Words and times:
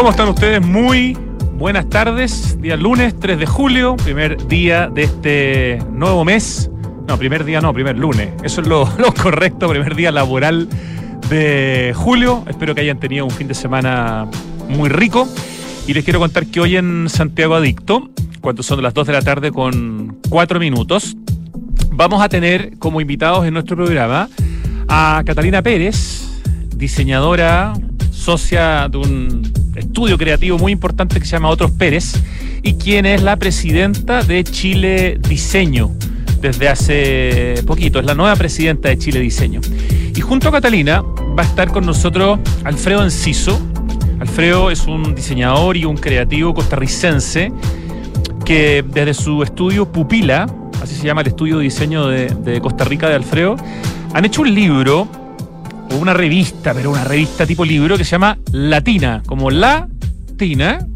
¿Cómo 0.00 0.12
están 0.12 0.30
ustedes? 0.30 0.66
Muy 0.66 1.14
buenas 1.58 1.86
tardes. 1.90 2.58
Día 2.58 2.78
lunes 2.78 3.14
3 3.20 3.38
de 3.38 3.44
julio, 3.44 3.96
primer 3.96 4.48
día 4.48 4.88
de 4.88 5.02
este 5.02 5.78
nuevo 5.92 6.24
mes. 6.24 6.70
No, 7.06 7.18
primer 7.18 7.44
día 7.44 7.60
no, 7.60 7.74
primer 7.74 7.98
lunes. 7.98 8.30
Eso 8.42 8.62
es 8.62 8.66
lo, 8.66 8.88
correcto, 9.22 9.68
primer 9.68 9.94
día 9.94 10.10
laboral 10.10 10.70
de 11.28 11.92
julio. 11.94 12.44
Espero 12.48 12.74
que 12.74 12.80
hayan 12.80 12.98
tenido 12.98 13.26
un 13.26 13.30
fin 13.30 13.46
de 13.46 13.52
semana 13.52 14.26
muy 14.70 14.88
rico. 14.88 15.28
Y 15.86 15.92
les 15.92 16.02
quiero 16.02 16.18
contar 16.18 16.46
que 16.46 16.60
hoy 16.60 16.76
en 16.76 17.10
Santiago 17.10 17.54
Adicto, 17.54 18.08
cuando 18.40 18.62
son 18.62 18.82
las 18.82 18.94
2 18.94 19.06
de 19.06 19.12
la 19.12 19.20
tarde 19.20 19.52
con 19.52 20.16
4 20.30 20.58
minutos, 20.58 21.14
vamos 21.92 22.22
a 22.22 22.30
tener 22.30 22.78
como 22.78 23.02
invitados 23.02 23.46
en 23.46 23.52
nuestro 23.52 23.76
programa 23.76 24.30
a 24.88 25.22
Catalina 25.26 25.60
Pérez, 25.60 26.26
diseñadora, 26.74 27.74
socia 28.20 28.86
de 28.88 28.98
un 28.98 29.52
estudio 29.74 30.18
creativo 30.18 30.58
muy 30.58 30.72
importante 30.72 31.18
que 31.18 31.24
se 31.24 31.32
llama 31.32 31.48
Otros 31.48 31.70
Pérez, 31.70 32.14
y 32.62 32.74
quien 32.74 33.06
es 33.06 33.22
la 33.22 33.36
presidenta 33.36 34.22
de 34.22 34.44
Chile 34.44 35.18
Diseño 35.26 35.90
desde 36.40 36.68
hace 36.68 37.62
poquito, 37.66 37.98
es 37.98 38.04
la 38.04 38.14
nueva 38.14 38.36
presidenta 38.36 38.90
de 38.90 38.98
Chile 38.98 39.20
Diseño. 39.20 39.60
Y 40.14 40.20
junto 40.20 40.48
a 40.48 40.52
Catalina 40.52 41.02
va 41.02 41.42
a 41.42 41.46
estar 41.46 41.70
con 41.70 41.86
nosotros 41.86 42.38
Alfredo 42.64 43.02
Enciso. 43.02 43.58
Alfredo 44.20 44.70
es 44.70 44.86
un 44.86 45.14
diseñador 45.14 45.76
y 45.76 45.86
un 45.86 45.96
creativo 45.96 46.52
costarricense 46.52 47.50
que 48.44 48.84
desde 48.86 49.14
su 49.14 49.42
estudio 49.42 49.90
Pupila, 49.90 50.46
así 50.82 50.94
se 50.94 51.06
llama 51.06 51.22
el 51.22 51.28
estudio 51.28 51.58
de 51.58 51.64
diseño 51.64 52.06
de, 52.06 52.26
de 52.26 52.60
Costa 52.60 52.84
Rica 52.84 53.08
de 53.08 53.14
Alfredo, 53.14 53.56
han 54.12 54.24
hecho 54.24 54.42
un 54.42 54.54
libro 54.54 55.08
una 55.98 56.14
revista, 56.14 56.72
pero 56.74 56.90
una 56.90 57.04
revista 57.04 57.46
tipo 57.46 57.64
libro 57.64 57.96
que 57.96 58.04
se 58.04 58.12
llama 58.12 58.38
Latina, 58.52 59.22
como 59.26 59.50
Latina, 59.50 60.86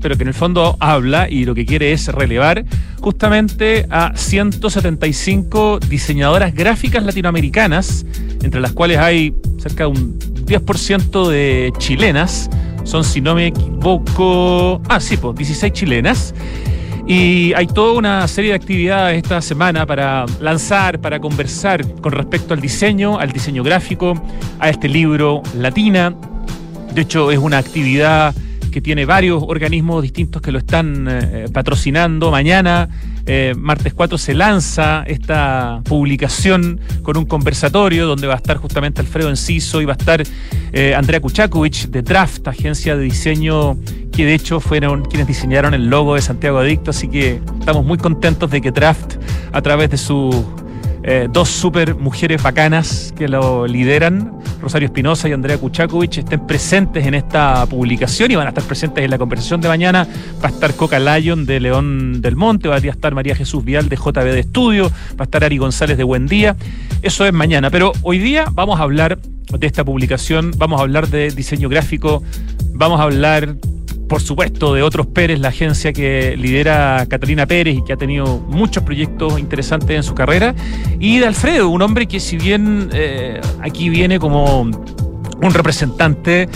pero 0.00 0.16
que 0.16 0.22
en 0.22 0.28
el 0.28 0.34
fondo 0.34 0.76
habla 0.78 1.28
y 1.28 1.44
lo 1.44 1.54
que 1.54 1.66
quiere 1.66 1.92
es 1.92 2.08
relevar 2.08 2.64
justamente 3.00 3.86
a 3.90 4.12
175 4.16 5.80
diseñadoras 5.88 6.54
gráficas 6.54 7.04
latinoamericanas, 7.04 8.06
entre 8.42 8.60
las 8.60 8.72
cuales 8.72 8.98
hay 8.98 9.34
cerca 9.58 9.84
de 9.84 9.90
un 9.90 10.18
10% 10.18 11.28
de 11.28 11.72
chilenas, 11.78 12.48
son 12.84 13.02
si 13.02 13.20
no 13.20 13.34
me 13.34 13.48
equivoco, 13.48 14.80
ah 14.88 15.00
sí, 15.00 15.16
pues 15.16 15.36
16 15.36 15.72
chilenas. 15.72 16.34
Y 17.06 17.52
hay 17.54 17.68
toda 17.68 17.92
una 17.92 18.26
serie 18.26 18.50
de 18.50 18.56
actividades 18.56 19.18
esta 19.18 19.40
semana 19.40 19.86
para 19.86 20.26
lanzar, 20.40 21.00
para 21.00 21.20
conversar 21.20 21.86
con 22.00 22.10
respecto 22.10 22.52
al 22.52 22.60
diseño, 22.60 23.18
al 23.18 23.30
diseño 23.30 23.62
gráfico, 23.62 24.20
a 24.58 24.68
este 24.70 24.88
libro 24.88 25.40
Latina. 25.54 26.12
De 26.92 27.02
hecho, 27.02 27.30
es 27.30 27.38
una 27.38 27.58
actividad 27.58 28.34
que 28.76 28.82
tiene 28.82 29.06
varios 29.06 29.42
organismos 29.42 30.02
distintos 30.02 30.42
que 30.42 30.52
lo 30.52 30.58
están 30.58 31.08
eh, 31.08 31.46
patrocinando. 31.50 32.30
Mañana, 32.30 32.90
eh, 33.24 33.54
martes 33.56 33.94
4, 33.94 34.18
se 34.18 34.34
lanza 34.34 35.02
esta 35.06 35.80
publicación 35.82 36.78
con 37.02 37.16
un 37.16 37.24
conversatorio 37.24 38.06
donde 38.06 38.26
va 38.26 38.34
a 38.34 38.36
estar 38.36 38.58
justamente 38.58 39.00
Alfredo 39.00 39.30
Enciso 39.30 39.80
y 39.80 39.86
va 39.86 39.94
a 39.94 39.96
estar 39.96 40.22
eh, 40.74 40.94
Andrea 40.94 41.20
Kuchakovic 41.20 41.86
de 41.86 42.02
Draft, 42.02 42.48
agencia 42.48 42.98
de 42.98 43.04
diseño 43.04 43.78
que 44.12 44.26
de 44.26 44.34
hecho 44.34 44.60
fueron 44.60 45.06
quienes 45.06 45.26
diseñaron 45.26 45.72
el 45.72 45.86
logo 45.86 46.14
de 46.14 46.20
Santiago 46.20 46.58
Adicto, 46.58 46.90
así 46.90 47.08
que 47.08 47.40
estamos 47.58 47.82
muy 47.82 47.96
contentos 47.96 48.50
de 48.50 48.60
que 48.60 48.72
Draft, 48.72 49.14
a 49.52 49.62
través 49.62 49.88
de 49.88 49.96
sus 49.96 50.36
dos 51.30 51.48
super 51.48 51.94
mujeres 51.94 52.42
bacanas 52.42 53.14
que 53.16 53.28
lo 53.28 53.66
lideran, 53.66 54.35
Rosario 54.60 54.86
Espinosa 54.86 55.28
y 55.28 55.32
Andrea 55.32 55.58
Kuchakovic, 55.58 56.18
estén 56.18 56.46
presentes 56.46 57.06
en 57.06 57.14
esta 57.14 57.66
publicación 57.66 58.30
y 58.30 58.36
van 58.36 58.46
a 58.46 58.50
estar 58.50 58.64
presentes 58.64 59.04
en 59.04 59.10
la 59.10 59.18
conversación 59.18 59.60
de 59.60 59.68
mañana. 59.68 60.06
Va 60.42 60.48
a 60.48 60.52
estar 60.52 60.74
Coca 60.74 60.98
Lion 60.98 61.46
de 61.46 61.60
León 61.60 62.20
del 62.20 62.36
Monte, 62.36 62.68
va 62.68 62.76
a 62.76 62.78
estar 62.78 63.14
María 63.14 63.34
Jesús 63.34 63.64
Vial 63.64 63.88
de 63.88 63.96
JB 63.96 64.24
de 64.24 64.40
Estudio, 64.40 64.90
va 65.18 65.20
a 65.20 65.24
estar 65.24 65.44
Ari 65.44 65.58
González 65.58 65.96
de 65.96 66.04
Buen 66.04 66.26
Día. 66.26 66.56
Eso 67.02 67.24
es 67.26 67.32
mañana, 67.32 67.70
pero 67.70 67.92
hoy 68.02 68.18
día 68.18 68.46
vamos 68.52 68.80
a 68.80 68.82
hablar 68.82 69.18
de 69.20 69.66
esta 69.66 69.84
publicación, 69.84 70.52
vamos 70.56 70.80
a 70.80 70.82
hablar 70.82 71.08
de 71.08 71.30
diseño 71.30 71.68
gráfico, 71.68 72.22
vamos 72.74 73.00
a 73.00 73.04
hablar 73.04 73.56
por 74.08 74.20
supuesto, 74.20 74.74
de 74.74 74.82
otros 74.82 75.06
Pérez, 75.06 75.40
la 75.40 75.48
agencia 75.48 75.92
que 75.92 76.36
lidera 76.36 77.06
Catalina 77.08 77.46
Pérez 77.46 77.76
y 77.78 77.84
que 77.84 77.92
ha 77.92 77.96
tenido 77.96 78.38
muchos 78.38 78.82
proyectos 78.82 79.38
interesantes 79.38 79.96
en 79.96 80.02
su 80.02 80.14
carrera, 80.14 80.54
y 81.00 81.18
de 81.18 81.26
Alfredo, 81.26 81.68
un 81.68 81.82
hombre 81.82 82.06
que 82.06 82.20
si 82.20 82.36
bien 82.36 82.90
eh, 82.92 83.40
aquí 83.62 83.88
viene 83.88 84.18
como 84.18 84.60
un 84.60 85.54
representante 85.54 86.48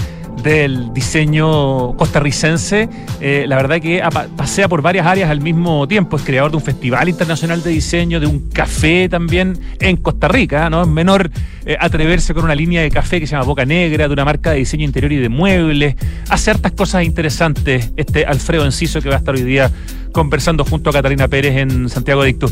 del 0.42 0.92
diseño 0.92 1.96
costarricense, 1.96 2.88
eh, 3.20 3.44
la 3.46 3.56
verdad 3.56 3.80
que 3.80 4.02
pasea 4.36 4.68
por 4.68 4.82
varias 4.82 5.06
áreas 5.06 5.30
al 5.30 5.40
mismo 5.40 5.86
tiempo. 5.86 6.16
Es 6.16 6.22
creador 6.22 6.50
de 6.50 6.56
un 6.56 6.62
festival 6.62 7.08
internacional 7.08 7.62
de 7.62 7.70
diseño, 7.70 8.20
de 8.20 8.26
un 8.26 8.48
café 8.50 9.08
también 9.08 9.58
en 9.80 9.96
Costa 9.96 10.28
Rica, 10.28 10.70
¿no? 10.70 10.82
Es 10.82 10.88
menor 10.88 11.30
eh, 11.64 11.76
atreverse 11.78 12.34
con 12.34 12.44
una 12.44 12.54
línea 12.54 12.82
de 12.82 12.90
café 12.90 13.20
que 13.20 13.26
se 13.26 13.32
llama 13.32 13.44
Boca 13.44 13.64
Negra, 13.64 14.06
de 14.08 14.12
una 14.12 14.24
marca 14.24 14.50
de 14.52 14.58
diseño 14.58 14.84
interior 14.84 15.12
y 15.12 15.16
de 15.16 15.28
muebles. 15.28 15.96
Hace 16.28 16.50
hartas 16.50 16.72
cosas 16.72 17.04
interesantes 17.04 17.92
este 17.96 18.24
Alfredo 18.24 18.64
Enciso 18.64 19.00
que 19.00 19.08
va 19.08 19.16
a 19.16 19.18
estar 19.18 19.34
hoy 19.34 19.42
día 19.42 19.70
conversando 20.12 20.64
junto 20.64 20.90
a 20.90 20.92
Catalina 20.92 21.28
Pérez 21.28 21.56
en 21.56 21.88
Santiago 21.88 22.22
Adicto. 22.22 22.50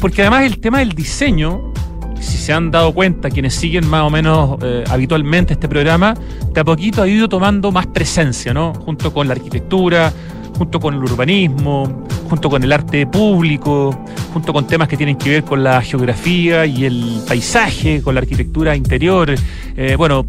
Porque 0.00 0.22
además 0.22 0.44
el 0.44 0.58
tema 0.58 0.78
del 0.78 0.92
diseño 0.92 1.72
si 2.20 2.36
se 2.36 2.52
han 2.52 2.70
dado 2.70 2.92
cuenta 2.92 3.30
quienes 3.30 3.54
siguen 3.54 3.88
más 3.88 4.02
o 4.02 4.10
menos 4.10 4.58
eh, 4.62 4.84
habitualmente 4.88 5.52
este 5.52 5.68
programa, 5.68 6.14
de 6.52 6.60
a 6.60 6.64
poquito 6.64 7.02
ha 7.02 7.08
ido 7.08 7.28
tomando 7.28 7.72
más 7.72 7.86
presencia, 7.86 8.52
¿no? 8.52 8.74
Junto 8.74 9.12
con 9.12 9.28
la 9.28 9.34
arquitectura, 9.34 10.12
junto 10.56 10.80
con 10.80 10.94
el 10.94 11.00
urbanismo, 11.02 12.06
junto 12.28 12.50
con 12.50 12.62
el 12.62 12.72
arte 12.72 13.06
público, 13.06 14.04
junto 14.32 14.52
con 14.52 14.66
temas 14.66 14.88
que 14.88 14.96
tienen 14.96 15.16
que 15.16 15.30
ver 15.30 15.44
con 15.44 15.62
la 15.62 15.80
geografía 15.80 16.66
y 16.66 16.84
el 16.84 17.22
paisaje, 17.26 18.02
con 18.02 18.14
la 18.14 18.20
arquitectura 18.20 18.74
interior, 18.74 19.34
eh, 19.76 19.94
bueno, 19.96 20.26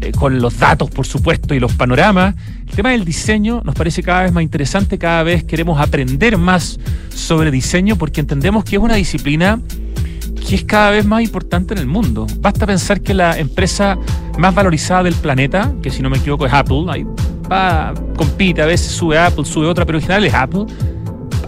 eh, 0.00 0.12
con 0.12 0.40
los 0.40 0.58
datos, 0.58 0.90
por 0.90 1.06
supuesto, 1.06 1.54
y 1.54 1.60
los 1.60 1.72
panoramas. 1.74 2.34
El 2.68 2.74
tema 2.74 2.90
del 2.90 3.04
diseño 3.04 3.62
nos 3.64 3.74
parece 3.74 4.02
cada 4.02 4.22
vez 4.22 4.32
más 4.32 4.42
interesante, 4.42 4.98
cada 4.98 5.22
vez 5.22 5.44
queremos 5.44 5.80
aprender 5.80 6.38
más 6.38 6.78
sobre 7.14 7.50
diseño 7.50 7.96
porque 7.96 8.20
entendemos 8.20 8.64
que 8.64 8.76
es 8.76 8.82
una 8.82 8.94
disciplina 8.94 9.60
que 10.46 10.54
es 10.56 10.64
cada 10.64 10.90
vez 10.90 11.04
más 11.04 11.22
importante 11.22 11.74
en 11.74 11.80
el 11.80 11.86
mundo. 11.86 12.26
Basta 12.40 12.66
pensar 12.66 13.00
que 13.00 13.14
la 13.14 13.38
empresa 13.38 13.98
más 14.38 14.54
valorizada 14.54 15.04
del 15.04 15.14
planeta, 15.14 15.72
que 15.82 15.90
si 15.90 16.02
no 16.02 16.10
me 16.10 16.18
equivoco 16.18 16.46
es 16.46 16.52
Apple, 16.52 16.84
ahí 16.88 17.04
va, 17.50 17.92
compite, 18.16 18.62
a 18.62 18.66
veces 18.66 18.92
sube 18.92 19.18
Apple, 19.18 19.44
sube 19.44 19.66
otra, 19.66 19.84
pero 19.84 19.98
en 19.98 20.02
general 20.02 20.24
es 20.24 20.34
Apple. 20.34 20.66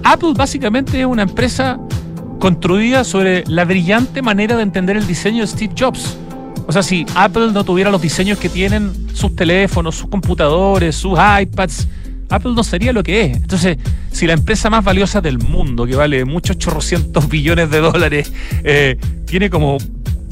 Apple 0.04 0.32
básicamente 0.36 1.00
es 1.00 1.06
una 1.06 1.22
empresa 1.22 1.78
construida 2.38 3.04
sobre 3.04 3.44
la 3.46 3.64
brillante 3.64 4.20
manera 4.20 4.56
de 4.56 4.62
entender 4.64 4.96
el 4.96 5.06
diseño 5.06 5.42
de 5.42 5.46
Steve 5.46 5.74
Jobs. 5.78 6.16
O 6.66 6.72
sea, 6.72 6.82
si 6.82 7.06
Apple 7.14 7.52
no 7.52 7.64
tuviera 7.64 7.90
los 7.90 8.02
diseños 8.02 8.38
que 8.38 8.48
tienen 8.48 8.92
sus 9.14 9.34
teléfonos, 9.34 9.94
sus 9.94 10.08
computadores, 10.08 10.96
sus 10.96 11.18
iPads, 11.18 11.88
Apple 12.34 12.52
no 12.54 12.64
sería 12.64 12.92
lo 12.92 13.02
que 13.02 13.22
es. 13.22 13.36
Entonces, 13.36 13.76
si 14.10 14.26
la 14.26 14.32
empresa 14.32 14.70
más 14.70 14.84
valiosa 14.84 15.20
del 15.20 15.38
mundo, 15.38 15.86
que 15.86 15.94
vale 15.94 16.24
muchos 16.24 16.58
chorrocientos 16.58 17.28
billones 17.28 17.70
de 17.70 17.78
dólares, 17.78 18.32
eh, 18.64 18.96
tiene 19.26 19.50
como 19.50 19.78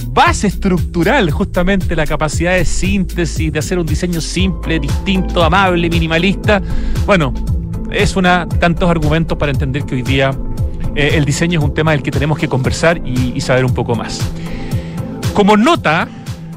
base 0.08 0.46
estructural 0.46 1.30
justamente 1.30 1.94
la 1.94 2.06
capacidad 2.06 2.54
de 2.54 2.64
síntesis, 2.64 3.52
de 3.52 3.58
hacer 3.58 3.78
un 3.78 3.86
diseño 3.86 4.20
simple, 4.20 4.80
distinto, 4.80 5.44
amable, 5.44 5.88
minimalista, 5.88 6.60
bueno, 7.06 7.32
es 7.90 8.16
una 8.16 8.48
tantos 8.48 8.88
argumentos 8.88 9.36
para 9.36 9.52
entender 9.52 9.84
que 9.84 9.96
hoy 9.96 10.02
día 10.02 10.30
eh, 10.94 11.12
el 11.14 11.24
diseño 11.24 11.60
es 11.60 11.64
un 11.64 11.74
tema 11.74 11.92
del 11.92 12.02
que 12.02 12.10
tenemos 12.10 12.38
que 12.38 12.48
conversar 12.48 13.00
y, 13.04 13.32
y 13.34 13.40
saber 13.40 13.64
un 13.64 13.74
poco 13.74 13.94
más. 13.94 14.20
Como 15.34 15.56
nota, 15.56 16.08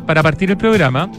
para 0.06 0.24
partir 0.24 0.50
el 0.50 0.58
programa, 0.58 1.10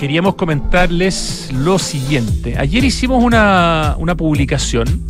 queríamos 0.00 0.34
comentarles 0.34 1.50
lo 1.52 1.78
siguiente. 1.78 2.56
Ayer 2.56 2.82
hicimos 2.84 3.22
una, 3.22 3.96
una 3.98 4.16
publicación 4.16 5.04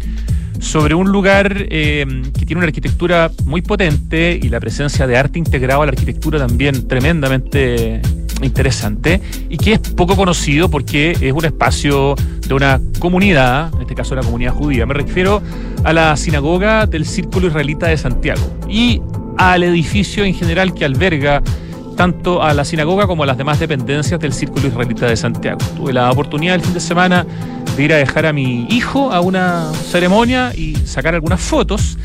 sobre 0.59 0.97
un 0.97 1.13
lugar 1.13 1.67
eh, 1.71 2.05
que 2.37 2.45
tiene 2.45 2.59
una 2.59 2.67
arquitectura 2.67 3.31
muy 3.45 3.63
potente 3.63 4.37
y 4.43 4.49
la 4.49 4.59
presencia 4.59 5.07
de 5.07 5.17
arte 5.17 5.39
integrado 5.39 5.83
a 5.83 5.87
la 5.87 5.93
arquitectura 5.93 6.41
también 6.41 6.89
tremendamente 6.89 8.03
interesante 8.43 9.21
y 9.49 9.59
que 9.59 9.75
es 9.75 9.79
poco 9.79 10.17
conocido 10.17 10.69
porque 10.69 11.17
es 11.21 11.33
un 11.33 11.45
espacio 11.45 12.17
de 12.49 12.53
una 12.53 12.81
comunidad, 12.99 13.73
en 13.77 13.83
este 13.83 13.95
caso 13.95 14.17
la 14.17 14.23
comunidad 14.23 14.55
judía. 14.55 14.87
Me 14.87 14.95
refiero 14.95 15.41
a 15.85 15.93
la 15.93 16.17
sinagoga 16.17 16.87
del 16.87 17.07
Círculo 17.07 17.47
Israelita 17.47 17.87
de 17.87 17.97
Santiago 17.97 18.43
y 18.69 19.01
al 19.37 19.63
edificio 19.63 20.25
en 20.25 20.35
general 20.35 20.75
que 20.75 20.85
alberga 20.85 21.43
tanto 22.01 22.43
a 22.43 22.55
la 22.55 22.65
sinagoga 22.65 23.07
como 23.07 23.25
a 23.25 23.27
las 23.27 23.37
demás 23.37 23.61
dependencias 23.61 24.19
del 24.19 24.33
Círculo 24.33 24.69
Israelita 24.69 25.05
de 25.05 25.19
Santiago. 25.19 25.59
Tuve 25.77 25.93
la 25.93 26.11
oportunidad 26.11 26.55
el 26.55 26.63
fin 26.63 26.73
de 26.73 26.81
semana 26.81 27.27
de 27.77 27.83
ir 27.83 27.93
a 27.93 27.99
dejar 27.99 28.25
a 28.25 28.33
mi 28.33 28.67
hijo 28.71 29.13
a 29.13 29.21
una 29.21 29.71
ceremonia 29.75 30.51
y 30.57 30.77
sacar 30.77 31.15
algunas 31.15 31.43
fotos. 31.43 31.99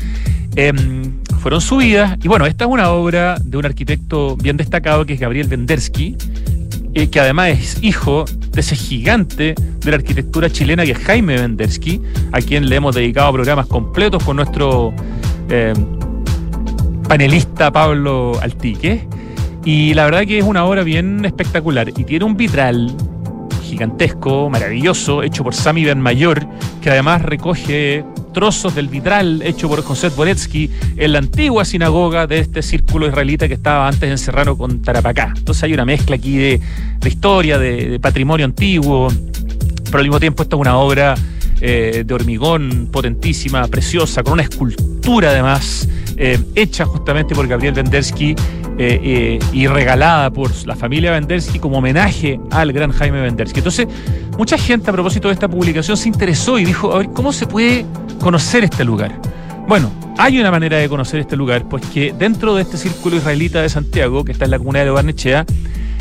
Em, 0.54 1.14
fueron 1.40 1.62
subidas 1.62 2.18
y 2.22 2.28
bueno, 2.28 2.44
esta 2.44 2.66
es 2.66 2.70
una 2.70 2.90
obra 2.90 3.38
de 3.42 3.56
un 3.56 3.64
arquitecto 3.64 4.36
bien 4.36 4.58
destacado 4.58 5.06
que 5.06 5.14
es 5.14 5.20
Gabriel 5.20 5.48
Vendersky 5.48 6.14
eh, 6.92 7.08
que 7.08 7.18
además 7.18 7.48
es 7.48 7.82
hijo 7.82 8.26
de 8.50 8.60
ese 8.60 8.76
gigante 8.76 9.54
de 9.54 9.90
la 9.90 9.96
arquitectura 9.96 10.50
chilena 10.50 10.84
que 10.84 10.90
es 10.90 10.98
Jaime 10.98 11.40
Vendersky, 11.40 12.02
a 12.32 12.42
quien 12.42 12.68
le 12.68 12.76
hemos 12.76 12.94
dedicado 12.94 13.32
programas 13.32 13.66
completos 13.66 14.22
con 14.22 14.36
nuestro 14.36 14.92
eh, 15.48 15.72
panelista 17.08 17.72
Pablo 17.72 18.38
Altique. 18.42 19.08
Y 19.66 19.94
la 19.94 20.04
verdad 20.04 20.24
que 20.24 20.38
es 20.38 20.44
una 20.44 20.64
obra 20.64 20.84
bien 20.84 21.24
espectacular 21.24 21.88
y 21.88 22.04
tiene 22.04 22.24
un 22.24 22.36
vitral 22.36 22.94
gigantesco, 23.64 24.48
maravilloso, 24.48 25.24
hecho 25.24 25.42
por 25.42 25.54
Sami 25.56 25.84
Ben 25.84 26.00
Mayor, 26.00 26.46
que 26.80 26.88
además 26.88 27.22
recoge 27.22 28.04
trozos 28.32 28.76
del 28.76 28.86
vitral 28.86 29.42
hecho 29.42 29.68
por 29.68 29.82
José 29.82 30.10
Boretsky 30.10 30.70
en 30.96 31.12
la 31.12 31.18
antigua 31.18 31.64
sinagoga 31.64 32.28
de 32.28 32.38
este 32.38 32.62
círculo 32.62 33.08
israelita 33.08 33.48
que 33.48 33.54
estaba 33.54 33.88
antes 33.88 34.08
en 34.08 34.18
Serrano 34.18 34.56
con 34.56 34.82
Tarapacá. 34.82 35.34
Entonces 35.36 35.64
hay 35.64 35.74
una 35.74 35.84
mezcla 35.84 36.14
aquí 36.14 36.36
de, 36.36 36.60
historia, 37.04 37.58
de, 37.58 37.98
patrimonio 37.98 38.46
antiguo, 38.46 39.08
pero 39.86 39.98
al 39.98 40.04
mismo 40.04 40.20
tiempo 40.20 40.44
esta 40.44 40.54
es 40.54 40.60
una 40.60 40.76
obra 40.76 41.16
eh, 41.60 42.04
de 42.06 42.14
hormigón 42.14 42.88
potentísima, 42.92 43.66
preciosa, 43.66 44.22
con 44.22 44.34
una 44.34 44.42
escultura 44.42 45.30
además 45.30 45.88
eh, 46.16 46.38
hecha 46.54 46.84
justamente 46.84 47.34
por 47.34 47.48
Gabriel 47.48 47.74
Vendersky 47.74 48.36
eh, 48.78 49.00
eh, 49.02 49.38
y 49.52 49.66
regalada 49.66 50.30
por 50.30 50.50
la 50.66 50.76
familia 50.76 51.10
Vendersky 51.12 51.58
como 51.58 51.78
homenaje 51.78 52.38
al 52.50 52.72
gran 52.72 52.92
Jaime 52.92 53.22
Vendersky. 53.22 53.60
Entonces, 53.60 53.86
mucha 54.36 54.58
gente 54.58 54.90
a 54.90 54.92
propósito 54.92 55.28
de 55.28 55.34
esta 55.34 55.48
publicación 55.48 55.96
se 55.96 56.08
interesó 56.08 56.58
y 56.58 56.64
dijo, 56.66 56.94
a 56.94 56.98
ver, 56.98 57.08
¿cómo 57.10 57.32
se 57.32 57.46
puede 57.46 57.86
conocer 58.20 58.64
este 58.64 58.84
lugar? 58.84 59.18
Bueno, 59.66 59.90
hay 60.18 60.38
una 60.38 60.50
manera 60.50 60.76
de 60.76 60.88
conocer 60.88 61.20
este 61.20 61.36
lugar, 61.36 61.66
pues 61.68 61.86
que 61.86 62.12
dentro 62.12 62.54
de 62.54 62.62
este 62.62 62.76
círculo 62.76 63.16
israelita 63.16 63.62
de 63.62 63.68
Santiago, 63.68 64.24
que 64.24 64.32
está 64.32 64.44
en 64.44 64.50
la 64.50 64.58
comunidad 64.58 64.84
de 64.84 64.90
Barnechea, 64.90 65.46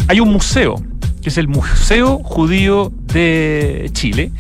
hay 0.08 0.20
un 0.20 0.34
museo, 0.34 0.76
que 1.22 1.30
es 1.30 1.38
el 1.38 1.48
Museo 1.48 2.20
Judío 2.20 2.92
de 3.14 3.90
Chile. 3.94 4.32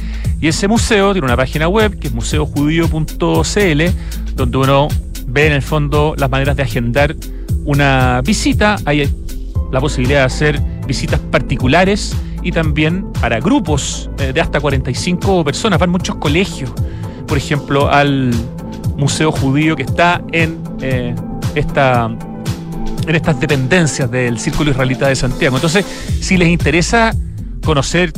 Y 0.41 0.49
ese 0.49 0.67
museo 0.67 1.13
tiene 1.13 1.25
una 1.25 1.37
página 1.37 1.67
web, 1.67 1.97
que 1.97 2.07
es 2.07 2.13
museojudío.cl, 2.13 3.81
donde 4.35 4.57
uno 4.57 4.89
ve 5.25 5.47
en 5.47 5.53
el 5.53 5.61
fondo 5.61 6.15
las 6.17 6.29
maneras 6.29 6.55
de 6.55 6.63
agendar 6.63 7.15
una 7.65 8.21
visita, 8.23 8.77
hay 8.85 9.09
la 9.71 9.81
posibilidad 9.81 10.19
de 10.19 10.25
hacer 10.25 10.61
visitas 10.87 11.19
particulares 11.19 12.15
y 12.43 12.51
también 12.51 13.11
para 13.19 13.39
grupos 13.39 14.09
eh, 14.19 14.31
de 14.31 14.39
hasta 14.39 14.59
45 14.59 15.43
personas. 15.43 15.79
Van 15.79 15.89
muchos 15.89 16.15
colegios, 16.17 16.71
por 17.27 17.37
ejemplo, 17.37 17.91
al 17.91 18.31
Museo 18.97 19.31
Judío 19.31 19.75
que 19.75 19.83
está 19.83 20.21
en, 20.31 20.59
eh, 20.81 21.15
esta, 21.55 22.15
en 23.07 23.15
estas 23.15 23.39
dependencias 23.39 24.09
del 24.09 24.39
Círculo 24.39 24.71
Israelita 24.71 25.07
de 25.07 25.15
Santiago. 25.15 25.57
Entonces, 25.57 25.85
si 26.21 26.37
les 26.37 26.49
interesa 26.49 27.13
conocer 27.63 28.13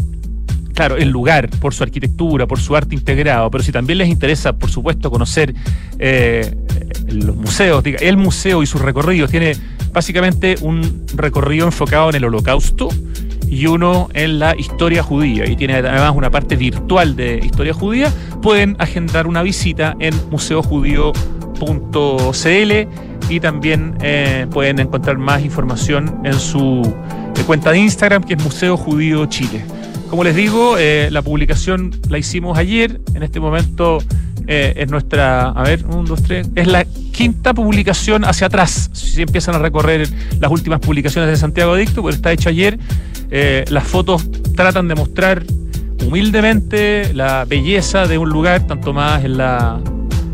claro, 0.78 0.96
el 0.96 1.10
lugar, 1.10 1.50
por 1.60 1.74
su 1.74 1.82
arquitectura, 1.82 2.46
por 2.46 2.60
su 2.60 2.76
arte 2.76 2.94
integrado, 2.94 3.50
pero 3.50 3.64
si 3.64 3.72
también 3.72 3.98
les 3.98 4.10
interesa, 4.10 4.54
por 4.54 4.70
supuesto, 4.70 5.10
conocer 5.10 5.56
eh, 5.98 6.56
los 7.08 7.36
museos, 7.36 7.84
el 7.86 8.18
museo 8.18 8.64
y 8.64 8.66
sus 8.66 8.82
recorridos, 8.82 9.32
tiene 9.32 9.56
básicamente 9.92 10.56
un 10.62 11.06
recorrido 11.16 11.66
enfocado 11.66 12.10
en 12.10 12.16
el 12.16 12.26
holocausto 12.26 12.90
y 13.48 13.66
uno 13.66 14.10
en 14.14 14.40
la 14.40 14.56
historia 14.58 15.02
judía, 15.04 15.46
y 15.46 15.56
tiene 15.56 15.76
además 15.76 16.14
una 16.16 16.30
parte 16.30 16.56
virtual 16.56 17.16
de 17.16 17.40
historia 17.44 17.74
judía, 17.74 18.12
pueden 18.42 18.76
agendar 18.80 19.26
una 19.28 19.42
visita 19.42 19.96
en 20.00 20.14
museojudío.cl 20.30 21.14
y 23.30 23.40
también 23.40 23.98
eh, 24.02 24.48
pueden 24.52 24.80
encontrar 24.80 25.18
más 25.18 25.44
información 25.44 26.22
en 26.24 26.34
su 26.34 26.82
eh, 27.36 27.44
cuenta 27.46 27.72
de 27.72 27.80
Instagram, 27.80 28.24
que 28.24 28.36
es 28.36 28.44
Museo 28.44 28.78
Judío 28.78 29.26
Chile. 29.26 29.64
Como 30.10 30.24
les 30.24 30.36
digo, 30.36 30.78
eh, 30.78 31.10
la 31.12 31.22
publicación 31.22 31.92
la 32.10 32.18
hicimos 32.18 32.58
ayer. 32.58 33.02
En 33.14 33.24
este 33.24 33.40
momento 33.40 34.00
eh, 34.50 34.74
es 34.78 34.90
nuestra, 34.90 35.50
a 35.50 35.64
ver, 35.64 35.86
un, 35.86 36.06
dos, 36.06 36.24
tres, 36.24 36.50
es 36.56 36.68
la 36.68 36.86
quinta 36.86 37.54
publicación 37.54 38.24
hacia 38.24 38.48
atrás. 38.48 38.90
Si 38.94 39.22
empiezan 39.22 39.56
a 39.56 39.60
recorrer 39.60 40.08
las 40.40 40.50
últimas 40.50 40.80
publicaciones 40.80 41.30
de 41.30 41.36
Santiago 41.36 41.74
Adicto, 41.74 42.02
porque 42.02 42.16
está 42.16 42.32
hecho 42.32 42.48
ayer. 42.48 42.80
Eh, 43.30 43.66
las 43.68 43.84
fotos 43.84 44.30
tratan 44.56 44.88
de 44.88 44.96
mostrar 44.96 45.44
humildemente 46.06 47.14
la 47.14 47.44
belleza 47.44 48.08
de 48.08 48.18
un 48.18 48.30
lugar, 48.30 48.66
tanto 48.66 48.94
más 48.94 49.26
en 49.26 49.38
la 49.38 49.82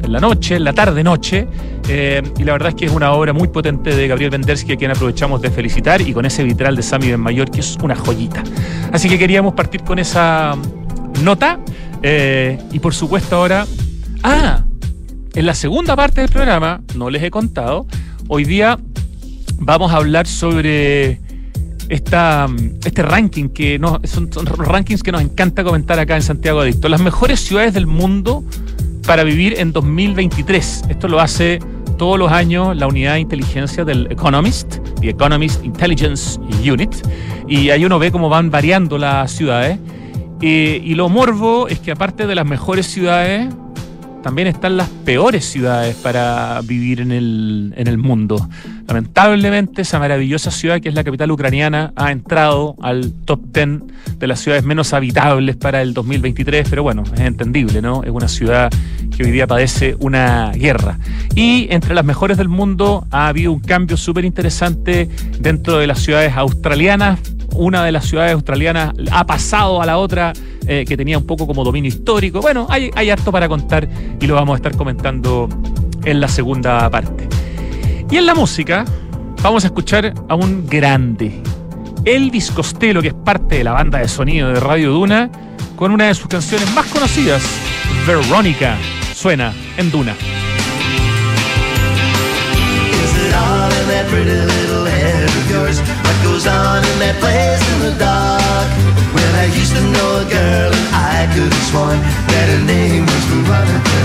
en 0.04 0.12
la 0.12 0.20
noche, 0.20 0.58
en 0.58 0.64
la 0.66 0.74
tarde-noche. 0.74 1.48
Eh, 1.88 2.22
y 2.38 2.44
la 2.44 2.52
verdad 2.52 2.70
es 2.70 2.76
que 2.76 2.86
es 2.86 2.92
una 2.92 3.14
obra 3.14 3.34
muy 3.34 3.48
potente 3.48 3.96
de 3.96 4.08
Gabriel 4.08 4.30
Vendersky, 4.30 4.74
a 4.74 4.76
quien 4.76 4.92
aprovechamos 4.92 5.42
de 5.42 5.50
felicitar, 5.50 6.02
y 6.02 6.14
con 6.14 6.26
ese 6.26 6.44
vitral 6.44 6.76
de 6.76 6.84
Sami 6.84 7.10
Ben 7.10 7.20
Mayor, 7.20 7.50
que 7.50 7.62
es 7.62 7.78
una 7.82 7.96
joyita. 7.96 8.44
Así 8.92 9.10
que 9.10 9.18
queríamos 9.18 9.54
partir 9.54 9.82
con 9.82 9.98
esa 9.98 10.56
nota. 11.24 11.58
Y 12.72 12.80
por 12.80 12.94
supuesto 12.94 13.38
ahora... 13.38 13.66
Ah, 14.24 14.64
en 15.34 15.46
la 15.46 15.54
segunda 15.54 15.98
parte 15.98 16.22
del 16.22 16.30
programa, 16.30 16.82
no 16.96 17.10
les 17.10 17.22
he 17.24 17.30
contado, 17.30 17.86
hoy 18.30 18.46
día 18.46 18.80
vamos 19.60 19.92
a 19.92 19.98
hablar 19.98 20.28
sobre 20.28 21.20
esta, 21.90 22.48
este 22.86 23.04
ranking 23.04 23.50
que 23.50 23.78
son, 24.06 24.32
son, 24.32 24.46
rankings 24.46 25.04
que 25.04 25.12
nos 25.12 25.22
encanta 25.22 25.66
comentar 25.66 26.00
acá 26.00 26.16
en 26.16 26.22
Santiago 26.22 26.62
Adicto. 26.62 26.88
Las 26.88 27.02
mejores 27.02 27.42
ciudades 27.42 27.74
del 27.74 27.86
mundo 27.86 28.46
para 29.06 29.26
vivir 29.26 29.56
en 29.58 29.74
2023. 29.74 30.86
Esto 30.88 31.10
lo 31.10 31.20
hace 31.20 31.60
todos 31.98 32.18
los 32.18 32.32
años 32.32 32.78
la 32.78 32.88
unidad 32.88 33.16
de 33.16 33.20
inteligencia 33.20 33.84
del 33.84 34.08
Economist, 34.10 34.78
The 35.02 35.10
Economist 35.10 35.66
Intelligence 35.66 36.40
Unit, 36.66 36.96
y 37.48 37.72
ahí 37.72 37.84
uno 37.84 38.00
ve 38.00 38.10
cómo 38.10 38.30
van 38.30 38.52
variando 38.52 38.98
las 38.98 39.32
ciudades. 39.32 39.80
Eh, 40.42 40.82
y 40.84 40.96
lo 40.96 41.10
morbo 41.10 41.68
es 41.68 41.80
que 41.80 41.92
aparte 41.92 42.26
de 42.26 42.36
las 42.36 42.46
mejores 42.46 42.88
ciudades, 42.88 43.54
también 44.24 44.48
están 44.48 44.78
las 44.78 44.90
peores 44.90 45.46
ciudades 45.46 45.96
para 45.98 46.62
vivir 46.64 47.02
en 47.02 47.12
el, 47.12 47.74
en 47.76 47.88
el 47.88 47.98
mundo. 47.98 48.50
Lamentablemente, 48.88 49.84
esa 49.84 50.00
maravillosa 50.00 50.50
ciudad 50.50 50.82
que 50.82 50.90
es 50.90 50.96
la 50.96 51.04
capital 51.04 51.30
ucraniana 51.30 51.94
ha 51.96 52.12
entrado 52.12 52.76
al 52.82 53.12
top 53.26 53.42
10 53.54 54.18
de 54.18 54.28
las 54.28 54.40
ciudades 54.40 54.64
menos 54.64 54.94
habitables 54.94 55.56
para 55.58 55.82
el 55.82 55.94
2023, 55.94 56.68
pero 56.70 56.84
bueno, 56.84 57.04
es 57.14 57.20
entendible, 57.20 57.82
¿no? 57.82 58.04
Es 58.04 58.10
una 58.10 58.28
ciudad 58.28 58.72
que 59.16 59.24
hoy 59.24 59.32
día 59.32 59.46
padece 59.46 59.96
una 60.00 60.52
guerra. 60.52 60.98
Y 61.36 61.68
entre 61.70 61.94
las 61.94 62.06
mejores 62.06 62.38
del 62.38 62.50
mundo 62.50 63.06
ha 63.12 63.28
habido 63.28 63.52
un 63.52 63.60
cambio 63.60 63.98
súper 63.98 64.26
interesante 64.26 65.10
dentro 65.40 65.78
de 65.78 65.88
las 65.88 66.00
ciudades 66.00 66.34
australianas. 66.36 67.20
Una 67.56 67.84
de 67.84 67.92
las 67.92 68.06
ciudades 68.06 68.34
australianas 68.34 68.94
ha 69.12 69.26
pasado 69.26 69.82
a 69.82 69.86
la 69.86 69.98
otra 69.98 70.34
eh, 70.68 70.86
que 70.88 70.98
tenía 70.98 71.18
un 71.18 71.26
poco 71.26 71.46
como 71.46 71.64
dominio 71.64 71.90
histórico. 71.90 72.42
Bueno, 72.42 72.68
hay, 72.70 72.90
hay 72.96 73.10
harto 73.10 73.32
para 73.32 73.48
contar 73.48 73.88
y 74.20 74.26
lo 74.26 74.36
vamos 74.36 74.54
a 74.54 74.58
estar 74.58 74.76
comentando 74.76 75.50
en 76.04 76.20
la 76.20 76.28
segunda 76.28 76.90
parte. 76.90 77.28
Y 78.10 78.18
en 78.18 78.26
la 78.26 78.36
música 78.36 78.86
vamos 79.42 79.64
a 79.64 79.68
escuchar 79.68 80.14
a 80.30 80.36
un 80.36 80.68
grande, 80.68 81.42
Elvis 82.06 82.52
Costello, 82.52 83.02
que 83.02 83.10
es 83.10 83.14
parte 83.14 83.58
de 83.58 83.64
la 83.64 83.74
banda 83.74 84.00
de 84.00 84.08
sonido 84.08 84.50
de 84.50 84.60
Radio 84.60 84.92
Duna, 84.92 85.30
con 85.76 85.92
una 85.92 86.08
de 86.08 86.16
sus 86.16 86.28
canciones 86.28 86.74
más 86.74 86.86
conocidas, 86.88 87.44
Verónica, 88.06 88.78
suena 89.14 89.54
en 89.78 89.92
Duna. 89.92 90.16
I 99.44 99.48
used 99.48 99.76
to 99.76 99.82
know 99.82 100.24
a 100.24 100.26
girl 100.32 100.72
and 100.72 100.88
I 100.96 101.28
could 101.36 101.52
have 101.52 101.68
sworn 101.68 102.00
that 102.32 102.48
her 102.48 102.64
name 102.64 103.04
was 103.04 103.24
Veronica. 103.28 104.04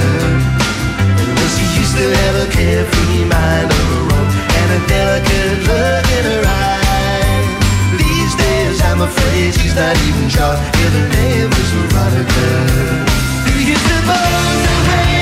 Well, 1.14 1.50
she 1.54 1.62
used 1.78 1.94
to 1.94 2.06
have 2.11 2.37
a 2.42 2.49
carefree 2.50 3.23
mind 3.23 3.70
of 3.70 3.78
her 3.78 4.18
own 4.18 4.26
and 4.35 4.68
a 4.75 4.80
delicate 4.90 5.62
look 5.62 6.06
in 6.18 6.25
her 6.26 6.42
eye. 6.42 7.38
These 8.02 8.35
days, 8.35 8.82
I'm 8.82 8.99
afraid 8.99 9.54
she's 9.54 9.78
not 9.78 9.94
even 10.11 10.26
sure 10.26 10.58
if 10.58 10.90
her 10.90 11.08
name 11.23 11.49
was 11.54 11.68
Veronica. 11.87 12.50
Do 13.47 13.54
you 13.62 13.78
suppose 13.78 14.58
that 14.66 15.18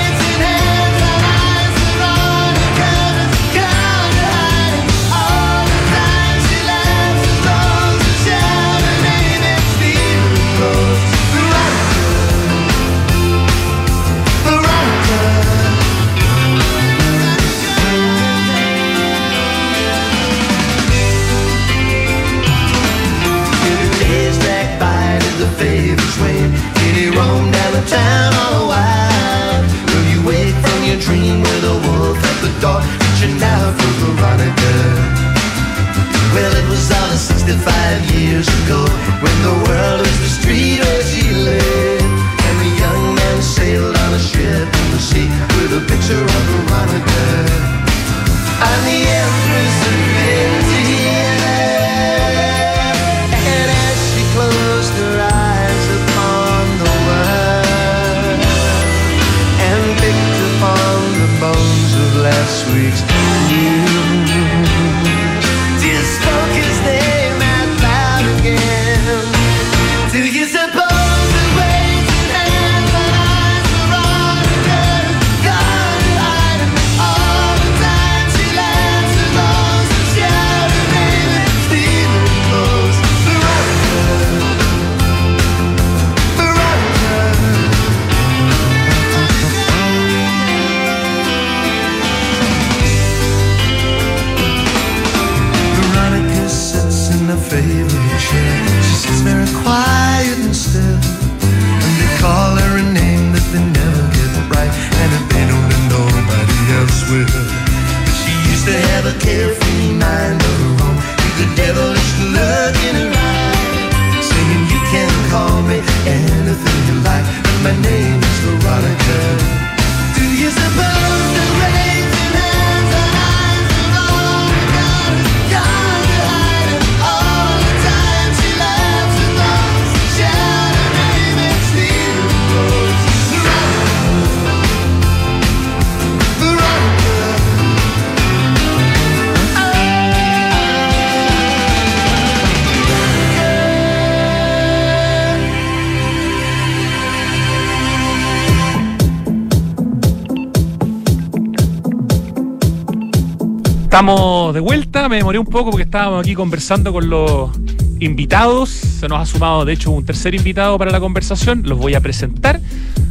Estamos 153.97 154.53
de 154.53 154.61
vuelta, 154.61 155.09
me 155.09 155.17
demoré 155.17 155.39
un 155.39 155.47
poco 155.47 155.71
porque 155.71 155.85
estábamos 155.85 156.21
aquí 156.21 156.35
conversando 156.35 156.93
con 156.93 157.09
los 157.09 157.51
invitados. 157.99 158.69
Se 158.69 159.09
nos 159.09 159.23
ha 159.23 159.25
sumado, 159.25 159.65
de 159.65 159.73
hecho, 159.73 159.91
un 159.91 160.05
tercer 160.05 160.35
invitado 160.35 160.77
para 160.77 160.91
la 160.91 161.01
conversación. 161.01 161.63
Los 161.65 161.79
voy 161.79 161.95
a 161.95 162.01
presentar 162.03 162.61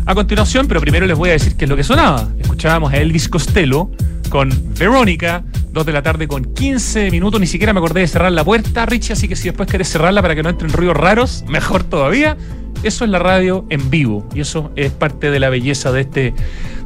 a 0.06 0.14
continuación, 0.14 0.68
pero 0.68 0.80
primero 0.80 1.08
les 1.08 1.18
voy 1.18 1.30
a 1.30 1.32
decir 1.32 1.56
qué 1.56 1.66
es 1.66 1.70
lo 1.70 1.76
que 1.76 1.84
sonaba. 1.84 2.30
Escuchábamos 2.38 2.94
a 2.94 2.98
Elvis 2.98 3.28
Costello 3.28 3.90
con 4.30 4.52
Verónica, 4.78 5.44
2 5.72 5.86
de 5.88 5.92
la 5.92 6.04
tarde 6.04 6.28
con 6.28 6.54
15 6.54 7.10
minutos. 7.10 7.42
Ni 7.42 7.48
siquiera 7.48 7.74
me 7.74 7.80
acordé 7.80 8.02
de 8.02 8.08
cerrar 8.08 8.32
la 8.32 8.44
puerta, 8.44 8.86
Richie, 8.86 9.14
así 9.14 9.28
que 9.28 9.36
si 9.36 9.46
después 9.46 9.68
querés 9.68 9.90
cerrarla 9.90 10.22
para 10.22 10.36
que 10.36 10.44
no 10.44 10.50
entren 10.50 10.72
ruidos 10.72 10.98
raros, 10.98 11.44
mejor 11.48 11.84
todavía. 11.84 12.38
Eso 12.84 13.04
es 13.04 13.10
la 13.10 13.20
radio 13.20 13.66
en 13.70 13.90
vivo 13.90 14.28
y 14.36 14.42
eso 14.42 14.72
es 14.76 14.92
parte 14.92 15.32
de 15.32 15.40
la 15.40 15.50
belleza 15.50 15.92
de 15.92 16.02
este 16.02 16.34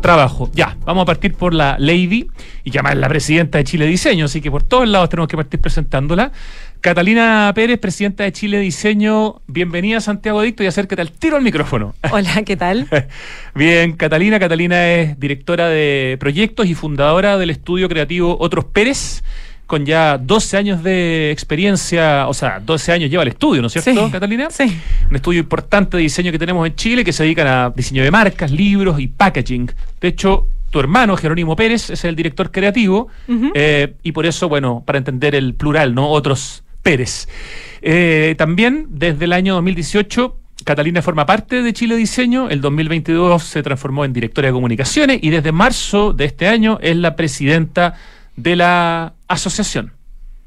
trabajo. 0.01 0.49
Ya, 0.53 0.77
vamos 0.85 1.03
a 1.03 1.05
partir 1.05 1.33
por 1.33 1.53
la 1.53 1.75
Lady 1.77 2.27
y 2.63 2.71
que 2.71 2.79
además 2.79 2.93
es 2.93 2.99
la 2.99 3.09
presidenta 3.09 3.57
de 3.57 3.63
Chile 3.65 3.85
Diseño, 3.85 4.25
así 4.25 4.41
que 4.41 4.49
por 4.49 4.63
todos 4.63 4.87
lados 4.87 5.09
tenemos 5.09 5.27
que 5.27 5.37
partir 5.37 5.59
presentándola. 5.59 6.31
Catalina 6.81 7.51
Pérez, 7.53 7.77
presidenta 7.77 8.23
de 8.23 8.31
Chile 8.31 8.59
Diseño, 8.59 9.41
bienvenida 9.47 9.97
a 9.97 10.01
Santiago 10.01 10.41
Dicto 10.41 10.63
y 10.63 10.67
acércate 10.67 11.01
al 11.01 11.11
tiro 11.11 11.35
al 11.35 11.43
micrófono. 11.43 11.93
Hola, 12.11 12.43
¿qué 12.45 12.55
tal? 12.55 12.87
Bien, 13.53 13.93
Catalina. 13.93 14.39
Catalina 14.39 14.89
es 14.93 15.19
directora 15.19 15.67
de 15.67 16.15
proyectos 16.19 16.67
y 16.67 16.75
fundadora 16.75 17.37
del 17.37 17.49
estudio 17.49 17.89
creativo 17.89 18.37
Otros 18.39 18.63
Pérez 18.65 19.23
con 19.69 19.85
ya 19.85 20.17
12 20.17 20.57
años 20.57 20.81
de 20.81 21.29
experiencia, 21.29 22.27
o 22.27 22.33
sea, 22.33 22.59
12 22.59 22.91
años 22.91 23.11
lleva 23.11 23.21
el 23.21 23.29
estudio, 23.29 23.61
¿no 23.61 23.67
es 23.67 23.73
cierto, 23.73 24.09
Catalina? 24.09 24.47
Sí. 24.49 24.75
Un 25.07 25.15
estudio 25.15 25.41
importante 25.41 25.95
de 25.95 26.01
diseño 26.01 26.31
que 26.31 26.39
tenemos 26.39 26.65
en 26.65 26.73
Chile 26.73 27.05
que 27.05 27.13
se 27.13 27.21
dedican 27.21 27.45
a 27.45 27.69
diseño 27.69 28.01
de 28.01 28.09
marcas, 28.09 28.49
libros 28.49 28.99
y 28.99 29.05
packaging. 29.05 29.71
De 30.01 30.07
hecho, 30.07 30.47
tu 30.71 30.79
hermano, 30.79 31.15
Jerónimo 31.15 31.55
Pérez, 31.55 31.91
es 31.91 32.03
el 32.03 32.15
director 32.15 32.49
creativo 32.49 33.09
eh, 33.53 33.93
y 34.01 34.11
por 34.11 34.25
eso, 34.25 34.49
bueno, 34.49 34.81
para 34.83 34.97
entender 34.97 35.35
el 35.35 35.53
plural, 35.53 35.93
¿no? 35.93 36.09
Otros 36.09 36.63
Pérez. 36.81 37.27
Eh, 37.83 38.33
también, 38.39 38.87
desde 38.89 39.25
el 39.25 39.33
año 39.33 39.53
2018, 39.53 40.35
Catalina 40.63 41.03
forma 41.03 41.27
parte 41.27 41.61
de 41.61 41.73
Chile 41.73 41.95
Diseño, 41.95 42.49
el 42.49 42.59
2022 42.59 43.43
se 43.43 43.61
transformó 43.61 44.03
en 44.03 44.13
directora 44.13 44.47
de 44.47 44.51
comunicaciones 44.51 45.19
y 45.21 45.29
desde 45.29 45.51
marzo 45.51 46.11
de 46.11 46.25
este 46.25 46.47
año 46.47 46.79
es 46.81 46.95
la 46.95 47.15
presidenta 47.15 47.93
de 48.41 48.55
la 48.55 49.13
asociación. 49.27 49.93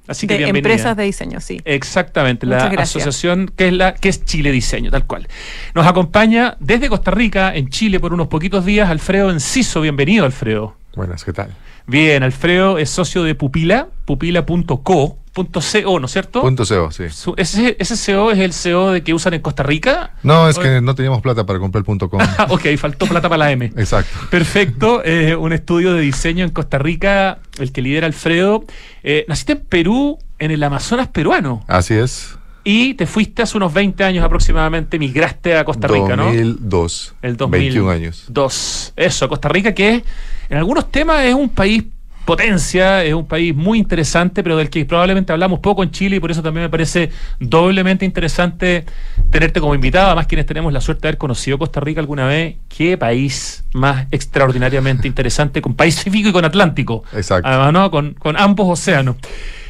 Así 0.09 0.27
que 0.27 0.37
de 0.37 0.49
empresas 0.49 0.97
de 0.97 1.05
diseño, 1.05 1.41
sí. 1.41 1.61
Exactamente, 1.65 2.45
la 2.47 2.67
asociación 2.67 3.53
que 3.55 3.69
es 3.69 3.73
la 3.73 3.95
que 3.95 4.09
es 4.09 4.25
Chile 4.25 4.51
Diseño, 4.51 4.91
tal 4.91 5.07
cual. 5.07 5.29
Nos 5.75 5.87
acompaña 5.87 6.57
desde 6.59 6.89
Costa 6.89 7.13
Rica, 7.13 7.55
en 7.55 7.69
Chile, 7.69 8.01
por 8.01 8.13
unos 8.13 8.27
poquitos 8.27 8.65
días, 8.65 8.91
Alfredo 8.91 9.31
Enciso. 9.31 9.81
Bienvenido, 9.81 10.25
Alfredo. 10.25 10.77
Buenas, 10.95 11.25
¿qué 11.25 11.33
tal? 11.33 11.49
Bien, 11.87 12.23
Alfredo 12.23 12.79
es 12.79 12.91
socio 12.91 13.23
de 13.23 13.35
Pupila, 13.35 13.89
pupila.co, 14.05 15.19
.co, 15.33 15.99
¿no 15.99 16.07
es 16.07 16.13
cierto? 16.13 16.43
Punto 16.43 16.65
.co, 16.65 16.91
sí. 16.91 17.05
¿Ese, 17.37 17.77
¿Ese 17.79 18.13
CO 18.13 18.31
es 18.31 18.39
el 18.39 18.53
CO 18.53 18.91
de 18.91 19.03
que 19.03 19.15
usan 19.15 19.33
en 19.35 19.41
Costa 19.41 19.63
Rica? 19.63 20.13
No, 20.23 20.49
es 20.49 20.59
que 20.59 20.83
no 20.83 20.95
teníamos 20.95 21.23
plata 21.23 21.47
para 21.47 21.59
comprar 21.59 21.81
el 21.81 21.85
punto 21.87 22.11
.com. 22.11 22.21
ok, 22.51 22.77
faltó 22.77 23.07
plata 23.07 23.29
para 23.29 23.39
la 23.39 23.53
M. 23.53 23.73
Exacto. 23.77 24.19
Perfecto. 24.31 25.03
Eh, 25.05 25.35
un 25.35 25.55
estudio 25.55 25.95
de 25.95 26.03
diseño 26.03 26.45
en 26.45 26.51
Costa 26.51 26.79
Rica, 26.79 27.39
el 27.59 27.73
que 27.73 27.81
lidera 27.81 28.07
Alfredo. 28.07 28.65
Eh, 29.03 29.25
naciste 29.29 29.53
en 29.53 29.61
Perú, 29.61 30.19
en 30.39 30.51
el 30.51 30.63
Amazonas 30.63 31.09
peruano. 31.09 31.65
Así 31.67 31.95
es. 31.95 32.37
Y 32.64 32.95
te 32.95 33.07
fuiste 33.07 33.42
hace 33.42 33.57
unos 33.57 33.75
20 33.75 34.04
años 34.04 34.25
aproximadamente, 34.25 34.99
migraste 34.99 35.57
a 35.57 35.64
Costa 35.64 35.88
Rica, 35.88 36.14
¿no? 36.16 36.26
2002. 36.26 37.14
El 37.23 37.37
2002. 37.37 37.50
21 37.50 37.90
años. 37.90 38.25
Dos. 38.28 38.92
Eso, 38.95 39.28
Costa 39.28 39.49
Rica 39.49 39.75
que 39.75 40.04
en 40.49 40.57
algunos 40.57 40.90
temas 40.90 41.25
es 41.25 41.35
un 41.35 41.49
país 41.49 41.85
potencia, 42.25 43.02
es 43.02 43.14
un 43.14 43.26
país 43.26 43.54
muy 43.54 43.78
interesante, 43.78 44.42
pero 44.42 44.57
del 44.57 44.71
que 44.71 44.85
probablemente 44.85 45.33
hablamos 45.33 45.59
poco 45.61 45.83
en 45.83 45.90
Chile 45.90 46.16
y 46.16 46.21
por 46.21 46.31
eso 46.31 46.42
también 46.42 46.64
me 46.64 46.71
parece 46.71 47.11
doblemente 47.40 48.04
interesante 48.04 48.85
tenerte 49.31 49.61
como 49.61 49.75
invitado, 49.75 50.07
además 50.07 50.26
quienes 50.26 50.47
tenemos 50.47 50.73
la 50.73 50.81
suerte 50.81 51.02
de 51.02 51.09
haber 51.09 51.19
conocido 51.19 51.59
Costa 51.59 51.81
Rica 51.81 52.00
alguna 52.00 52.26
vez, 52.26 52.57
qué 52.69 52.97
país 52.97 53.64
más 53.73 54.07
extraordinariamente 54.11 55.09
interesante, 55.09 55.61
con 55.61 55.75
Pacífico 55.75 56.28
y 56.28 56.33
con 56.33 56.45
Atlántico. 56.45 57.02
Exacto. 57.12 57.49
Además, 57.49 57.73
¿no? 57.73 57.90
con, 57.90 58.14
con 58.14 58.37
ambos 58.37 58.69
océanos. 58.69 59.16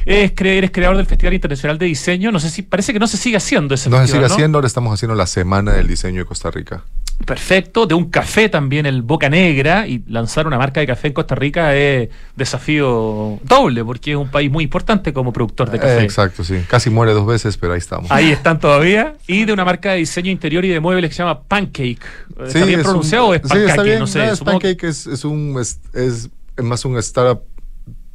Es 0.05 0.33
eres 0.37 0.71
creador 0.71 0.97
del 0.97 1.05
Festival 1.05 1.33
Internacional 1.33 1.77
de 1.77 1.85
Diseño. 1.85 2.31
No 2.31 2.39
sé 2.39 2.49
si 2.49 2.61
parece 2.61 2.93
que 2.93 2.99
no 2.99 3.07
se 3.07 3.17
sigue 3.17 3.37
haciendo 3.37 3.75
ese 3.75 3.89
no 3.89 3.99
se 4.01 4.13
sigue 4.13 4.25
haciendo, 4.25 4.57
ahora 4.57 4.67
estamos 4.67 4.93
haciendo 4.93 5.15
la 5.15 5.27
Semana 5.27 5.73
del 5.73 5.87
Diseño 5.87 6.19
de 6.19 6.25
Costa 6.25 6.51
Rica. 6.51 6.83
Perfecto, 7.25 7.85
de 7.85 7.93
un 7.93 8.09
café 8.09 8.49
también, 8.49 8.85
el 8.85 9.01
Boca 9.01 9.29
Negra, 9.29 9.87
y 9.87 10.03
lanzar 10.07 10.45
una 10.45 10.57
marca 10.57 10.81
de 10.81 10.87
café 10.87 11.07
en 11.07 11.13
Costa 11.13 11.35
Rica 11.35 11.73
es 11.75 12.09
desafío 12.35 13.39
doble, 13.43 13.85
porque 13.85 14.11
es 14.11 14.17
un 14.17 14.29
país 14.29 14.51
muy 14.51 14.65
importante 14.65 15.13
como 15.13 15.31
productor 15.31 15.69
de 15.69 15.79
café. 15.79 16.03
exacto, 16.03 16.43
sí. 16.43 16.55
Casi 16.67 16.89
muere 16.89 17.13
dos 17.13 17.25
veces, 17.25 17.55
pero 17.55 17.73
ahí 17.73 17.79
estamos. 17.79 18.11
Ahí 18.11 18.31
están 18.31 18.59
todavía. 18.59 19.15
Y 19.27 19.45
de 19.45 19.53
una 19.53 19.63
marca 19.63 19.91
de 19.91 19.99
diseño 19.99 20.31
interior 20.31 20.65
y 20.65 20.69
de 20.69 20.79
muebles 20.79 21.09
que 21.09 21.15
se 21.15 21.23
llama 21.23 21.43
Pancake. 21.43 22.01
¿Está 22.45 22.65
bien 22.65 22.81
pronunciado 22.81 23.27
o 23.27 23.33
es 23.33 23.41
Pancake? 23.41 23.63
Sí, 23.63 23.69
está 23.69 23.83
bien. 23.83 23.99
No 23.99 24.07
sé. 24.07 24.25
es 24.25 24.39
Pancake 24.41 24.87
es, 24.87 25.07
es, 25.07 25.23
un, 25.23 25.55
es, 25.61 25.79
es 25.93 26.29
más 26.57 26.83
un 26.83 26.97
startup 26.97 27.41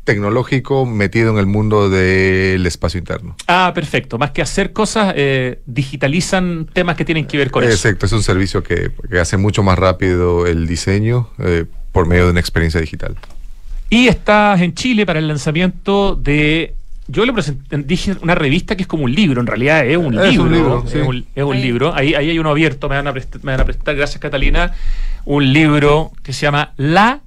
tecnológico 0.08 0.86
metido 0.86 1.30
en 1.32 1.36
el 1.36 1.44
mundo 1.44 1.90
del 1.90 2.64
espacio 2.64 2.96
interno. 2.96 3.36
Ah, 3.46 3.72
perfecto. 3.74 4.16
Más 4.16 4.30
que 4.30 4.40
hacer 4.40 4.72
cosas, 4.72 5.12
eh, 5.14 5.60
digitalizan 5.66 6.66
temas 6.72 6.96
que 6.96 7.04
tienen 7.04 7.26
que 7.26 7.36
ver 7.36 7.50
con 7.50 7.62
eso. 7.62 7.74
Exacto, 7.74 8.06
es 8.06 8.12
un 8.12 8.22
servicio 8.22 8.62
que, 8.62 8.90
hace 9.20 9.36
mucho 9.36 9.62
más 9.62 9.78
rápido 9.78 10.46
el 10.46 10.66
diseño 10.66 11.28
eh, 11.38 11.66
por 11.92 12.06
medio 12.06 12.24
de 12.24 12.30
una 12.30 12.40
experiencia 12.40 12.80
digital. 12.80 13.16
Y 13.90 14.08
estás 14.08 14.62
en 14.62 14.72
Chile 14.72 15.04
para 15.04 15.18
el 15.18 15.28
lanzamiento 15.28 16.16
de 16.16 16.72
yo 17.06 17.26
le 17.26 17.34
presenté, 17.34 17.76
dije 17.76 18.16
una 18.22 18.34
revista 18.34 18.76
que 18.76 18.84
es 18.84 18.88
como 18.88 19.04
un 19.04 19.14
libro, 19.14 19.42
en 19.42 19.46
realidad 19.46 19.86
es 19.86 19.98
un 19.98 20.16
libro. 20.16 20.42
Un 20.42 20.52
libro 20.52 20.84
es, 20.86 21.44
un, 21.44 21.60
libro. 21.60 21.94
Ahí, 21.94 22.14
ahí 22.14 22.30
hay 22.30 22.38
uno 22.38 22.48
abierto, 22.48 22.88
me 22.88 22.96
van, 22.96 23.08
a 23.08 23.12
me 23.12 23.20
van 23.42 23.60
a 23.60 23.64
prestar, 23.66 23.94
gracias 23.94 24.20
Catalina, 24.20 24.72
un 25.26 25.52
libro 25.52 26.12
que 26.22 26.32
se 26.32 26.46
llama 26.46 26.72
La 26.78 27.20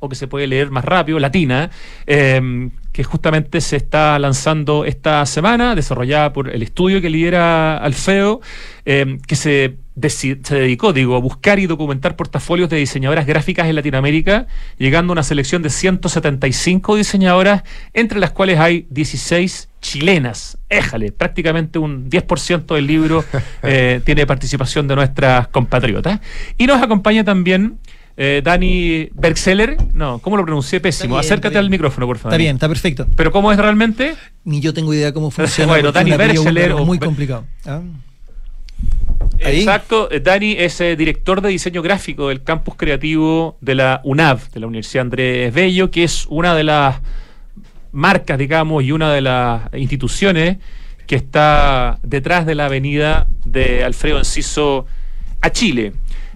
o 0.00 0.08
que 0.08 0.14
se 0.14 0.28
puede 0.28 0.46
leer 0.46 0.70
más 0.70 0.84
rápido, 0.84 1.18
latina, 1.18 1.70
em, 2.06 2.70
que 2.92 3.04
justamente 3.04 3.60
se 3.60 3.76
está 3.76 4.18
lanzando 4.18 4.84
esta 4.84 5.24
semana, 5.26 5.74
desarrollada 5.74 6.32
por 6.32 6.48
el 6.48 6.62
estudio 6.62 7.00
que 7.00 7.10
lidera 7.10 7.76
Alfeo, 7.76 8.40
em, 8.86 9.18
que 9.20 9.36
se, 9.36 9.76
se, 10.08 10.36
dedicó, 10.54 10.94
digo, 10.94 11.16
a 11.16 11.20
buscar 11.20 11.58
y 11.58 11.66
documentar 11.66 12.16
portafolios 12.16 12.70
de 12.70 12.78
diseñadoras 12.78 13.26
gráficas 13.26 13.66
en 13.66 13.76
Latinoamérica, 13.76 14.46
llegando 14.78 15.12
a 15.12 15.14
una 15.14 15.22
selección 15.22 15.62
de 15.62 15.68
175 15.68 16.96
diseñadoras, 16.96 17.62
entre 17.92 18.20
las 18.20 18.30
cuales 18.30 18.58
hay 18.58 18.86
16 18.88 19.68
chilenas. 19.82 20.56
Éjale, 20.70 21.12
prácticamente 21.12 21.78
un 21.78 22.08
10% 22.08 22.74
del 22.74 22.86
libro 22.86 23.22
eh, 23.62 24.00
tiene 24.04 24.26
participación 24.26 24.88
de 24.88 24.96
nuestras 24.96 25.48
compatriotas. 25.48 26.20
Y 26.56 26.66
nos 26.66 26.80
acompaña 26.80 27.22
también 27.22 27.78
eh, 28.16 28.42
Dani 28.44 29.08
Bergseller, 29.14 29.76
no, 29.94 30.18
¿cómo 30.18 30.36
lo 30.36 30.44
pronuncié? 30.44 30.80
Pésimo. 30.80 31.16
Acércate 31.18 31.58
al 31.58 31.70
micrófono, 31.70 32.06
por 32.06 32.18
favor. 32.18 32.32
Está 32.32 32.38
bien, 32.38 32.56
está 32.56 32.68
perfecto. 32.68 33.06
¿Pero 33.16 33.32
cómo 33.32 33.52
es 33.52 33.58
realmente? 33.58 34.14
Ni 34.44 34.60
yo 34.60 34.74
tengo 34.74 34.92
idea 34.92 35.12
cómo 35.12 35.30
funciona. 35.32 35.72
bueno, 35.72 35.92
Dani 35.92 36.12
Bergseller. 36.12 36.74
muy 36.74 36.98
complicado. 36.98 37.46
¿Ah? 37.64 37.80
Exacto, 39.38 40.10
eh, 40.10 40.20
Dani 40.20 40.52
es 40.52 40.80
eh, 40.80 40.96
director 40.96 41.40
de 41.40 41.48
diseño 41.48 41.82
gráfico 41.82 42.28
del 42.28 42.42
campus 42.42 42.74
creativo 42.76 43.56
de 43.60 43.74
la 43.74 44.00
UNAV, 44.04 44.50
de 44.50 44.60
la 44.60 44.66
Universidad 44.66 45.02
Andrés 45.02 45.52
Bello, 45.52 45.90
que 45.90 46.04
es 46.04 46.26
una 46.28 46.54
de 46.54 46.64
las 46.64 47.00
marcas, 47.90 48.38
digamos, 48.38 48.84
y 48.84 48.92
una 48.92 49.12
de 49.12 49.20
las 49.20 49.62
instituciones 49.74 50.58
que 51.06 51.16
está 51.16 51.98
detrás 52.02 52.46
de 52.46 52.54
la 52.54 52.66
avenida 52.66 53.26
de 53.44 53.84
Alfredo 53.84 54.18
Enciso 54.18 54.86
a 55.40 55.50
Chile. 55.50 55.92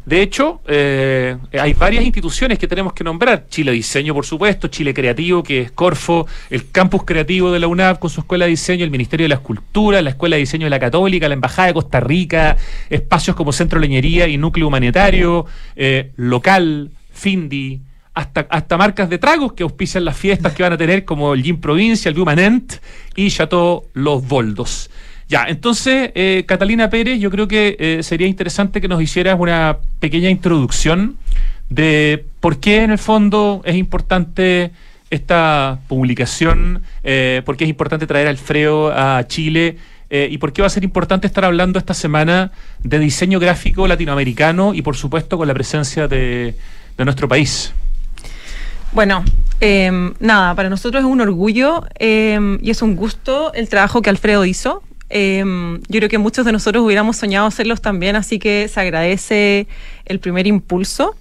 De 0.07 0.23
hecho, 0.23 0.61
eh, 0.69 1.37
hay 1.53 1.75
varias 1.75 2.05
instituciones 2.05 2.61
que 2.61 2.69
tenemos 2.69 2.93
que 2.93 3.03
nombrar. 3.03 3.49
Chile 3.49 3.73
Diseño, 3.73 4.15
por 4.15 4.25
supuesto, 4.25 4.69
Chile 4.69 4.95
Creativo, 4.95 5.43
que 5.43 5.63
es 5.63 5.73
Corfo, 5.73 6.29
el 6.49 6.71
Campus 6.71 7.03
Creativo 7.05 7.51
de 7.51 7.59
la 7.59 7.67
UNAP 7.67 7.99
con 7.99 8.09
su 8.09 8.21
Escuela 8.21 8.45
de 8.45 8.53
Diseño, 8.53 8.85
el 8.85 8.93
Ministerio 8.93 9.25
de 9.25 9.31
la 9.31 9.35
Escultura, 9.35 10.01
la 10.03 10.11
Escuela 10.11 10.37
de 10.37 10.41
Diseño 10.41 10.67
de 10.67 10.71
la 10.71 10.79
Católica, 10.79 11.27
la 11.27 11.35
Embajada 11.35 11.67
de 11.67 11.75
Costa 11.75 11.99
Rica, 11.99 12.57
espacios 12.89 13.35
como 13.35 13.51
Centro 13.51 13.81
Leñería 13.81 14.29
y 14.29 14.37
Núcleo 14.37 14.69
Humanitario, 14.69 15.45
eh, 15.75 16.13
Local, 16.15 16.93
Findi, 17.13 17.81
hasta, 18.15 18.47
hasta 18.49 18.77
marcas 18.77 19.11
de 19.11 19.19
tragos 19.19 19.55
que 19.55 19.65
auspician 19.65 20.05
las 20.05 20.17
fiestas 20.17 20.53
que 20.53 20.63
van 20.63 20.73
a 20.73 20.79
tener, 20.79 21.05
como 21.05 21.35
el 21.35 21.43
Gin 21.43 21.61
Provincia, 21.61 22.09
el 22.09 22.15
Viumanent 22.15 22.75
y 23.17 23.29
Chateau 23.29 23.89
Los 23.93 24.27
Boldos. 24.27 24.89
Ya, 25.29 25.47
entonces, 25.49 26.13
eh, 26.15 26.45
Catalina 26.47 26.89
Pérez, 26.89 27.19
yo 27.19 27.31
creo 27.31 27.49
que 27.49 27.77
eh, 27.79 28.03
sería 28.03 28.29
interesante 28.29 28.81
que 28.81 28.87
nos 28.87 29.03
hicieras 29.03 29.37
una 29.39 29.79
pequeña 29.99 30.31
introducción 30.31 31.17
de 31.69 32.25
por 32.39 32.61
qué 32.61 32.85
en 32.85 32.93
el 32.93 32.99
fondo 32.99 33.61
es 33.65 33.75
importante 33.75 34.71
esta 35.11 35.81
publicación, 35.89 36.83
eh, 37.03 37.43
por 37.45 37.57
qué 37.57 37.65
es 37.65 37.71
importante 37.71 38.07
traer 38.07 38.29
al 38.29 38.37
Alfredo 38.37 38.93
a 38.93 39.27
Chile 39.27 39.79
y 40.09 40.39
por 40.39 40.53
qué 40.53 40.63
va 40.63 40.67
a 40.67 40.71
ser 40.71 40.85
importante 40.85 41.27
estar 41.27 41.45
hablando 41.45 41.81
esta 41.81 41.93
semana 41.93 42.53
de 42.85 43.01
diseño 43.01 43.41
gráfico 43.41 43.89
latinoamericano 43.89 44.73
y 44.73 44.81
por 44.81 44.95
supuesto 44.95 45.37
con 45.37 45.49
la 45.49 45.55
presencia 45.55 46.07
de, 46.07 46.55
de 46.97 47.05
nuestro 47.05 47.27
país. 47.27 47.75
Bueno, 48.93 49.25
em, 49.61 50.15
nada, 50.21 50.55
para 50.55 50.71
nosotros 50.71 51.03
es 51.03 51.11
un 51.11 51.21
orgullo 51.21 51.85
em, 51.99 52.59
y 52.63 52.71
es 52.71 52.83
un 52.83 52.97
gusto 52.97 53.53
el 53.53 53.69
trabajo 53.69 54.01
que 54.01 54.11
Alfredo 54.11 54.45
hizo. 54.45 54.83
Em, 55.09 55.81
yo 55.89 55.99
creo 55.99 56.09
que 56.09 56.19
muchos 56.19 56.45
de 56.45 56.53
nosotros 56.53 56.85
hubiéramos 56.85 57.17
soñado 57.17 57.47
hacerlos 57.47 57.81
también, 57.81 58.17
así 58.17 58.39
que 58.39 58.69
se 58.69 58.81
agradece 58.81 59.67
el 60.05 60.21
primer 60.21 60.47
impulso. 60.47 61.15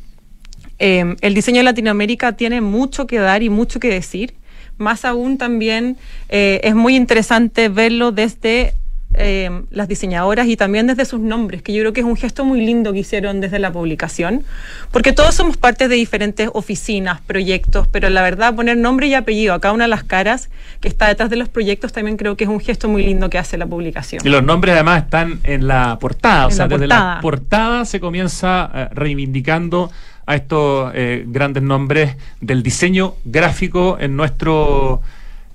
el 0.78 1.34
diseño 1.34 1.60
de 1.60 1.64
Latinoamérica 1.64 2.34
tiene 2.34 2.60
mucho 2.60 3.08
que 3.08 3.20
dar 3.20 3.44
y 3.44 3.50
mucho 3.50 3.80
que 3.80 3.88
decir. 3.88 4.34
Más 4.78 5.06
aún 5.06 5.38
también 5.38 5.98
eh, 6.28 6.60
es 6.64 6.76
muy 6.76 6.96
interesante 6.98 7.70
verlo 7.70 8.12
desde 8.12 8.74
eh, 9.18 9.64
las 9.72 9.88
diseñadoras 9.88 10.48
y 10.48 10.58
también 10.58 10.88
desde 10.88 11.06
sus 11.06 11.20
nombres, 11.20 11.62
que 11.62 11.74
yo 11.74 11.82
creo 11.82 11.94
que 11.94 12.02
es 12.02 12.06
un 12.06 12.16
gesto 12.16 12.46
muy 12.46 12.66
lindo 12.66 12.94
que 12.94 13.00
hicieron 13.00 13.42
desde 13.42 13.60
la 13.60 13.72
publicación, 13.72 14.44
porque 14.92 15.12
todos 15.12 15.36
somos 15.36 15.58
parte 15.58 15.88
de 15.88 15.96
diferentes 15.96 16.50
oficinas, 16.54 17.22
proyectos, 17.22 17.88
pero 17.88 18.10
la 18.10 18.22
verdad 18.22 18.56
poner 18.56 18.78
nombre 18.78 19.08
y 19.08 19.14
apellido 19.14 19.54
a 19.54 19.62
cada 19.62 19.74
una 19.74 19.86
de 19.86 19.90
las 19.90 20.04
caras 20.04 20.50
que 20.82 20.88
está 20.88 21.08
detrás 21.08 21.30
de 21.30 21.36
los 21.36 21.50
proyectos 21.50 21.94
también 21.94 22.18
creo 22.18 22.36
que 22.38 22.44
es 22.44 22.50
un 22.50 22.60
gesto 22.60 22.88
muy 22.88 23.04
lindo 23.04 23.30
que 23.30 23.38
hace 23.38 23.58
la 23.58 23.66
publicación. 23.66 24.22
Y 24.26 24.30
los 24.30 24.44
nombres 24.44 24.74
además 24.74 25.04
están 25.04 25.40
en 25.44 25.68
la 25.68 25.98
portada, 26.00 26.48
o 26.48 26.52
sea, 26.52 26.68
desde 26.68 26.88
la 26.88 27.20
portada 27.22 27.86
se 27.86 28.00
comienza 28.00 28.70
eh, 28.74 28.88
reivindicando 28.92 29.92
a 30.26 30.36
estos 30.36 30.92
eh, 30.96 31.24
grandes 31.28 31.64
nombres 31.64 32.16
del 32.42 32.64
diseño 32.64 33.16
gráfico 33.26 33.98
en 34.00 34.16
nuestro 34.16 35.02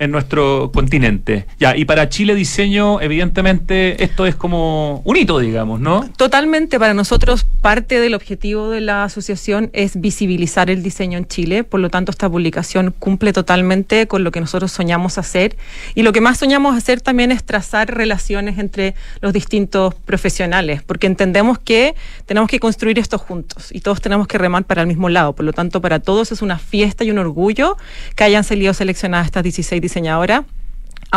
en 0.00 0.10
nuestro 0.10 0.72
continente. 0.72 1.46
Ya, 1.58 1.76
y 1.76 1.84
para 1.84 2.08
Chile 2.08 2.34
Diseño, 2.34 3.00
evidentemente, 3.02 4.02
esto 4.02 4.24
es 4.26 4.34
como 4.34 5.02
un 5.04 5.16
hito, 5.16 5.38
digamos, 5.38 5.78
¿no? 5.78 6.08
Totalmente, 6.16 6.78
para 6.78 6.94
nosotros 6.94 7.46
parte 7.60 8.00
del 8.00 8.14
objetivo 8.14 8.70
de 8.70 8.80
la 8.80 9.04
asociación 9.04 9.68
es 9.74 10.00
visibilizar 10.00 10.70
el 10.70 10.82
diseño 10.82 11.18
en 11.18 11.26
Chile, 11.26 11.64
por 11.64 11.80
lo 11.80 11.90
tanto 11.90 12.10
esta 12.10 12.30
publicación 12.30 12.94
cumple 12.98 13.34
totalmente 13.34 14.06
con 14.06 14.24
lo 14.24 14.32
que 14.32 14.40
nosotros 14.40 14.72
soñamos 14.72 15.18
hacer 15.18 15.56
y 15.94 16.02
lo 16.02 16.12
que 16.12 16.22
más 16.22 16.38
soñamos 16.38 16.74
hacer 16.76 17.02
también 17.02 17.30
es 17.30 17.44
trazar 17.44 17.94
relaciones 17.94 18.58
entre 18.58 18.94
los 19.20 19.34
distintos 19.34 19.94
profesionales, 19.94 20.82
porque 20.82 21.06
entendemos 21.08 21.58
que 21.58 21.94
tenemos 22.24 22.48
que 22.48 22.58
construir 22.58 22.98
esto 22.98 23.18
juntos 23.18 23.68
y 23.70 23.80
todos 23.80 24.00
tenemos 24.00 24.26
que 24.26 24.38
remar 24.38 24.64
para 24.64 24.80
el 24.80 24.86
mismo 24.86 25.10
lado, 25.10 25.34
por 25.34 25.44
lo 25.44 25.52
tanto 25.52 25.82
para 25.82 26.00
todos 26.00 26.32
es 26.32 26.40
una 26.40 26.58
fiesta 26.58 27.04
y 27.04 27.10
un 27.10 27.18
orgullo 27.18 27.76
que 28.16 28.24
hayan 28.24 28.44
salido 28.44 28.72
seleccionadas 28.72 29.26
estas 29.26 29.42
16 29.42 29.89
diseñadora, 29.90 30.44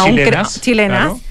chilenas, 0.03 0.61
chilenas 0.61 1.21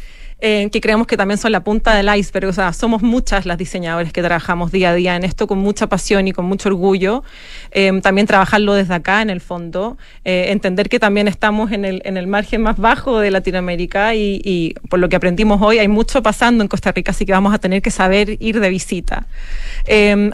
eh, 0.44 0.70
que 0.72 0.80
creemos 0.80 1.06
que 1.06 1.16
también 1.16 1.38
son 1.38 1.52
la 1.52 1.62
punta 1.62 1.94
del 1.94 2.12
iceberg. 2.16 2.48
O 2.48 2.52
sea, 2.52 2.72
somos 2.72 3.00
muchas 3.00 3.46
las 3.46 3.56
diseñadoras 3.58 4.12
que 4.12 4.22
trabajamos 4.22 4.72
día 4.72 4.90
a 4.90 4.94
día 4.94 5.14
en 5.14 5.22
esto 5.22 5.46
con 5.46 5.58
mucha 5.58 5.86
pasión 5.86 6.26
y 6.26 6.32
con 6.32 6.46
mucho 6.46 6.68
orgullo. 6.68 7.22
Eh, 7.70 7.92
también 8.02 8.26
trabajarlo 8.26 8.74
desde 8.74 8.92
acá, 8.92 9.22
en 9.22 9.30
el 9.30 9.40
fondo. 9.40 9.98
Eh, 10.24 10.46
entender 10.48 10.88
que 10.88 10.98
también 10.98 11.28
estamos 11.28 11.70
en 11.70 11.84
el, 11.84 12.02
en 12.04 12.16
el 12.16 12.26
margen 12.26 12.60
más 12.60 12.76
bajo 12.76 13.20
de 13.20 13.30
Latinoamérica 13.30 14.16
y, 14.16 14.42
y, 14.44 14.74
por 14.88 14.98
lo 14.98 15.08
que 15.08 15.14
aprendimos 15.14 15.62
hoy, 15.62 15.78
hay 15.78 15.86
mucho 15.86 16.24
pasando 16.24 16.64
en 16.64 16.68
Costa 16.68 16.90
Rica, 16.90 17.12
así 17.12 17.24
que 17.24 17.30
vamos 17.30 17.54
a 17.54 17.58
tener 17.58 17.80
que 17.80 17.92
saber 17.92 18.36
ir 18.42 18.58
de 18.58 18.68
visita. 18.68 19.28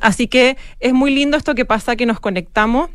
así 0.01 0.27
que 0.27 0.57
es 0.81 0.95
muy 0.95 1.15
lindo 1.15 1.37
esto 1.37 1.55
que 1.55 1.67
pasa, 1.67 1.97
que 1.97 2.07
nos 2.07 2.19
conectamos 2.19 2.89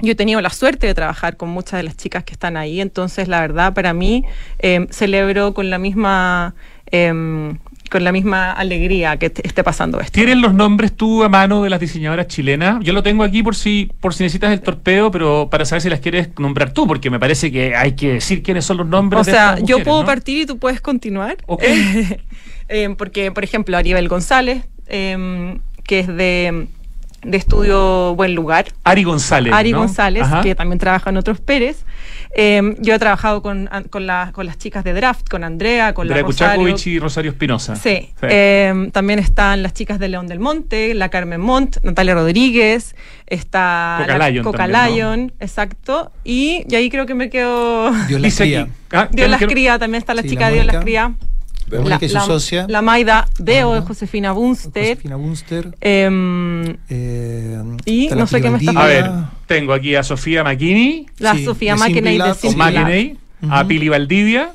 yo 0.00 0.12
he 0.12 0.14
tenido 0.14 0.40
la 0.40 0.50
suerte 0.50 0.86
de 0.86 0.94
trabajar 0.94 1.36
con 1.36 1.48
muchas 1.48 1.78
de 1.78 1.82
las 1.82 1.96
chicas 1.96 2.24
que 2.24 2.32
están 2.32 2.56
ahí, 2.56 2.80
entonces 2.80 3.28
la 3.28 3.40
verdad 3.40 3.74
para 3.74 3.92
mí 3.92 4.24
em, 4.58 4.86
celebro 4.88 5.54
con 5.54 5.70
la 5.70 5.78
misma 5.78 6.54
em, 6.90 7.58
con 7.90 8.04
la 8.04 8.12
misma 8.12 8.52
alegría 8.52 9.16
que 9.16 9.26
esté 9.26 9.64
pasando 9.64 9.98
esto. 9.98 10.12
¿Tienes 10.12 10.36
los 10.36 10.52
nombres 10.52 10.94
tú 10.94 11.24
a 11.24 11.28
mano 11.28 11.62
de 11.62 11.70
las 11.70 11.80
diseñadoras 11.80 12.28
chilenas? 12.28 12.84
Yo 12.84 12.92
lo 12.92 13.02
tengo 13.02 13.24
aquí 13.24 13.42
por 13.42 13.56
si 13.56 13.90
por 14.00 14.14
si 14.14 14.22
necesitas 14.22 14.52
el 14.52 14.60
torpeo, 14.60 15.10
pero 15.10 15.48
para 15.50 15.64
saber 15.64 15.82
si 15.82 15.88
las 15.88 16.00
quieres 16.00 16.28
nombrar 16.38 16.72
tú, 16.72 16.86
porque 16.86 17.10
me 17.10 17.18
parece 17.18 17.50
que 17.50 17.74
hay 17.74 17.92
que 17.92 18.14
decir 18.14 18.42
quiénes 18.42 18.64
son 18.64 18.76
los 18.76 18.86
nombres. 18.86 19.20
O 19.20 19.24
sea, 19.24 19.58
yo 19.60 19.82
puedo 19.82 20.04
partir 20.04 20.42
y 20.42 20.46
tú 20.46 20.58
puedes 20.58 20.80
continuar. 20.80 21.36
Em, 22.70 22.96
porque, 22.96 23.32
por 23.32 23.44
ejemplo, 23.44 23.78
Aribel 23.78 24.08
González, 24.08 24.62
que 24.86 26.00
es 26.00 26.06
de 26.06 26.68
de 27.22 27.36
estudio 27.36 28.14
Buen 28.14 28.34
Lugar. 28.34 28.66
Ari 28.84 29.04
González. 29.04 29.52
Ari 29.52 29.72
González, 29.72 30.26
que 30.42 30.54
también 30.54 30.78
trabaja 30.78 31.10
en 31.10 31.16
otros 31.16 31.40
Pérez. 31.40 31.84
Em, 32.30 32.76
yo 32.78 32.94
he 32.94 32.98
trabajado 32.98 33.42
con, 33.42 33.68
con, 33.90 34.06
con, 34.32 34.46
las 34.46 34.58
chicas 34.58 34.84
de 34.84 34.92
Draft, 34.92 35.28
con 35.28 35.44
Andrea, 35.44 35.94
con 35.94 36.06
la 36.08 36.18
Rosario. 36.18 36.76
y 36.84 36.98
Rosario 36.98 37.30
Espinosa. 37.30 37.74
Sí. 37.76 38.10
Em, 38.22 38.90
también 38.90 39.18
están 39.18 39.62
las 39.62 39.72
chicas 39.72 39.98
de 39.98 40.08
León 40.08 40.26
del 40.26 40.38
Monte, 40.38 40.94
la 40.94 41.08
Carmen 41.08 41.40
Montt, 41.40 41.78
Natalia 41.82 42.14
Rodríguez, 42.14 42.94
está 43.26 44.06
Coca 44.42 44.68
Lion, 44.68 45.32
exacto. 45.40 46.12
Y, 46.22 46.64
y, 46.68 46.74
ahí 46.74 46.90
creo 46.90 47.06
que 47.06 47.14
me 47.14 47.30
quedo... 47.30 47.90
Dios 48.06 48.20
las 48.20 48.36
cría. 48.36 48.68
Ah, 48.92 49.08
Dios 49.10 49.28
las 49.28 49.40
cría, 49.42 49.78
también 49.78 50.00
está 50.00 50.14
la 50.14 50.22
chica 50.22 50.48
de 50.48 50.54
Dios 50.54 50.66
las 50.66 50.76
cría 50.76 51.14
la, 51.70 51.98
que 51.98 52.08
su 52.08 52.18
socia. 52.18 52.66
La 52.68 52.82
Maida 52.82 53.28
Deo 53.38 53.74
de 53.74 53.80
Josefina 53.80 54.32
Bunster. 54.32 54.96
Josefina 54.96 55.16
Bunster. 55.16 55.76
Em, 55.80 56.76
eh, 56.88 57.62
y 57.84 58.08
no 58.08 58.26
sé 58.26 58.40
qué 58.40 58.50
me 58.50 58.58
está 58.58 58.72
A 58.72 58.86
ver, 58.86 59.10
tengo 59.46 59.72
aquí 59.72 59.94
a 59.94 60.02
Sofía 60.02 60.44
Maquini. 60.44 61.06
La 61.18 61.36
Sofía 61.38 61.76
Maquini 61.76 62.18
de 62.18 63.16
A 63.50 63.66
Pili 63.66 63.88
Valdivia. 63.88 64.52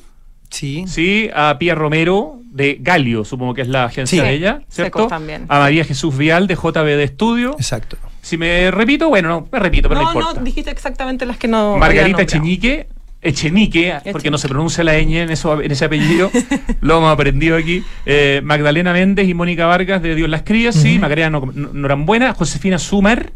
Sí. 0.50 0.86
Sí, 0.88 1.30
a 1.34 1.58
Pia 1.58 1.74
Romero 1.74 2.40
de 2.52 2.78
Galio, 2.80 3.26
supongo 3.26 3.56
que 3.56 3.64
es 3.64 3.68
la 3.68 3.86
agencia 3.86 4.22
de 4.24 4.34
ella, 4.34 4.62
¿cierto? 4.70 5.08
También. 5.08 5.46
A 5.50 5.58
María 5.58 5.84
Jesús 5.84 6.16
Vial 6.16 6.46
de 6.46 6.56
JB 6.56 6.86
de 6.86 7.04
Estudio. 7.04 7.54
Exacto. 7.54 7.98
Si 8.22 8.38
me 8.38 8.70
repito, 8.70 9.10
bueno, 9.10 9.28
no, 9.28 9.48
me 9.52 9.60
repito, 9.60 9.90
pero 9.90 10.02
no, 10.02 10.06
no 10.06 10.14
importa. 10.14 10.40
No, 10.40 10.46
dijiste 10.46 10.70
exactamente 10.70 11.26
las 11.26 11.38
que 11.38 11.48
no. 11.48 11.78
Margarita 11.78 12.26
Cheñique 12.26 12.88
Echenique, 13.24 13.96
porque 14.12 14.30
no 14.30 14.38
se 14.38 14.50
pronuncia 14.50 14.84
la 14.84 14.94
ñ 15.00 15.24
en, 15.24 15.30
eso, 15.30 15.62
en 15.62 15.72
ese 15.72 15.86
apellido, 15.86 16.30
lo 16.82 16.98
hemos 16.98 17.12
aprendido 17.12 17.56
aquí. 17.56 17.84
Eh, 18.06 18.42
Magdalena 18.44 18.94
Méndez 18.94 19.28
y 19.28 19.34
Mónica 19.34 19.66
Vargas 19.66 20.02
de 20.02 20.16
Dios 20.16 20.30
las 20.30 20.44
Crías, 20.44 20.76
sí, 20.76 21.00
Macarena 21.00 21.30
Norambuena, 21.30 22.34
Josefina 22.34 22.78
Sumer. 22.78 23.34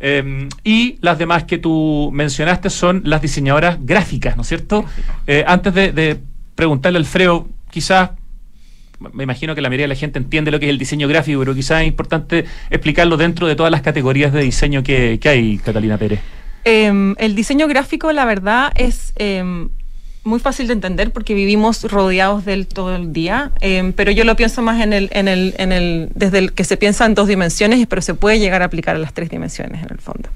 Eh, 0.00 0.48
y 0.64 0.98
las 1.00 1.18
demás 1.18 1.44
que 1.44 1.58
tú 1.58 2.10
mencionaste 2.12 2.68
son 2.70 3.02
las 3.04 3.22
diseñadoras 3.22 3.78
gráficas, 3.80 4.36
¿no 4.36 4.42
es 4.42 4.48
cierto? 4.48 4.84
Eh, 5.26 5.44
antes 5.46 5.72
de, 5.74 6.18
preguntarle 6.54 6.98
al 6.98 7.04
Alfredo, 7.04 7.48
quizás 7.70 8.10
me 9.12 9.24
imagino 9.24 9.54
que 9.54 9.60
la 9.60 9.68
mayoría 9.68 9.84
de 9.84 9.88
la 9.88 9.94
gente 9.96 10.18
entiende 10.18 10.50
lo 10.50 10.60
que 10.60 10.66
es 10.66 10.70
el 10.70 10.78
diseño 10.78 11.08
gráfico, 11.08 11.40
pero 11.40 11.54
quizás 11.54 11.82
es 11.82 11.88
importante 11.88 12.44
explicarlo 12.70 13.16
dentro 13.16 13.46
de 13.46 13.56
todas 13.56 13.72
las 13.72 13.82
categorías 13.82 14.32
de 14.32 14.42
diseño 14.42 14.82
que, 14.82 15.18
que 15.20 15.28
hay, 15.28 15.58
Catalina 15.58 15.98
Pérez. 15.98 16.20
Em, 16.64 17.14
el 17.18 17.34
diseño 17.34 17.68
gráfico, 17.68 18.10
la 18.12 18.24
verdad, 18.24 18.72
es 18.74 19.12
em, 19.16 19.68
muy 20.24 20.40
fácil 20.40 20.66
de 20.66 20.72
entender 20.72 21.12
porque 21.12 21.34
vivimos 21.34 21.84
rodeados 21.84 22.46
del 22.46 22.66
todo 22.66 22.96
el 22.96 23.12
día, 23.12 23.52
em, 23.60 23.92
pero 23.92 24.10
yo 24.10 24.24
lo 24.24 24.34
pienso 24.36 24.62
más 24.62 24.80
en 24.82 24.94
el, 24.94 25.10
en 25.12 25.28
el, 25.28 25.54
en 25.58 25.72
el, 25.72 26.08
desde 26.14 26.38
el 26.38 26.54
que 26.54 26.64
se 26.64 26.78
piensa 26.78 27.04
en 27.04 27.14
dos 27.14 27.28
dimensiones, 27.28 27.86
pero 27.86 28.00
se 28.00 28.14
puede 28.14 28.38
llegar 28.38 28.62
a 28.62 28.64
aplicar 28.64 28.96
a 28.96 28.98
las 28.98 29.12
tres 29.12 29.28
dimensiones 29.28 29.82
en 29.82 29.90
el 29.90 29.98
fondo. 29.98 30.30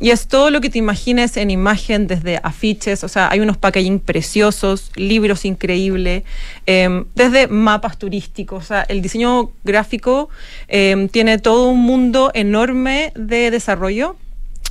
y 0.00 0.10
es 0.10 0.28
todo 0.28 0.50
lo 0.50 0.60
que 0.60 0.70
te 0.70 0.78
imagines 0.78 1.36
en 1.36 1.50
imagen, 1.50 2.06
desde 2.06 2.38
afiches, 2.42 3.02
o 3.02 3.08
sea, 3.08 3.28
hay 3.28 3.40
unos 3.40 3.56
packaging 3.56 3.98
preciosos, 3.98 4.92
libros 4.94 5.44
increíbles, 5.44 6.22
desde 6.66 7.48
mapas 7.48 7.98
turísticos, 7.98 8.64
o 8.64 8.66
sea, 8.66 8.82
el 8.82 9.02
diseño 9.02 9.50
gráfico 9.64 10.28
tiene 10.68 11.38
todo 11.38 11.68
un 11.68 11.80
mundo 11.80 12.30
enorme 12.34 13.12
de 13.16 13.50
desarrollo 13.50 14.16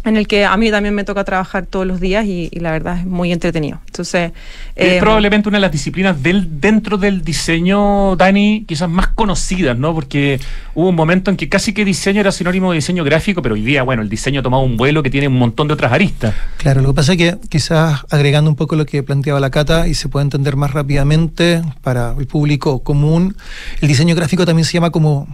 en 0.05 0.17
el 0.17 0.27
que 0.27 0.45
a 0.45 0.55
mí 0.55 0.69
también 0.71 0.93
me 0.93 1.03
toca 1.03 1.23
trabajar 1.23 1.65
todos 1.65 1.85
los 1.85 1.99
días 1.99 2.25
y, 2.25 2.49
la 2.53 2.71
verdad 2.71 2.99
es 2.99 3.05
muy 3.05 3.31
entretenido. 3.31 3.79
Entonces, 3.87 4.31
es 4.75 4.93
eh, 4.93 4.97
probablemente 4.99 5.49
una 5.49 5.57
de 5.57 5.63
las 5.63 5.71
disciplinas 5.71 6.21
del, 6.21 6.61
dentro 6.61 6.97
del 6.97 7.23
diseño, 7.23 8.15
Dani, 8.15 8.65
quizás 8.67 8.89
más 8.89 9.07
conocidas, 9.07 9.77
¿no? 9.77 9.93
Porque 9.93 10.39
hubo 10.75 10.89
un 10.89 10.95
momento 10.95 11.31
en 11.31 11.37
que 11.37 11.49
casi 11.49 11.73
que 11.73 11.83
diseño 11.83 12.21
era 12.21 12.31
sinónimo 12.31 12.71
de 12.71 12.75
diseño 12.75 13.03
gráfico, 13.03 13.41
pero 13.41 13.55
hoy 13.55 13.63
día, 13.63 13.83
bueno, 13.83 14.03
el 14.03 14.09
diseño 14.09 14.39
ha 14.39 14.43
tomado 14.43 14.63
un 14.63 14.77
vuelo 14.77 15.01
que 15.01 15.09
tiene 15.09 15.27
un 15.27 15.39
montón 15.39 15.67
de 15.67 15.73
otras 15.73 15.91
aristas. 15.91 16.35
Claro, 16.57 16.81
lo 16.81 16.89
que 16.89 16.95
pasa 16.95 17.13
es 17.13 17.17
que 17.17 17.37
quizás 17.49 18.05
agregando 18.09 18.49
un 18.49 18.55
poco 18.55 18.75
lo 18.75 18.85
que 18.85 19.01
planteaba 19.03 19.39
la 19.39 19.49
Cata 19.49 19.87
y 19.87 19.95
se 19.95 20.07
puede 20.07 20.23
entender 20.23 20.55
más 20.55 20.71
rápidamente 20.71 21.61
para 21.81 22.13
el 22.17 22.27
público 22.27 22.83
común, 22.83 23.35
el 23.81 23.87
diseño 23.87 24.15
gráfico 24.15 24.45
también 24.45 24.65
se 24.65 24.73
llama 24.73 24.91
como 24.91 25.27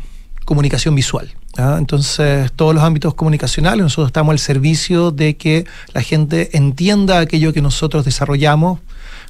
comunicación 0.45 0.95
visual. 0.95 1.33
¿ah? 1.57 1.75
Entonces, 1.77 2.51
todos 2.53 2.73
los 2.73 2.83
ámbitos 2.83 3.13
comunicacionales, 3.13 3.83
nosotros 3.83 4.07
estamos 4.07 4.33
al 4.33 4.39
servicio 4.39 5.11
de 5.11 5.37
que 5.37 5.65
la 5.93 6.01
gente 6.01 6.57
entienda 6.57 7.19
aquello 7.19 7.53
que 7.53 7.61
nosotros 7.61 8.05
desarrollamos 8.05 8.79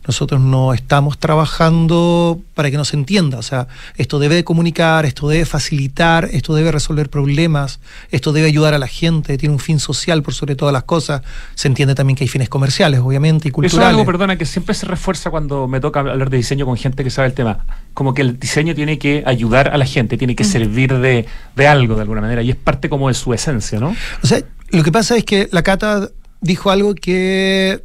nosotros 0.05 0.41
no 0.41 0.73
estamos 0.73 1.17
trabajando 1.17 2.39
para 2.55 2.71
que 2.71 2.77
no 2.77 2.85
se 2.85 2.95
entienda. 2.95 3.37
O 3.37 3.41
sea, 3.43 3.67
esto 3.97 4.19
debe 4.19 4.43
comunicar, 4.43 5.05
esto 5.05 5.27
debe 5.27 5.45
facilitar, 5.45 6.29
esto 6.31 6.55
debe 6.55 6.71
resolver 6.71 7.09
problemas, 7.09 7.79
esto 8.09 8.33
debe 8.33 8.47
ayudar 8.47 8.73
a 8.73 8.79
la 8.79 8.87
gente, 8.87 9.37
tiene 9.37 9.53
un 9.53 9.59
fin 9.59 9.79
social 9.79 10.23
por 10.23 10.33
sobre 10.33 10.55
todas 10.55 10.73
las 10.73 10.83
cosas. 10.83 11.21
Se 11.55 11.67
entiende 11.67 11.95
también 11.95 12.15
que 12.15 12.23
hay 12.23 12.27
fines 12.27 12.49
comerciales, 12.49 12.99
obviamente, 12.99 13.49
y 13.49 13.51
culturales. 13.51 13.73
Eso 13.73 13.81
es 13.81 13.89
algo, 13.89 14.05
perdona, 14.05 14.37
que 14.37 14.45
siempre 14.45 14.73
se 14.73 14.85
refuerza 14.85 15.29
cuando 15.29 15.67
me 15.67 15.79
toca 15.79 15.99
hablar 15.99 16.29
de 16.29 16.37
diseño 16.37 16.65
con 16.65 16.77
gente 16.77 17.03
que 17.03 17.09
sabe 17.09 17.27
el 17.27 17.33
tema. 17.33 17.65
Como 17.93 18.13
que 18.13 18.21
el 18.21 18.39
diseño 18.39 18.73
tiene 18.73 18.97
que 18.97 19.23
ayudar 19.25 19.69
a 19.69 19.77
la 19.77 19.85
gente, 19.85 20.17
tiene 20.17 20.35
que 20.35 20.43
mm. 20.43 20.47
servir 20.47 20.97
de, 20.97 21.25
de 21.55 21.67
algo 21.67 21.95
de 21.95 22.01
alguna 22.01 22.21
manera, 22.21 22.41
y 22.41 22.49
es 22.49 22.55
parte 22.55 22.89
como 22.89 23.07
de 23.07 23.13
su 23.13 23.33
esencia, 23.33 23.79
¿no? 23.79 23.95
O 24.23 24.27
sea, 24.27 24.41
lo 24.69 24.83
que 24.83 24.91
pasa 24.91 25.15
es 25.15 25.25
que 25.25 25.49
la 25.51 25.63
cata 25.63 26.09
dijo 26.41 26.71
algo 26.71 26.95
que 26.95 27.83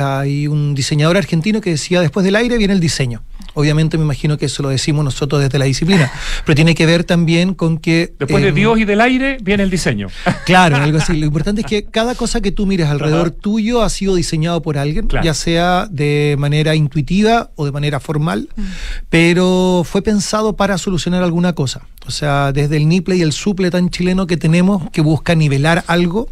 hay 0.00 0.46
un 0.46 0.74
diseñador 0.74 1.16
argentino 1.16 1.60
que 1.60 1.70
decía, 1.70 2.00
después 2.00 2.24
del 2.24 2.36
aire 2.36 2.58
viene 2.58 2.74
el 2.74 2.80
diseño. 2.80 3.22
Obviamente 3.54 3.96
me 3.96 4.04
imagino 4.04 4.36
que 4.36 4.46
eso 4.46 4.62
lo 4.62 4.68
decimos 4.68 5.04
nosotros 5.04 5.40
desde 5.40 5.58
la 5.58 5.64
disciplina, 5.64 6.12
pero 6.44 6.54
tiene 6.54 6.74
que 6.74 6.84
ver 6.84 7.04
también 7.04 7.54
con 7.54 7.78
que... 7.78 8.12
Después 8.18 8.42
de 8.42 8.52
Dios 8.52 8.78
y 8.78 8.84
del 8.84 9.00
aire 9.00 9.38
viene 9.40 9.62
el 9.62 9.70
diseño. 9.70 10.08
Claro, 10.44 10.76
algo 10.76 10.98
así. 10.98 11.16
Lo 11.16 11.26
importante 11.26 11.62
es 11.62 11.66
que 11.66 11.84
cada 11.84 12.14
cosa 12.14 12.40
que 12.40 12.52
tú 12.52 12.66
mires 12.66 12.86
alrededor 12.88 13.30
tuyo 13.30 13.82
ha 13.82 13.88
sido 13.88 14.14
diseñado 14.14 14.62
por 14.62 14.78
alguien, 14.78 15.08
ya 15.22 15.34
sea 15.34 15.88
de 15.90 16.36
manera 16.38 16.74
intuitiva 16.74 17.50
o 17.56 17.64
de 17.64 17.72
manera 17.72 17.98
formal, 17.98 18.48
mm. 18.54 18.62
pero 19.08 19.82
fue 19.84 20.02
pensado 20.02 20.54
para 20.54 20.78
solucionar 20.78 21.22
alguna 21.22 21.54
cosa. 21.54 21.82
O 22.06 22.10
sea, 22.10 22.52
desde 22.52 22.76
el 22.76 22.88
niple 22.88 23.16
y 23.16 23.22
el 23.22 23.32
suple 23.32 23.70
tan 23.70 23.90
chileno 23.90 24.26
que 24.26 24.36
tenemos 24.36 24.90
que 24.90 25.00
busca 25.00 25.34
nivelar 25.34 25.84
algo 25.86 26.28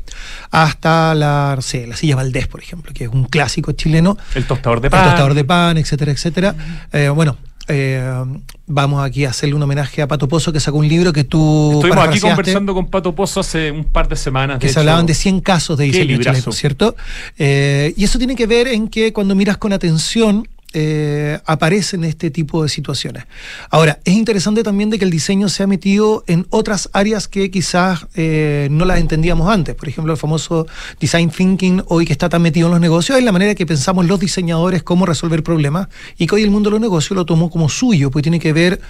hasta 0.51 1.15
la, 1.15 1.57
la 1.57 1.97
silla 1.97 2.17
Valdés, 2.17 2.47
por 2.47 2.63
ejemplo, 2.63 2.93
que 2.95 3.05
es 3.05 3.11
un 3.11 3.25
clásico 3.25 3.73
chileno. 3.73 4.17
El 4.35 4.47
tostador 4.47 4.81
de 4.81 4.91
pan. 4.91 5.01
El 5.01 5.11
tostador 5.11 5.35
de 5.35 5.45
pan, 5.45 5.79
etcétera, 5.79 6.13
etcétera. 6.13 6.55
Eh, 6.93 7.09
bueno, 7.09 7.37
eh, 7.67 8.25
vamos 8.67 9.03
aquí 9.03 9.25
a 9.25 9.31
hacerle 9.31 9.55
un 9.55 9.63
homenaje 9.63 10.03
a 10.03 10.09
Pato 10.09 10.29
Pozo 10.29 10.53
que 10.53 10.61
sacó 10.61 10.79
un 10.79 10.89
libro 10.89 11.13
que 11.13 11.25
tú 11.25 11.73
Estuvimos 11.75 12.09
aquí 12.09 12.21
conversando 12.21 12.75
con 12.75 12.89
Pato 12.89 13.15
Pozo 13.15 13.41
hace 13.41 13.71
un 13.71 13.85
par 13.85 14.09
de 14.09 14.17
semanas. 14.17 14.59
Que 14.59 14.69
se 14.69 14.79
hablaban 14.79 15.07
de 15.07 15.15
100 15.15 15.41
casos 15.41 15.79
de 15.79 15.85
diseño 15.85 16.19
chileno, 16.19 16.53
¿cierto? 16.53 16.95
Eh, 17.39 17.95
y 17.97 18.05
eso 18.05 18.19
tiene 18.19 18.37
que 18.37 18.47
ver 18.47 18.69
en 18.69 18.89
que 18.89 19.13
cuando 19.13 19.35
miras 19.35 19.57
con 19.57 19.73
atención 19.73 20.47
eh, 20.77 21.39
aparecen 21.47 22.03
este 22.03 22.33
tipo 22.33 22.63
de 22.65 22.69
situaciones. 22.69 23.25
Ahora, 23.71 24.01
es 24.05 24.15
interesante 24.15 24.65
también 24.65 24.91
de 24.91 24.99
que 24.99 25.05
el 25.05 25.11
diseño 25.13 25.49
se 25.49 25.63
ha 25.63 25.69
metido 25.69 26.25
en 26.27 26.49
otras 26.51 26.91
áreas 26.93 27.29
que 27.29 27.49
quizás 27.49 28.07
eh, 28.17 28.67
no 28.73 28.85
las 28.85 28.99
entendíamos 28.99 29.49
antes. 29.49 29.77
Por 29.77 29.89
ejemplo, 29.89 30.13
el 30.13 30.19
famoso 30.19 30.67
design 30.99 31.31
thinking, 31.31 31.85
hoy 31.87 32.05
que 32.05 32.13
está 32.13 32.29
tan 32.29 32.43
metido 32.43 32.67
en 32.67 32.73
los 32.73 32.81
negocios, 32.81 33.17
es 33.17 33.25
la 33.25 33.31
manera 33.31 33.55
que 33.55 33.67
pensamos 33.67 34.05
los 34.07 34.19
diseñadores 34.19 34.83
cómo 34.83 35.07
resolver 35.07 35.45
problemas 35.45 35.87
y 36.19 36.27
que 36.27 36.35
hoy 36.35 36.43
el 36.43 36.51
mundo 36.51 36.71
de 36.71 36.73
los 36.73 36.81
negocios 36.81 37.17
lo 37.17 37.25
tomó 37.25 37.51
como 37.51 37.69
suyo, 37.69 38.11
pues 38.11 38.25
tiene 38.25 38.41
que 38.41 38.53
ver 38.53 38.81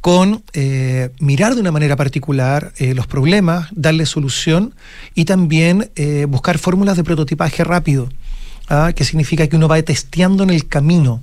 con 0.00 0.42
eh, 0.54 1.10
mirar 1.20 1.54
de 1.54 1.60
una 1.60 1.72
manera 1.72 1.94
particular 1.94 2.72
los 2.78 3.06
problemas, 3.06 3.68
darle 3.72 4.06
solución 4.06 4.74
y 5.14 5.26
también 5.26 5.90
buscar 6.28 6.56
fórmulas 6.56 6.96
de 6.96 7.04
prototipaje 7.04 7.64
rápido. 7.64 8.08
¿ah? 8.68 8.92
que 8.94 9.04
significa 9.04 9.46
que 9.46 9.56
uno 9.56 9.68
va 9.68 9.82
testeando 9.82 10.44
en 10.44 10.50
el 10.50 10.66
camino. 10.66 11.22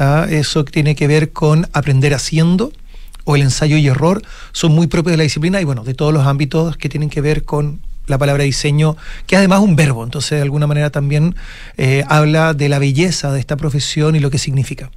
¿Ah? 0.00 0.26
Eso 0.28 0.64
tiene 0.64 0.94
que 0.96 1.06
ver 1.06 1.30
con 1.30 1.68
aprender 1.72 2.14
haciendo 2.14 2.72
o 3.24 3.36
el 3.36 3.42
ensayo 3.42 3.76
y 3.76 3.86
error, 3.86 4.22
son 4.52 4.72
muy 4.72 4.86
propios 4.86 5.12
de 5.12 5.18
la 5.18 5.22
disciplina 5.22 5.60
y 5.60 5.64
bueno, 5.64 5.84
de 5.84 5.94
todos 5.94 6.12
los 6.12 6.26
ámbitos 6.26 6.76
que 6.76 6.88
tienen 6.88 7.10
que 7.10 7.20
ver 7.20 7.44
con 7.44 7.80
la 8.06 8.18
palabra 8.18 8.42
diseño, 8.42 8.96
que 9.26 9.36
es 9.36 9.38
además 9.38 9.60
un 9.60 9.76
verbo, 9.76 10.02
entonces 10.02 10.32
de 10.32 10.42
alguna 10.42 10.66
manera 10.66 10.90
también 10.90 11.36
eh, 11.76 12.02
habla 12.08 12.54
de 12.54 12.68
la 12.68 12.78
belleza 12.78 13.30
de 13.30 13.38
esta 13.38 13.56
profesión 13.56 14.16
y 14.16 14.20
lo 14.20 14.30
que 14.30 14.38
significa 14.38 14.90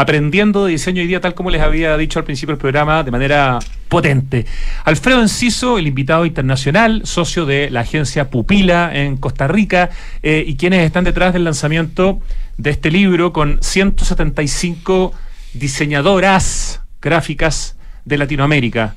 aprendiendo 0.00 0.64
de 0.64 0.72
diseño 0.72 1.02
hoy 1.02 1.08
día, 1.08 1.20
tal 1.20 1.34
como 1.34 1.50
les 1.50 1.60
había 1.60 1.96
dicho 1.96 2.20
al 2.20 2.24
principio 2.24 2.52
del 2.54 2.60
programa, 2.60 3.02
de 3.02 3.10
manera 3.10 3.58
potente. 3.88 4.46
Alfredo 4.84 5.20
Enciso, 5.20 5.76
el 5.76 5.88
invitado 5.88 6.24
internacional, 6.24 7.02
socio 7.04 7.46
de 7.46 7.68
la 7.68 7.80
agencia 7.80 8.30
Pupila 8.30 8.94
en 8.94 9.16
Costa 9.16 9.48
Rica, 9.48 9.90
eh, 10.22 10.44
y 10.46 10.54
quienes 10.54 10.86
están 10.86 11.02
detrás 11.02 11.32
del 11.32 11.42
lanzamiento 11.42 12.20
de 12.58 12.70
este 12.70 12.92
libro 12.92 13.32
con 13.32 13.58
175 13.60 15.12
diseñadoras 15.54 16.80
gráficas 17.02 17.76
de 18.04 18.18
Latinoamérica. 18.18 18.94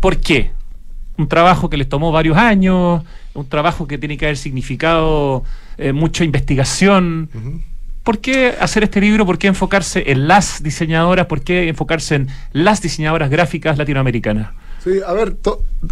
¿Por 0.00 0.16
qué? 0.16 0.50
Un 1.16 1.28
trabajo 1.28 1.70
que 1.70 1.76
les 1.76 1.88
tomó 1.88 2.10
varios 2.10 2.36
años, 2.36 3.04
un 3.34 3.48
trabajo 3.48 3.86
que 3.86 3.98
tiene 3.98 4.16
que 4.16 4.24
haber 4.24 4.36
significado 4.36 5.44
eh, 5.78 5.92
mucha 5.92 6.24
investigación. 6.24 7.30
¿Por 8.04 8.18
qué 8.18 8.54
hacer 8.60 8.84
este 8.84 9.00
libro? 9.00 9.24
¿Por 9.24 9.38
qué 9.38 9.46
enfocarse 9.46 10.12
en 10.12 10.28
las 10.28 10.62
diseñadoras? 10.62 11.26
¿Por 11.26 11.40
qué 11.40 11.68
enfocarse 11.68 12.16
en 12.16 12.28
las 12.52 12.82
diseñadoras 12.82 13.30
gráficas 13.30 13.78
latinoamericanas? 13.78 14.52
Sí, 14.84 15.00
a 15.06 15.14
ver, 15.14 15.38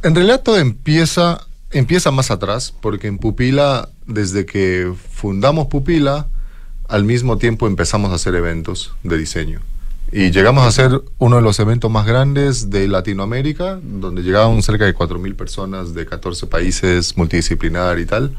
en 0.03 0.15
realidad 0.15 0.43
todo 0.43 0.59
empieza, 0.59 1.41
empieza 1.71 2.11
más 2.11 2.31
atrás, 2.31 2.75
porque 2.83 3.07
en 3.07 3.17
Pupila, 3.17 3.89
desde 4.07 4.45
que 4.45 4.93
fundamos 5.11 5.69
Pupila, 5.69 6.27
al 6.87 7.05
mismo 7.05 7.39
tiempo 7.39 7.67
empezamos 7.67 8.13
a 8.13 8.17
hacer 8.17 8.35
eventos 8.35 8.95
de 9.03 9.17
diseño. 9.17 9.61
Y 10.13 10.31
llegamos 10.31 10.65
a 10.65 10.67
hacer 10.67 11.01
uno 11.17 11.37
de 11.37 11.43
los 11.43 11.59
eventos 11.59 11.91
más 11.91 12.05
grandes 12.05 12.69
de 12.69 12.87
Latinoamérica, 12.87 13.79
donde 13.83 14.21
llegaban 14.21 14.63
cerca 14.63 14.85
de 14.85 14.95
4.000 14.95 15.35
personas 15.35 15.95
de 15.95 16.05
14 16.05 16.47
países, 16.49 17.17
multidisciplinar 17.17 17.99
y 17.99 18.05
tal. 18.05 18.37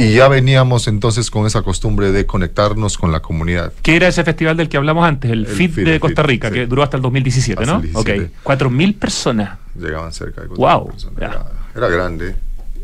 Y 0.00 0.14
ya 0.14 0.28
veníamos 0.28 0.88
entonces 0.88 1.30
con 1.30 1.46
esa 1.46 1.60
costumbre 1.60 2.10
de 2.10 2.24
conectarnos 2.24 2.96
con 2.96 3.12
la 3.12 3.20
comunidad. 3.20 3.70
¿Qué 3.82 3.96
era 3.96 4.08
ese 4.08 4.24
festival 4.24 4.56
del 4.56 4.70
que 4.70 4.78
hablamos 4.78 5.06
antes? 5.06 5.30
El, 5.30 5.46
FIT, 5.46 5.74
de 5.74 6.00
Costa 6.00 6.22
Rica, 6.22 6.50
que 6.50 6.66
duró 6.66 6.82
hasta 6.82 6.96
el 6.96 7.02
2017, 7.02 7.66
¿no? 7.66 7.82
Ok. 7.92 8.08
4.000 8.42 8.98
personas. 8.98 9.58
Llegaban 9.78 10.10
cerca 10.14 10.40
de 10.40 10.48
wow. 10.48 10.88
personas. 10.88 11.36
Era, 11.76 11.88
grande 11.88 12.34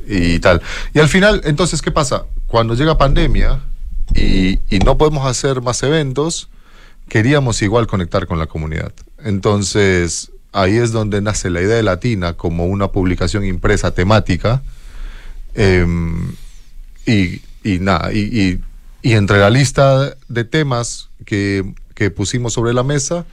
y 0.07 0.39
tal. 0.41 0.61
Y 0.93 0.99
al 0.99 1.09
final, 1.09 1.41
entonces, 1.45 1.81
¿qué 1.81 1.91
pasa? 1.91 2.27
Cuando 2.47 2.75
llega 2.75 2.99
pandemia 2.99 3.61
y, 4.15 4.59
y 4.69 4.79
no 4.85 4.99
podemos 4.99 5.27
hacer 5.27 5.63
más 5.63 5.83
eventos, 5.83 6.51
queríamos 7.09 7.63
igual 7.63 7.87
conectar 7.87 8.27
con 8.27 8.39
la 8.39 8.47
comunidad. 8.47 8.93
Entonces, 9.25 10.33
ahí 10.53 10.77
es 10.77 10.93
donde 10.93 11.23
nace 11.23 11.49
la 11.49 11.63
idea 11.63 11.77
de 11.77 11.83
Latina 11.83 12.35
como 12.35 12.67
una 12.67 12.89
publicación 12.89 13.47
impresa 13.47 13.93
temática. 13.93 14.61
Eh, 15.55 15.87
y, 17.07 17.43
y 17.63 17.79
nada, 17.79 18.13
y, 18.13 18.61
y, 19.03 19.13
entre 19.15 19.39
la 19.39 19.51
lista 19.51 20.17
de 20.29 20.45
temas 20.45 21.09
que, 21.25 21.65
que, 21.95 22.11
pusimos 22.11 22.53
sobre 22.53 22.75
la 22.75 22.83
mesa, 22.83 23.25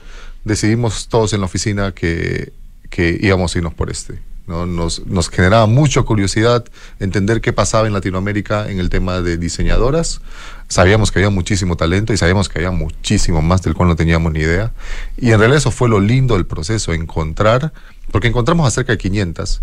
decidimos 0.44 1.08
todos 1.08 1.32
en 1.32 1.40
la 1.40 1.46
oficina 1.46 1.92
que, 1.92 2.52
que 2.90 3.18
íbamos 3.20 3.54
a 3.54 3.58
irnos 3.58 3.74
por 3.74 3.90
este. 3.90 4.20
¿no? 4.46 4.66
Nos, 4.66 5.04
nos 5.06 5.30
generaba 5.30 5.66
mucha 5.66 6.02
curiosidad 6.02 6.64
entender 7.00 7.40
qué 7.40 7.52
pasaba 7.52 7.86
en 7.86 7.92
Latinoamérica 7.92 8.70
en 8.70 8.78
el 8.78 8.90
tema 8.90 9.20
de 9.20 9.36
diseñadoras. 9.36 10.20
Sabíamos 10.68 11.10
que 11.10 11.18
había 11.18 11.30
muchísimo 11.30 11.76
talento 11.76 12.12
y 12.12 12.16
sabíamos 12.16 12.48
que 12.48 12.58
había 12.58 12.70
muchísimo 12.70 13.42
más 13.42 13.62
del 13.62 13.74
cual 13.74 13.88
no 13.88 13.96
teníamos 13.96 14.32
ni 14.32 14.40
idea. 14.40 14.72
Y 15.16 15.32
en 15.32 15.38
realidad 15.38 15.58
eso 15.58 15.70
fue 15.70 15.88
lo 15.88 15.98
lindo 15.98 16.34
del 16.34 16.46
proceso, 16.46 16.92
encontrar, 16.92 17.72
porque 18.12 18.28
encontramos 18.28 18.68
a 18.68 18.70
cerca 18.70 18.92
de 18.92 18.98
500 18.98 19.60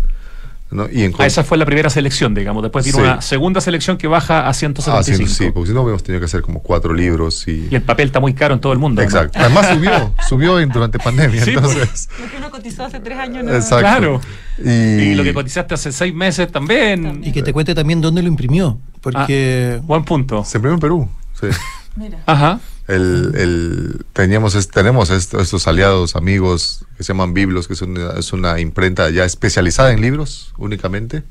Ah, 1.18 1.26
esa 1.26 1.44
fue 1.44 1.58
la 1.58 1.66
primera 1.66 1.90
selección, 1.90 2.34
digamos. 2.34 2.62
Después 2.62 2.84
vino 2.84 2.98
una 2.98 3.20
segunda 3.20 3.60
selección 3.60 3.98
que 3.98 4.06
baja 4.06 4.48
a 4.48 4.54
175. 4.54 5.24
Ah, 5.24 5.34
sí, 5.34 5.50
porque 5.52 5.68
si 5.68 5.74
no 5.74 5.82
hubiéramos 5.82 6.02
tenido 6.02 6.20
que 6.20 6.26
hacer 6.26 6.42
como 6.42 6.62
cuatro 6.62 6.94
libros. 6.94 7.46
Y, 7.46 7.68
y 7.70 7.74
el 7.74 7.82
papel 7.82 8.06
está 8.06 8.20
muy 8.20 8.34
caro 8.34 8.54
en 8.54 8.60
todo 8.60 8.72
el 8.72 8.78
mundo. 8.78 9.02
Exacto. 9.02 9.38
Además 9.38 9.68
subió, 9.68 10.14
subió 10.28 10.66
durante 10.66 10.98
pandemia. 10.98 11.44
Sí, 11.44 11.52
pues. 11.52 11.70
entonces. 11.76 12.08
Lo 12.20 12.30
que 12.30 12.36
uno 12.38 12.50
cotizó 12.50 12.84
hace 12.84 13.00
tres 13.00 13.18
años. 13.18 13.44
No. 13.44 13.54
Exacto. 13.54 13.80
Claro. 13.80 14.20
Y... 14.58 15.14
lo 15.14 15.24
que 15.24 15.34
cotizaste 15.34 15.74
hace 15.74 15.92
seis 15.92 16.14
meses 16.14 16.50
también. 16.50 17.22
Y 17.24 17.32
que 17.32 17.42
te 17.42 17.52
cuente 17.52 17.74
también 17.74 18.00
dónde 18.00 18.22
lo 18.22 18.28
imprimió. 18.28 18.78
Porque... 19.00 19.78
Ah, 19.78 19.84
buen 19.84 20.04
punto. 20.04 20.44
Se 20.44 20.58
imprimió 20.58 20.74
en 20.74 20.80
Perú. 20.80 21.08
Sí. 21.40 21.48
Mira. 21.96 22.18
Ajá. 22.26 22.60
El, 22.94 23.32
el, 23.36 24.04
teníamos, 24.12 24.68
tenemos 24.68 25.10
estos, 25.10 25.66
aliados, 25.66 26.16
amigos 26.16 26.84
que 26.96 27.04
se 27.04 27.12
llaman 27.12 27.32
Biblos, 27.34 27.66
que 27.66 27.74
es 27.74 27.82
una, 27.82 28.10
es 28.18 28.32
una 28.32 28.60
imprenta 28.60 29.08
ya 29.10 29.24
especializada 29.24 29.92
en 29.92 30.00
libros 30.00 30.52
únicamente, 30.58 31.22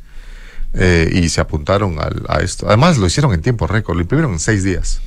eh, 0.73 1.09
y 1.13 1.29
se 1.29 1.41
apuntaron 1.41 1.97
a 2.27 2.37
esto. 2.39 2.67
Además 2.67 2.97
lo 2.97 3.05
hicieron 3.05 3.33
en 3.33 3.41
tiempo 3.41 3.67
récord, 3.67 3.95
lo 3.95 4.01
imprimieron 4.01 4.33
en 4.33 4.39
seis 4.39 4.63
días. 4.63 5.01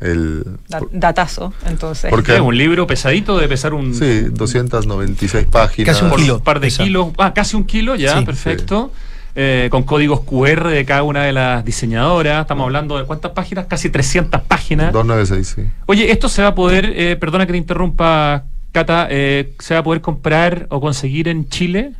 El, 0.00 0.44
datazo, 0.92 1.54
entonces. 1.66 2.10
Porque 2.10 2.40
un 2.40 2.58
libro 2.58 2.86
pesadito 2.86 3.38
de 3.38 3.48
pesar 3.48 3.72
un. 3.74 3.94
Sí, 3.94 4.22
296 4.30 5.46
páginas. 5.46 5.94
Casi 5.94 6.04
un 6.04 6.16
kilo. 6.16 6.34
Un 6.36 6.40
par 6.42 6.60
de 6.60 6.68
kilos. 6.68 7.12
Ah, 7.16 7.32
casi 7.32 7.56
un 7.56 7.64
kilo, 7.64 7.94
ya, 7.94 8.22
perfecto. 8.24 8.92
Eh, 9.36 9.66
con 9.68 9.82
códigos 9.82 10.20
QR 10.20 10.68
de 10.68 10.84
cada 10.84 11.02
una 11.02 11.24
de 11.24 11.32
las 11.32 11.64
diseñadoras. 11.64 12.42
Estamos 12.42 12.64
hablando 12.64 12.96
de 12.98 13.04
cuántas 13.04 13.32
páginas, 13.32 13.66
casi 13.66 13.90
300 13.90 14.42
páginas. 14.42 14.92
296, 14.92 15.54
sí. 15.56 15.72
Oye, 15.86 16.12
esto 16.12 16.28
se 16.28 16.42
va 16.42 16.48
a 16.48 16.54
poder, 16.54 16.92
eh, 16.94 17.16
perdona 17.16 17.44
que 17.44 17.52
te 17.52 17.58
interrumpa, 17.58 18.44
Cata, 18.70 19.08
eh, 19.10 19.54
¿se 19.58 19.74
va 19.74 19.80
a 19.80 19.82
poder 19.82 20.00
comprar 20.00 20.68
o 20.70 20.80
conseguir 20.80 21.28
en 21.28 21.48
Chile? 21.48 21.92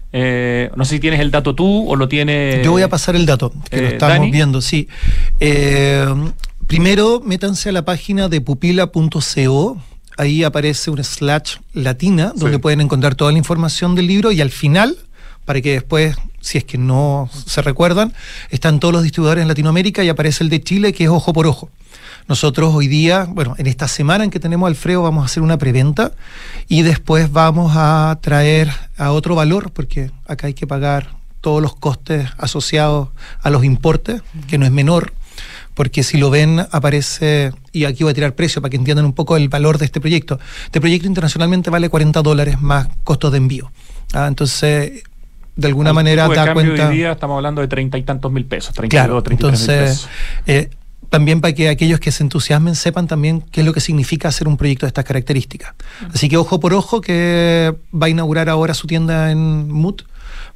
no 0.77 0.85
sé 0.85 0.95
si 0.95 1.01
tienes 1.01 1.19
el 1.19 1.33
dato 1.33 1.57
tú 1.57 1.89
o 1.89 1.97
lo 1.97 2.07
tiene. 2.07 2.61
Yo 2.65 2.71
voy 2.71 2.83
a 2.83 2.89
pasar 2.89 3.17
el 3.17 3.27
dato, 3.27 3.53
que 3.69 3.81
lo 3.81 3.89
estamos 3.89 4.31
viendo, 4.31 4.61
sí. 4.61 4.87
primero, 6.69 7.21
métanse 7.25 7.71
a 7.71 7.73
la 7.73 7.85
página 7.85 8.29
de 8.29 8.41
pupila.co. 8.41 9.83
Ahí 10.17 10.45
aparece 10.45 10.91
un 10.91 11.03
slash 11.03 11.57
latina, 11.73 12.33
donde 12.37 12.61
pueden 12.61 12.81
encontrar 12.81 13.17
toda 13.17 13.33
la 13.33 13.39
información 13.39 13.97
del 13.97 14.07
libro 14.07 14.31
y 14.31 14.41
al 14.41 14.51
final, 14.51 14.97
para 15.45 15.61
que 15.61 15.73
después 15.73 16.17
si 16.45 16.59
es 16.59 16.65
que 16.65 16.77
no 16.77 17.31
se 17.47 17.63
recuerdan, 17.63 18.13
están 18.51 18.79
todos 18.79 18.93
los 18.93 19.03
distribuidores 19.03 19.41
en 19.43 19.49
Latinoamérica 19.49 20.05
y 20.05 20.11
aparece 20.11 20.45
el 20.45 20.51
de 20.51 20.63
Chile 20.63 20.93
que 20.93 21.05
es 21.05 21.11
ojo 21.11 21.33
por 21.33 21.47
ojo. 21.47 21.71
Nosotros 22.29 22.75
hoy 22.75 22.87
día, 22.87 23.27
bueno, 23.29 23.55
en 23.57 23.67
esta 23.67 23.89
semana 23.89 24.25
en 24.25 24.31
que 24.31 24.41
tenemos 24.41 24.67
Alfredo 24.67 25.03
vamos 25.03 25.23
a 25.23 25.27
hacer 25.27 25.43
una 25.43 25.57
preventa 25.57 26.13
y 26.69 26.83
después 26.83 27.33
vamos 27.33 27.73
a 27.77 28.19
traer 28.21 28.71
a 28.99 29.13
otro 29.13 29.35
valor, 29.35 29.73
porque 29.73 30.11
acá 30.27 30.47
hay 30.47 30.55
que 30.55 30.67
pagar 30.67 31.15
todos 31.41 31.63
los 31.63 31.75
costes 31.77 32.29
asociados 32.37 33.09
a 33.43 33.51
los 33.51 33.65
importes, 33.65 34.23
que 34.47 34.59
no 34.59 34.67
es 34.67 34.73
menor. 34.73 35.13
porque 35.75 36.05
si 36.05 36.19
lo 36.19 36.31
ven 36.31 36.61
aparece, 36.71 37.53
y 37.73 37.85
aquí 37.85 38.05
voy 38.05 38.13
a 38.13 38.15
tirar 38.15 38.37
precio 38.37 38.63
para 38.63 38.71
que 38.71 38.77
entiendan 38.77 39.05
un 39.05 39.13
poco 39.13 39.37
el 39.37 39.49
valor 39.49 39.77
de 39.79 39.87
este 39.87 40.01
proyecto. 40.01 40.39
Este 40.67 40.81
proyecto 40.81 41.09
internacionalmente 41.09 41.69
vale 41.69 41.89
40 41.89 42.23
dólares 42.23 42.61
más 42.61 42.87
costos 43.03 43.33
de 43.33 43.39
envío. 43.39 43.73
Ah, 44.13 44.27
entonces, 44.29 45.03
de 45.57 45.69
alguna 45.69 45.93
manera 45.93 46.29
da 46.29 46.53
cuenta. 46.53 46.89
Hoy 46.89 46.97
día 46.97 47.13
estamos 47.13 47.37
hablando 47.37 47.61
de 47.61 47.69
treinta 47.69 47.99
y 47.99 48.03
tantos 48.03 48.31
mil 48.33 48.45
pesos, 48.45 48.75
32, 48.75 49.07
claro, 49.07 49.23
33 49.23 49.61
entonces, 49.61 49.91
pesos. 49.91 50.09
Eh, 50.47 50.71
también 51.11 51.41
para 51.41 51.55
que 51.55 51.69
aquellos 51.69 52.01
que 52.01 52.11
se 52.11 52.25
entusiasmen 52.25 52.75
sepan 52.75 53.07
también 53.07 53.41
qué 53.53 53.61
es 53.61 53.67
lo 53.67 53.73
que 53.73 53.81
significa 53.81 54.29
hacer 54.29 54.49
un 54.49 54.57
proyecto 54.57 54.87
de 54.87 54.89
estas 54.89 55.05
características. 55.05 55.75
Así 56.13 56.29
que 56.29 56.37
ojo 56.37 56.59
por 56.59 56.75
ojo 56.75 57.01
que 57.01 57.73
va 57.95 58.07
a 58.07 58.09
inaugurar 58.09 58.49
ahora 58.49 58.75
su 58.75 58.87
tienda 58.87 59.31
en 59.31 59.71
MUT 59.71 60.03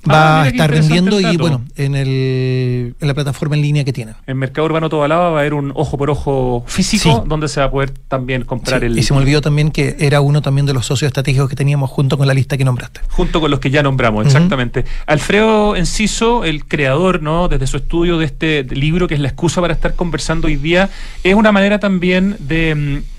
va 0.08 0.40
ah, 0.40 0.42
a 0.44 0.48
estar 0.48 0.70
vendiendo 0.70 1.20
y 1.20 1.36
bueno, 1.36 1.64
en, 1.76 1.94
el, 1.94 2.94
en 2.98 3.08
la 3.08 3.14
plataforma 3.14 3.56
en 3.56 3.62
línea 3.62 3.84
que 3.84 3.92
tienen. 3.92 4.14
En 4.26 4.36
Mercado 4.36 4.66
Urbano 4.66 4.88
Tobalaba 4.88 5.30
va 5.30 5.38
a 5.38 5.40
haber 5.40 5.54
un 5.54 5.72
ojo 5.74 5.98
por 5.98 6.10
ojo 6.10 6.64
físico 6.66 7.24
donde 7.26 7.48
se 7.48 7.60
va 7.60 7.66
a 7.66 7.70
poder 7.70 7.90
también 7.90 8.44
comprar 8.44 8.84
el... 8.84 8.98
Y 8.98 9.02
se 9.02 9.12
me 9.12 9.20
olvidó 9.20 9.40
también 9.40 9.70
que 9.70 9.96
era 9.98 10.20
uno 10.20 10.40
también 10.40 10.66
de 10.66 10.72
los 10.72 10.86
socios 10.86 11.08
estratégicos 11.08 11.48
que 11.48 11.56
teníamos 11.56 11.90
junto 11.90 12.16
con 12.16 12.26
la 12.26 12.34
lista 12.34 12.56
que 12.56 12.64
nombraste. 12.64 13.00
Junto 13.10 13.40
con 13.40 13.50
los 13.50 13.60
que 13.60 13.70
ya 13.70 13.82
nombramos, 13.82 14.26
exactamente. 14.26 14.84
Alfredo 15.06 15.76
Enciso, 15.76 16.44
el 16.44 16.64
creador, 16.64 17.22
¿no? 17.22 17.48
Desde 17.48 17.66
su 17.66 17.76
estudio 17.78 18.18
de 18.18 18.26
este 18.26 18.64
libro, 18.64 19.08
que 19.08 19.14
es 19.14 19.20
la 19.20 19.28
excusa 19.28 19.60
para 19.60 19.74
estar 19.74 19.94
conversando 19.94 20.46
hoy 20.46 20.56
día, 20.56 20.90
es 21.24 21.34
una 21.34 21.52
manera 21.52 21.78
también 21.78 22.36
de 22.38 22.74
mm, 22.74 23.17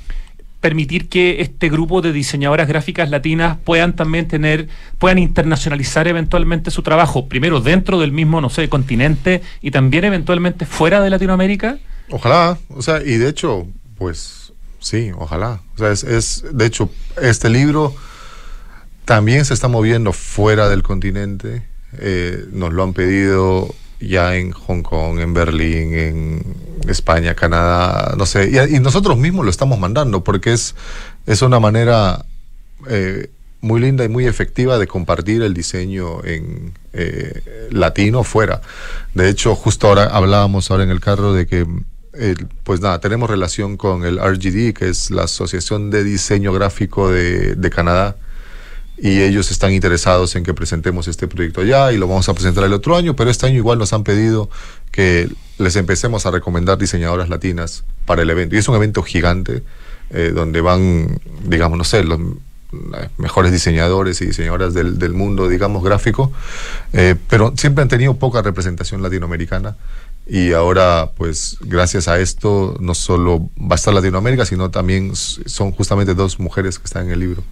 permitir 0.59 1.07
que 1.07 1.41
este 1.41 1.69
grupo 1.69 2.01
de 2.01 2.11
diseñadoras 2.11 2.67
gráficas 2.67 3.09
latinas 3.09 3.57
puedan 3.63 3.95
también 3.95 4.27
tener, 4.27 4.67
puedan 4.97 5.17
internacionalizar 5.17 6.07
eventualmente 6.07 6.71
su 6.71 6.83
trabajo, 6.83 7.27
primero 7.27 7.61
dentro 7.61 7.99
del 7.99 8.11
mismo, 8.11 8.41
no 8.41 8.49
sé, 8.49 8.67
continente 8.67 9.41
y 9.61 9.71
también 9.71 10.03
eventualmente 10.05 10.65
fuera 10.65 11.01
de 11.01 11.09
Latinoamérica? 11.09 11.77
Ojalá, 12.09 12.57
o 12.69 12.81
sea, 12.81 13.01
y 13.01 13.17
de 13.17 13.29
hecho, 13.29 13.67
pues 13.97 14.51
sí, 14.79 15.11
ojalá. 15.17 15.61
O 15.75 15.77
sea, 15.77 15.91
es, 15.91 16.03
es 16.03 16.43
de 16.51 16.65
hecho, 16.65 16.89
este 17.21 17.49
libro 17.49 17.95
también 19.05 19.45
se 19.45 19.53
está 19.53 19.67
moviendo 19.67 20.13
fuera 20.13 20.69
del 20.69 20.83
continente. 20.83 21.63
Eh, 21.97 22.45
nos 22.51 22.73
lo 22.73 22.83
han 22.83 22.93
pedido 22.93 23.73
ya 23.99 24.35
en 24.35 24.51
Hong 24.51 24.81
Kong, 24.81 25.19
en 25.19 25.33
Berlín, 25.33 25.93
en 25.93 26.55
España, 26.87 27.35
Canadá, 27.35 28.15
no 28.17 28.25
sé, 28.25 28.49
y, 28.69 28.79
nosotros 28.79 29.17
mismos 29.17 29.45
lo 29.45 29.51
estamos 29.51 29.79
mandando 29.79 30.23
porque 30.23 30.53
es, 30.53 30.75
es 31.25 31.41
una 31.41 31.59
manera 31.59 32.25
eh, 32.87 33.29
muy 33.61 33.81
linda 33.81 34.05
y 34.05 34.09
muy 34.09 34.25
efectiva 34.25 34.77
de 34.77 34.87
compartir 34.87 35.41
el 35.41 35.53
diseño 35.53 36.23
en 36.23 36.73
eh, 36.93 37.67
latino 37.71 38.23
fuera. 38.23 38.61
De 39.13 39.29
hecho, 39.29 39.55
justo 39.55 39.87
ahora 39.87 40.05
hablábamos 40.05 40.71
ahora 40.71 40.83
en 40.83 40.91
el 40.91 41.01
carro 41.01 41.33
de 41.33 41.45
que 41.45 41.65
pues 42.63 42.81
nada, 42.81 42.99
tenemos 42.99 43.29
relación 43.29 43.77
con 43.77 44.03
el 44.03 44.17
RGD, 44.17 44.73
que 44.73 44.89
es 44.89 45.09
la 45.09 45.23
Asociación 45.23 45.89
de 45.89 46.03
Diseño 46.03 46.51
Gráfico 46.51 47.09
de, 47.09 47.55
de 47.55 47.69
Canadá 47.69 48.17
y 49.01 49.21
ellos 49.21 49.49
están 49.51 49.71
interesados 49.73 50.35
en 50.35 50.43
que 50.43 50.53
presentemos 50.53 51.07
este 51.07 51.27
proyecto 51.27 51.61
allá 51.61 51.91
y 51.93 51.97
lo 51.97 52.07
vamos 52.07 52.27
a 52.27 52.33
presentar 52.33 52.63
el 52.65 52.73
otro 52.73 52.97
año, 52.97 53.15
pero 53.15 53.29
este 53.29 53.45
año 53.45 53.55
igual 53.55 53.79
nos 53.79 53.93
han 53.93 54.03
pedido 54.03 54.49
que 54.91 55.29
les 55.57 55.75
empecemos 55.75 56.25
a 56.25 56.31
recomendar 56.31 56.77
diseñadoras 56.77 57.29
latinas 57.29 57.85
para 58.05 58.23
el 58.23 58.29
evento. 58.29 58.55
Y 58.55 58.59
es 58.59 58.67
un 58.67 58.75
evento 58.75 59.01
gigante 59.03 59.63
eh, 60.09 60.31
donde 60.33 60.61
van, 60.61 61.19
digamos, 61.45 61.77
no 61.77 61.83
sé, 61.83 62.03
los 62.03 62.19
mejores 63.17 63.51
diseñadores 63.51 64.21
y 64.21 64.27
diseñadoras 64.27 64.73
del, 64.73 64.99
del 64.99 65.13
mundo, 65.13 65.47
digamos, 65.47 65.83
gráfico, 65.83 66.31
eh, 66.93 67.15
pero 67.29 67.53
siempre 67.57 67.81
han 67.81 67.87
tenido 67.87 68.15
poca 68.15 68.41
representación 68.41 69.01
latinoamericana. 69.01 69.77
Y 70.27 70.53
ahora, 70.53 71.11
pues, 71.17 71.57
gracias 71.61 72.07
a 72.07 72.19
esto, 72.19 72.77
no 72.79 72.93
solo 72.93 73.49
va 73.59 73.73
a 73.73 73.75
estar 73.75 73.93
Latinoamérica, 73.93 74.45
sino 74.45 74.69
también 74.69 75.15
son 75.15 75.71
justamente 75.71 76.13
dos 76.13 76.39
mujeres 76.39 76.77
que 76.77 76.85
están 76.85 77.07
en 77.07 77.13
el 77.13 77.19
libro. 77.21 77.43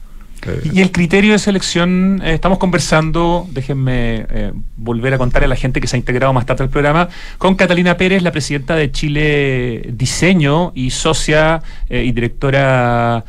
Y 0.72 0.82
el 0.82 0.92
criterio 0.92 1.34
de 1.34 1.40
selección, 1.40 2.22
eh, 2.24 2.34
estamos 2.34 2.58
conversando, 2.58 3.48
déjenme 3.52 4.26
eh, 4.30 4.54
volver 4.78 5.14
a 5.14 5.18
contar 5.18 5.44
a 5.44 5.48
la 5.48 5.56
gente 5.56 5.82
que 5.82 5.88
se 5.88 5.96
ha 5.96 6.00
integrado 6.00 6.34
más 6.34 6.46
tarde 6.46 6.64
al 6.64 6.70
programa, 6.70 7.10
con 7.38 7.56
Catalina 7.56 7.98
Pérez, 7.98 8.22
la 8.24 8.32
presidenta 8.32 8.76
de 8.76 8.92
Chile 8.92 9.90
Diseño 9.94 10.72
y 10.76 10.92
socia 10.92 11.62
eh, 11.90 12.04
y 12.04 12.12
directora 12.12 13.26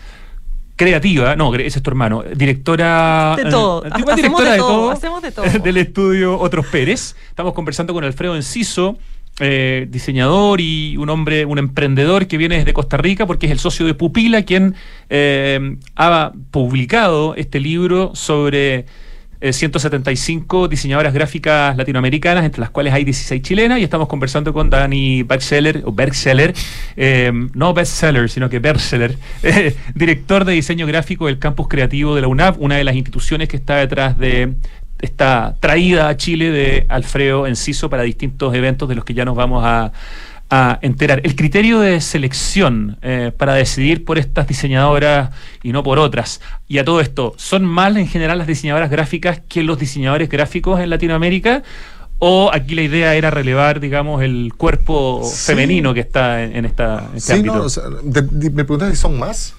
creativa, 0.77 1.35
no, 1.35 1.53
ese 1.57 1.79
es 1.79 1.83
tu 1.83 1.91
hermano, 1.91 2.23
directora 2.23 3.35
de 3.37 3.51
todo, 3.51 3.83
directora 4.15 4.53
de, 4.53 4.59
todo, 4.59 4.91
hacemos 4.93 5.23
de 5.23 5.33
todo, 5.33 5.45
del 5.65 5.77
estudio 5.77 6.39
Otros 6.39 6.67
Pérez. 6.67 7.17
Estamos 7.29 7.53
conversando 7.53 7.93
con 7.93 8.05
Alfredo 8.05 8.37
Enciso, 8.37 8.97
eh, 9.41 9.87
diseñador 9.89 10.61
y 10.61 10.97
un 10.97 11.11
hombre, 11.11 11.45
un 11.45 11.59
emprendedor 11.59 12.27
que 12.27 12.37
viene 12.37 12.57
desde 12.57 12.73
Costa 12.73 12.97
Rica 12.97 13.25
porque 13.25 13.47
es 13.47 13.53
el 13.53 13.61
socio 13.61 13.87
de 13.87 13.95
Pupila 13.95 14.43
quien 14.43 14.75
eh, 15.11 15.77
ha 15.95 16.33
publicado 16.51 17.37
este 17.37 17.61
libro 17.61 18.11
sobre 18.15 18.87
175 19.41 20.65
eh, 20.65 20.69
diseñadoras 20.69 21.15
gráficas 21.15 21.77
latinoamericanas, 21.77 22.45
entre 22.45 22.61
las 22.61 22.71
cuales 22.71 22.93
hay 22.93 23.05
16 23.05 23.41
chilenas, 23.41 23.79
y 23.79 23.85
estamos 23.85 24.09
conversando 24.09 24.53
con 24.53 24.71
Dani 24.71 25.23
Bergseller, 25.23 25.83
o 25.85 25.93
Bergseller, 25.93 26.53
no 27.55 27.73
bestseller, 27.73 28.29
sino 28.31 28.51
que 28.51 28.59
Bergseller, 28.59 29.17
director 29.95 30.45
de 30.45 30.55
diseño 30.55 30.85
gráfico 30.89 31.27
del 31.27 31.39
campus 31.39 31.69
creativo 31.69 32.17
de 32.17 32.23
la 32.23 32.27
UNAV, 32.27 32.57
una 32.59 32.77
de 32.77 32.83
las 32.83 32.97
instituciones 32.97 33.49
que 33.49 33.57
está 33.57 33.77
detrás 33.77 34.19
de 34.19 34.55
esta 35.01 35.57
traída 35.61 36.09
a 36.09 36.17
Chile 36.17 36.51
de 36.51 36.87
Alfredo 36.89 37.47
Enciso 37.47 37.89
para 37.91 38.03
distintos 38.03 38.55
eventos 38.55 38.89
de 38.89 38.95
los 38.95 39.05
que 39.05 39.15
ya 39.15 39.25
nos 39.25 39.37
vamos 39.37 39.65
a, 39.65 39.93
enterar. 40.81 41.21
El 41.25 41.37
criterio 41.37 41.81
de 41.81 42.01
selección 42.01 42.97
eh, 43.03 43.33
para 43.37 43.53
decidir 43.53 44.07
por 44.07 44.17
estas 44.17 44.49
diseñadoras 44.49 45.29
y 45.63 45.73
no 45.73 45.83
por 45.83 45.99
otras, 45.99 46.41
y 46.67 46.79
a 46.79 46.87
todo 46.87 47.03
esto, 47.03 47.35
¿son 47.37 47.67
más 47.67 47.95
en 47.97 48.09
general 48.09 48.39
las 48.39 48.47
diseñadoras 48.47 48.91
gráficas 48.91 49.43
que 49.47 49.63
los 49.63 49.79
diseñadores 49.79 50.31
gráficos 50.31 50.81
en 50.81 50.89
Latinoamérica? 50.89 51.63
¿O 52.19 52.51
aquí 52.53 52.75
la 52.75 52.83
idea 52.83 53.15
era 53.15 53.31
relevar, 53.31 53.79
digamos, 53.79 54.23
el 54.23 54.53
cuerpo 54.57 55.23
femenino 55.23 55.93
que 55.93 56.01
está 56.01 56.43
en, 56.43 56.65
esta, 56.65 57.11
este 57.15 57.37
sí, 57.37 57.43
No, 57.43 57.67
me 58.53 58.65
preguntas 58.65 58.91
si 58.91 58.97
son 58.97 59.19
más. 59.19 59.55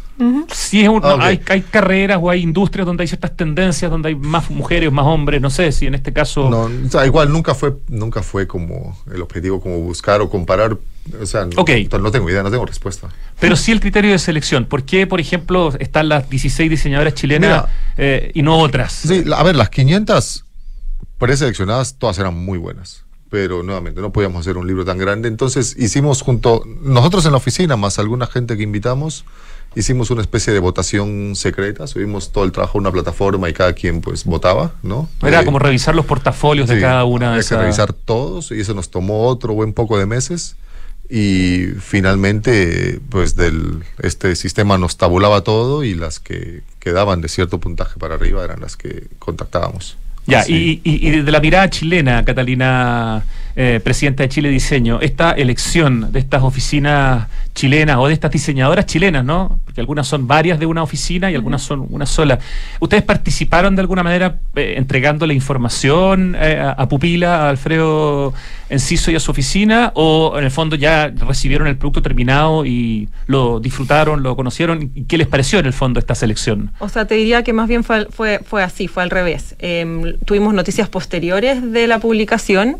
Si 0.51 0.81
es 0.81 0.89
hay, 1.03 1.41
hay, 1.47 1.61
carreras 1.61 2.19
o 2.21 2.29
hay 2.29 2.41
industrias 2.41 2.85
donde 2.85 3.03
hay 3.03 3.07
ciertas 3.07 3.35
tendencias, 3.37 3.89
donde 3.89 4.09
hay 4.09 4.15
más 4.15 4.49
mujeres, 4.49 4.91
más 4.91 5.05
hombres, 5.05 5.41
no 5.41 5.49
sé 5.49 5.71
si 5.71 5.85
en 5.85 5.95
este 5.95 6.11
caso. 6.11 6.49
No, 6.49 6.63
o 6.63 6.89
sea, 6.89 7.05
igual 7.05 7.31
nunca 7.31 7.55
fue, 7.55 7.75
nunca 7.87 8.21
fue 8.21 8.45
como 8.45 8.97
el 9.13 9.21
objetivo 9.21 9.61
como 9.61 9.79
buscar 9.79 10.19
o 10.21 10.29
comparar. 10.29 10.77
O 11.21 11.25
sea, 11.25 11.45
no, 11.45 11.63
no 11.99 12.11
tengo 12.11 12.29
idea, 12.29 12.43
no 12.43 12.51
tengo 12.51 12.65
respuesta. 12.65 13.09
Pero 13.39 13.55
sí 13.55 13.71
el 13.71 13.79
criterio 13.79 14.11
de 14.11 14.19
selección. 14.19 14.65
¿Por 14.65 14.83
qué, 14.83 15.07
por 15.07 15.21
ejemplo, 15.21 15.73
están 15.79 16.09
las 16.09 16.29
16 16.29 16.69
diseñadoras 16.69 17.13
chilenas 17.13 17.65
eh, 17.97 18.31
y 18.33 18.41
no 18.41 18.59
otras? 18.59 18.91
Sí, 18.91 19.23
a 19.33 19.43
ver, 19.43 19.55
las 19.55 19.69
500 19.69 20.45
preseleccionadas 21.17 21.95
todas 21.97 22.19
eran 22.19 22.35
muy 22.35 22.57
buenas 22.57 23.05
pero 23.29 23.61
nuevamente 23.61 24.01
no 24.01 24.11
podíamos 24.11 24.41
hacer 24.41 24.57
un 24.57 24.67
libro 24.67 24.83
tan 24.83 24.97
grande. 24.97 25.27
Entonces 25.27 25.75
hicimos 25.77 26.21
junto, 26.21 26.63
nosotros 26.81 27.25
en 27.25 27.31
la 27.31 27.37
oficina, 27.37 27.77
más 27.77 27.99
alguna 27.99 28.25
gente 28.25 28.57
que 28.57 28.63
invitamos, 28.63 29.23
hicimos 29.75 30.11
una 30.11 30.21
especie 30.21 30.53
de 30.53 30.59
votación 30.59 31.35
secreta, 31.35 31.87
subimos 31.87 32.31
todo 32.31 32.43
el 32.43 32.51
trabajo 32.51 32.77
a 32.77 32.81
una 32.81 32.91
plataforma 32.91 33.49
y 33.49 33.53
cada 33.53 33.73
quien 33.73 34.01
pues 34.01 34.25
votaba, 34.25 34.73
¿no? 34.83 35.09
Era 35.21 35.41
eh, 35.41 35.45
como 35.45 35.59
revisar 35.59 35.95
los 35.95 36.05
portafolios 36.05 36.67
de 36.67 36.79
cada 36.79 37.05
una 37.05 37.33
de 37.33 37.39
esas. 37.39 37.57
que 37.57 37.63
revisar 37.63 37.93
todos 37.93 38.51
y 38.51 38.59
eso 38.59 38.73
nos 38.73 38.89
tomó 38.89 39.27
otro 39.27 39.53
buen 39.53 39.73
poco 39.73 39.97
de 39.99 40.05
meses 40.05 40.55
y 41.09 41.67
finalmente 41.79 42.99
pues 43.09 43.35
del 43.35 43.83
este 43.99 44.35
sistema 44.35 44.77
nos 44.77 44.97
tabulaba 44.97 45.41
todo 45.41 45.83
y 45.83 45.95
las 45.95 46.19
que 46.19 46.61
quedaban 46.79 47.21
de 47.21 47.29
cierto 47.29 47.59
puntaje 47.59 47.99
para 47.99 48.15
arriba 48.15 48.43
eran 48.43 48.61
las 48.61 48.77
que 48.77 49.07
contactábamos. 49.17 49.97
Ya, 50.27 50.47
y, 50.47 50.79
y, 50.83 51.07
y 51.07 51.21
de 51.21 51.31
la 51.31 51.39
mirada 51.39 51.69
chilena, 51.71 52.23
Catalina 52.23 53.23
eh, 53.61 53.81
presidenta 53.81 54.23
de 54.23 54.29
Chile 54.29 54.47
Diseño, 54.47 55.01
esta 55.01 55.31
elección 55.33 56.13
de 56.13 56.19
estas 56.19 56.43
oficinas 56.43 57.27
chilenas 57.53 57.97
o 57.97 58.07
de 58.07 58.13
estas 58.13 58.31
diseñadoras 58.31 58.85
chilenas, 58.85 59.25
¿no? 59.25 59.59
Porque 59.65 59.81
algunas 59.81 60.07
son 60.07 60.27
varias 60.27 60.59
de 60.59 60.65
una 60.65 60.81
oficina 60.81 61.29
y 61.29 61.35
algunas 61.35 61.61
son 61.61 61.85
una 61.89 62.05
sola. 62.05 62.39
¿Ustedes 62.79 63.03
participaron 63.03 63.75
de 63.75 63.81
alguna 63.81 64.01
manera 64.01 64.37
eh, 64.55 64.75
entregando 64.77 65.27
la 65.27 65.33
información 65.33 66.37
eh, 66.39 66.57
a, 66.57 66.87
Pupila, 66.87 67.47
a 67.47 67.49
Alfredo 67.49 68.33
Enciso 68.69 69.11
y 69.11 69.15
a 69.15 69.19
su 69.19 69.31
oficina? 69.31 69.91
¿O 69.95 70.35
en 70.37 70.43
el 70.43 70.51
fondo 70.51 70.75
ya 70.75 71.07
recibieron 71.07 71.67
el 71.67 71.77
producto 71.77 72.01
terminado 72.01 72.65
y 72.65 73.09
lo 73.27 73.59
disfrutaron, 73.59 74.23
lo 74.23 74.35
conocieron? 74.35 74.91
¿Y 74.93 75.03
qué 75.03 75.17
les 75.17 75.27
pareció 75.27 75.59
en 75.59 75.65
el 75.65 75.73
fondo 75.73 75.99
esta 75.99 76.15
selección? 76.15 76.71
O 76.79 76.89
sea, 76.89 77.05
te 77.05 77.15
diría 77.15 77.43
que 77.43 77.53
más 77.53 77.67
bien 77.67 77.83
fue, 77.83 78.07
fue, 78.09 78.39
fue 78.45 78.63
así, 78.63 78.87
fue 78.87 79.03
al 79.03 79.09
revés. 79.09 79.55
Em, 79.59 80.17
tuvimos 80.25 80.53
noticias 80.53 80.89
posteriores 80.89 81.71
de 81.71 81.87
la 81.87 81.99
publicación. 81.99 82.77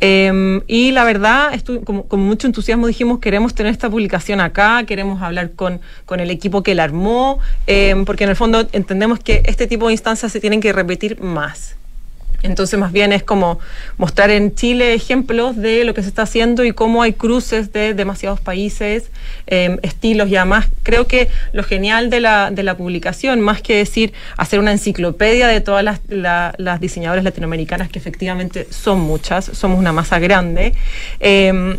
Em, 0.00 0.60
y 0.66 0.92
la 0.92 1.04
verdad, 1.04 1.58
con, 1.84 2.20
mucho 2.20 2.46
entusiasmo 2.46 2.86
dijimos, 2.86 3.18
queremos 3.18 3.54
tener 3.54 3.72
esta 3.72 3.90
publicación 3.90 4.40
acá, 4.40 4.84
queremos 4.86 5.22
hablar 5.22 5.52
con, 5.52 5.80
con 6.04 6.20
el 6.20 6.30
equipo 6.30 6.62
que 6.62 6.74
la 6.74 6.84
armó, 6.84 7.38
em, 7.66 8.04
porque 8.04 8.24
en 8.24 8.30
el 8.30 8.36
fondo 8.36 8.68
entendemos 8.72 9.18
que 9.18 9.42
este 9.46 9.66
tipo 9.66 9.86
de 9.86 9.92
instancias 9.92 10.30
se 10.30 10.40
tienen 10.40 10.60
que 10.60 10.72
repetir 10.72 11.20
más. 11.20 11.76
Entonces, 12.44 12.78
más 12.78 12.92
bien 12.92 13.12
es 13.12 13.22
como 13.22 13.58
mostrar 13.96 14.30
en 14.30 14.54
Chile 14.54 14.92
ejemplos 14.92 15.56
de 15.56 15.84
lo 15.84 15.94
que 15.94 16.02
se 16.02 16.08
está 16.08 16.22
haciendo 16.22 16.62
y 16.62 16.72
cómo 16.72 17.02
hay 17.02 17.14
cruces 17.14 17.72
de 17.72 17.94
demasiados 17.94 18.38
países, 18.38 19.10
eh, 19.46 19.78
estilos. 19.82 20.28
Y 20.28 20.36
además 20.36 20.66
creo 20.82 21.06
que 21.06 21.28
lo 21.52 21.64
genial 21.64 22.10
de 22.10 22.20
la, 22.20 22.50
de 22.50 22.62
la 22.62 22.76
publicación, 22.76 23.40
más 23.40 23.62
que 23.62 23.76
decir 23.76 24.12
hacer 24.36 24.60
una 24.60 24.72
enciclopedia 24.72 25.48
de 25.48 25.62
todas 25.62 25.84
las, 26.08 26.80
diseñadoras 26.80 27.24
latinoamericanas, 27.24 27.88
que 27.88 27.98
efectivamente 27.98 28.68
son 28.70 29.00
muchas, 29.00 29.46
somos 29.46 29.78
una 29.78 29.92
masa 29.92 30.18
grande, 30.18 30.74
eh, 31.20 31.78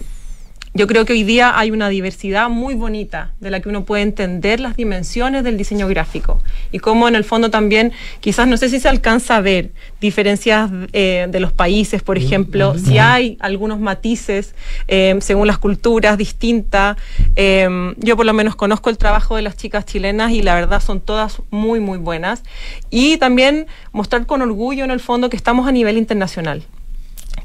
yo 0.75 0.87
creo 0.87 1.05
que 1.05 1.13
hoy 1.13 1.23
día 1.23 1.57
hay 1.57 1.71
una 1.71 1.87
diversidad 1.87 2.49
muy 2.49 2.75
bonita 2.75 3.31
de 3.39 3.49
la 3.49 3.61
que 3.61 3.69
uno 3.69 3.85
puede 3.85 4.03
entender 4.03 4.59
las 4.59 4.75
dimensiones 4.75 5.45
del 5.45 5.57
diseño 5.57 5.87
gráfico 5.87 6.43
y 6.73 6.79
cómo 6.79 7.07
en 7.07 7.15
el 7.15 7.23
fondo 7.23 7.49
también, 7.49 7.93
quizás 8.19 8.45
no 8.45 8.57
sé 8.57 8.67
si 8.67 8.81
se 8.81 8.89
alcanza 8.89 9.37
a 9.37 9.41
ver 9.41 9.71
diferencias 10.01 10.69
eh, 10.91 11.27
de 11.29 11.39
los 11.39 11.53
países, 11.53 12.03
por 12.03 12.17
ejemplo, 12.17 12.77
si 12.77 12.97
hay 12.97 13.37
algunos 13.39 13.79
matices 13.79 14.53
eh, 14.89 15.15
según 15.21 15.47
las 15.47 15.59
culturas 15.59 16.17
distintas. 16.17 16.97
Eh, 17.37 17.93
yo 17.97 18.17
por 18.17 18.25
lo 18.25 18.33
menos 18.33 18.57
conozco 18.57 18.89
el 18.89 18.97
trabajo 18.97 19.37
de 19.37 19.43
las 19.43 19.55
chicas 19.55 19.85
chilenas 19.85 20.33
y 20.33 20.41
la 20.41 20.55
verdad 20.55 20.81
son 20.81 20.99
todas 20.99 21.41
muy, 21.51 21.79
muy 21.79 21.99
buenas. 21.99 22.43
Y 22.89 23.15
también 23.15 23.67
mostrar 23.93 24.25
con 24.25 24.41
orgullo 24.41 24.83
en 24.83 24.91
el 24.91 24.99
fondo 24.99 25.29
que 25.29 25.37
estamos 25.37 25.69
a 25.69 25.71
nivel 25.71 25.97
internacional 25.97 26.63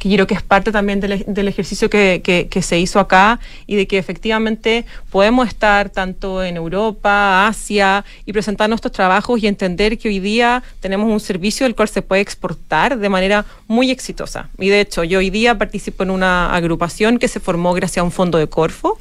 que 0.00 0.08
yo 0.08 0.16
creo 0.16 0.26
que 0.26 0.34
es 0.34 0.42
parte 0.42 0.72
también 0.72 0.98
del, 0.98 1.48
ejercicio 1.48 1.90
que, 1.90 2.48
se 2.62 2.78
hizo 2.78 2.98
acá 2.98 3.38
y 3.66 3.76
de 3.76 3.86
que 3.86 3.98
efectivamente 3.98 4.86
podemos 5.10 5.46
estar 5.46 5.90
tanto 5.90 6.42
en 6.42 6.56
Europa, 6.56 7.46
Asia 7.46 8.04
y 8.24 8.32
presentar 8.32 8.70
nuestros 8.70 8.92
trabajos 8.92 9.42
y 9.42 9.46
entender 9.46 9.98
que 9.98 10.08
hoy 10.08 10.18
día 10.18 10.62
tenemos 10.80 11.12
un 11.12 11.20
servicio 11.20 11.66
del 11.66 11.74
cual 11.74 11.88
se 11.88 12.00
puede 12.00 12.22
exportar 12.22 12.98
de 12.98 13.08
manera 13.10 13.44
muy 13.68 13.90
exitosa. 13.90 14.48
Y 14.58 14.70
de 14.70 14.80
hecho, 14.80 15.04
yo 15.04 15.18
hoy 15.18 15.28
día 15.28 15.58
participo 15.58 16.02
en 16.02 16.10
una 16.10 16.54
agrupación 16.54 17.18
que 17.18 17.28
se 17.28 17.38
formó 17.38 17.74
gracias 17.74 17.98
a 17.98 18.04
un 18.04 18.10
fondo 18.10 18.38
de 18.38 18.48
Corfo, 18.48 18.98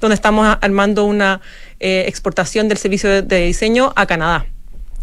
donde 0.00 0.16
estamos 0.16 0.58
armando 0.60 1.04
una 1.04 1.40
eh, 1.78 2.06
exportación 2.08 2.66
del 2.68 2.78
servicio 2.78 3.22
de 3.22 3.40
diseño 3.46 3.92
a 3.94 4.06
Canadá 4.06 4.46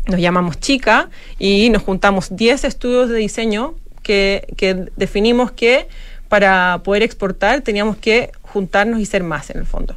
nos 0.08 0.22
llamamos 0.22 0.58
Chica 0.62 1.10
y 1.38 1.70
nos 1.70 1.84
juntamos 1.84 2.34
10 2.34 2.64
estudios 2.64 3.10
de 3.10 3.18
diseño 3.18 3.76
que, 4.08 4.88
definimos 4.96 5.52
que 5.52 5.88
para 6.30 6.82
poder 6.84 7.04
exportar 7.04 7.62
teníamos 7.62 7.98
que 7.98 8.32
juntarnos 8.42 9.00
y 9.00 9.06
ser 9.06 9.24
más 9.24 9.50
en 9.50 9.60
el 9.60 9.66
fondo. 9.66 9.96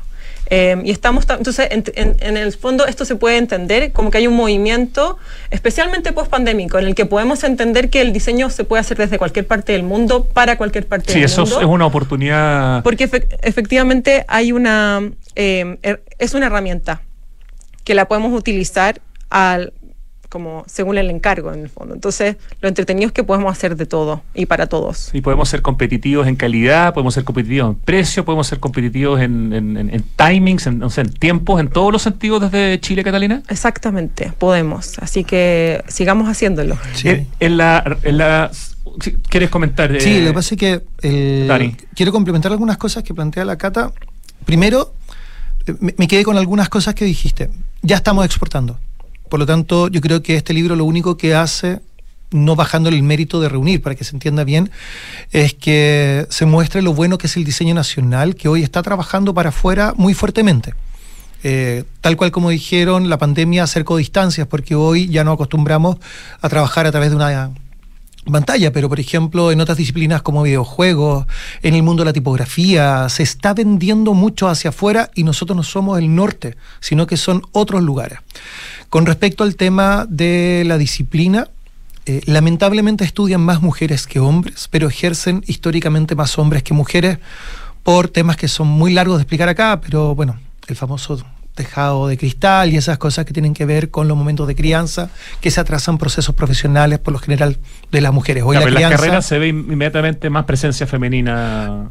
Eh, 0.53 0.77
y 0.85 0.91
estamos, 0.91 1.27
entonces, 1.31 1.69
en, 1.71 2.37
el 2.37 2.53
fondo 2.53 2.85
esto 2.87 3.05
se 3.05 3.15
puede 3.15 3.37
entender 3.37 3.93
como 3.93 4.11
que 4.11 4.19
hay 4.19 4.27
un 4.27 4.35
movimiento, 4.35 5.17
especialmente 5.51 6.13
post-pandémico, 6.13 6.77
en 6.79 6.87
el 6.87 6.97
que 6.97 7.07
podemos 7.07 7.45
entender 7.45 7.89
que 7.89 8.01
el 8.01 8.13
diseño 8.13 8.51
se 8.51 8.65
puede 8.65 8.81
hacer 8.81 8.97
desde 8.97 9.17
cualquier 9.17 9.47
parte 9.47 9.73
del 9.73 9.85
mundo, 9.85 10.25
para 10.25 10.59
cualquier 10.59 10.87
parte 10.87 11.13
del 11.13 11.23
mundo. 11.23 11.29
Sí, 11.29 11.43
eso 11.43 11.61
es 11.61 11.67
una 11.67 11.87
oportunidad. 11.87 12.83
Porque 12.83 13.09
efectivamente 13.43 14.25
hay 14.27 14.51
una, 14.51 15.09
eh, 15.37 15.79
er, 15.83 16.03
es 16.19 16.35
una 16.35 16.47
herramienta 16.47 17.03
que 17.85 17.95
la 17.95 18.09
podemos 18.09 18.37
utilizar 18.37 19.01
al, 19.31 19.73
como 20.31 20.65
según 20.67 20.97
el 20.97 21.11
encargo 21.11 21.53
en 21.53 21.61
el 21.61 21.69
fondo. 21.69 21.93
Entonces, 21.93 22.37
lo 22.63 22.69
entretenido 22.69 23.09
es 23.09 23.13
que 23.13 23.25
podemos 23.25 23.53
hacer 23.53 23.77
de 23.77 23.85
todo 23.85 24.23
y 24.33 24.47
para 24.47 24.67
todos. 24.67 25.11
Y 25.13 25.21
podemos 25.21 25.49
ser 25.49 25.61
competitivos 25.61 26.27
en 26.27 26.37
calidad, 26.37 26.95
podemos 26.95 27.13
ser 27.13 27.25
competitivos 27.25 27.71
en 27.71 27.75
precio, 27.75 28.25
podemos 28.25 28.47
ser 28.47 28.61
competitivos 28.61 29.21
en, 29.21 29.53
en, 29.53 30.05
timings, 30.17 30.67
en, 30.67 30.83
en 30.83 31.13
tiempos, 31.15 31.61
en 31.61 31.69
todos 31.69 31.93
los 31.93 32.03
sentidos 32.03 32.41
desde 32.43 32.81
Chile, 32.81 33.05
Catalina. 33.05 33.43
Exactamente, 33.49 34.33
podemos. 34.39 34.99
Así 35.01 35.25
que 35.25 35.83
sigamos 35.89 36.29
haciéndolo. 36.29 36.79
En, 37.41 37.57
la, 37.57 37.99
en 38.05 38.19
la 38.19 38.51
¿Quieres 39.29 39.51
comentar? 39.51 40.01
Sí, 40.01 40.21
lo 40.21 40.29
que 40.29 40.35
pasa 40.35 40.55
es 40.55 40.59
que 40.59 40.83
el, 41.03 41.77
quiero 41.95 42.13
complementar 42.13 42.53
algunas 42.53 42.79
cosas 42.79 43.03
que 43.03 43.13
plantea 43.15 43.45
la 43.45 43.59
Cata. 43.59 43.93
Primero, 44.45 44.95
eh, 45.67 45.75
me 45.81 46.07
quedé 46.09 46.23
con 46.23 46.37
algunas 46.37 46.69
cosas 46.69 46.95
que 46.95 47.05
dijiste. 47.05 47.51
Ya 47.83 47.97
estamos 47.97 48.25
exportando 48.25 48.79
por 49.31 49.39
lo 49.41 49.47
tanto, 49.47 49.89
yo 49.89 50.01
creo 50.01 50.23
que 50.23 50.37
este 50.37 50.53
libro 50.53 50.77
lo 50.77 50.85
único 50.85 51.17
que 51.17 51.35
hace, 51.35 51.81
no 52.31 52.57
bajándole 52.57 52.97
el 52.97 53.03
mérito 53.03 53.41
de 53.41 53.49
reunir, 53.49 53.81
para 53.81 53.95
que 53.95 54.05
se 54.05 54.15
entienda 54.15 54.45
bien, 54.45 54.71
es 55.31 55.55
que 55.55 56.27
se 56.29 56.45
muestre 56.47 56.83
lo 56.83 56.93
bueno 56.93 57.17
que 57.17 57.29
es 57.29 57.37
el 57.37 57.45
diseño 57.45 57.75
nacional, 57.75 58.35
que 58.35 58.49
hoy 58.49 58.63
está 58.63 58.83
trabajando 58.83 59.33
para 59.33 59.49
afuera 59.49 59.95
muy 59.97 60.13
fuertemente. 60.13 60.75
Eh, 61.43 61.85
tal 62.03 62.17
cual 62.17 62.33
como 62.33 62.51
dijeron, 62.51 63.09
la 63.09 63.19
pandemia 63.19 63.63
acercó 63.63 63.97
distancias, 63.97 64.47
porque 64.47 64.75
hoy 64.75 65.09
ya 65.09 65.25
no 65.25 65.33
acostumbramos 65.33 65.97
a 66.41 66.49
trabajar 66.49 66.87
a 66.87 66.91
través 66.91 67.11
de 67.11 67.17
una 67.17 67.53
pantalla, 68.31 68.73
pero 68.73 68.89
por 68.89 69.01
ejemplo 69.01 69.51
en 69.51 69.61
otras 69.61 69.79
disciplinas 69.79 70.23
como 70.23 70.43
videojuegos, 70.43 71.27
en 71.63 71.75
el 71.75 71.83
mundo 71.83 72.03
de 72.03 72.07
la 72.07 72.13
tipografía, 72.13 73.09
se 73.09 73.23
está 73.23 73.55
vendiendo 73.55 74.13
mucho 74.13 74.49
hacia 74.49 74.71
afuera 74.71 75.11
y 75.15 75.25
nosotros 75.25 75.57
no 75.57 75.63
somos 75.63 75.99
el 75.99 76.15
norte, 76.15 76.57
sino 76.81 77.07
que 77.07 77.17
son 77.17 77.43
otros 77.53 77.83
lugares. 77.83 78.19
Con 78.91 79.07
respecto 79.07 79.45
al 79.45 79.55
tema 79.55 80.05
de 80.09 80.65
la 80.67 80.77
disciplina, 80.77 81.49
eh, 82.07 82.23
lamentablemente 82.27 83.05
estudian 83.05 83.41
más 83.41 83.63
mujeres 83.63 84.09
que 84.09 84.19
hombres, 84.19 84.67
pero 84.69 84.89
ejercen 84.89 85.45
históricamente 85.47 86.17
más 86.17 86.39
hombres 86.39 86.65
que 86.65 86.75
mujeres 86.75 87.19
por 87.85 88.09
temas 88.09 88.37
que 88.37 88.49
son 88.49 88.67
muy 88.67 88.93
largos 88.93 89.19
de 89.19 89.23
explicar 89.23 89.49
acá, 89.49 89.81
pero 89.81 90.17
bueno, 90.17 90.39
el 90.67 90.75
famoso 90.75 91.25
tejado 91.55 92.09
de 92.09 92.19
cristal 92.19 92.73
y 92.73 92.77
esas 92.77 92.99
cosas 92.99 93.25
que 93.25 93.33
tienen 93.33 93.55
que 93.55 93.65
ver 93.65 93.91
con 93.91 94.09
los 94.09 94.17
momentos 94.17 94.49
de 94.49 94.57
crianza, 94.57 95.09
que 95.41 95.53
se 95.53 95.61
atrasan 95.61 95.97
procesos 95.97 96.35
profesionales 96.35 96.99
por 96.99 97.13
lo 97.13 97.21
general 97.21 97.59
de 97.93 98.01
las 98.01 98.13
mujeres. 98.13 98.43
Hoy 98.45 98.57
la 98.57 98.63
en 98.65 98.75
las 98.75 98.91
carreras 98.91 99.25
se 99.25 99.39
ve 99.39 99.49
inmediatamente 99.49 100.31
más 100.31 100.47
presencia 100.47 100.89
femenina. 100.89 101.91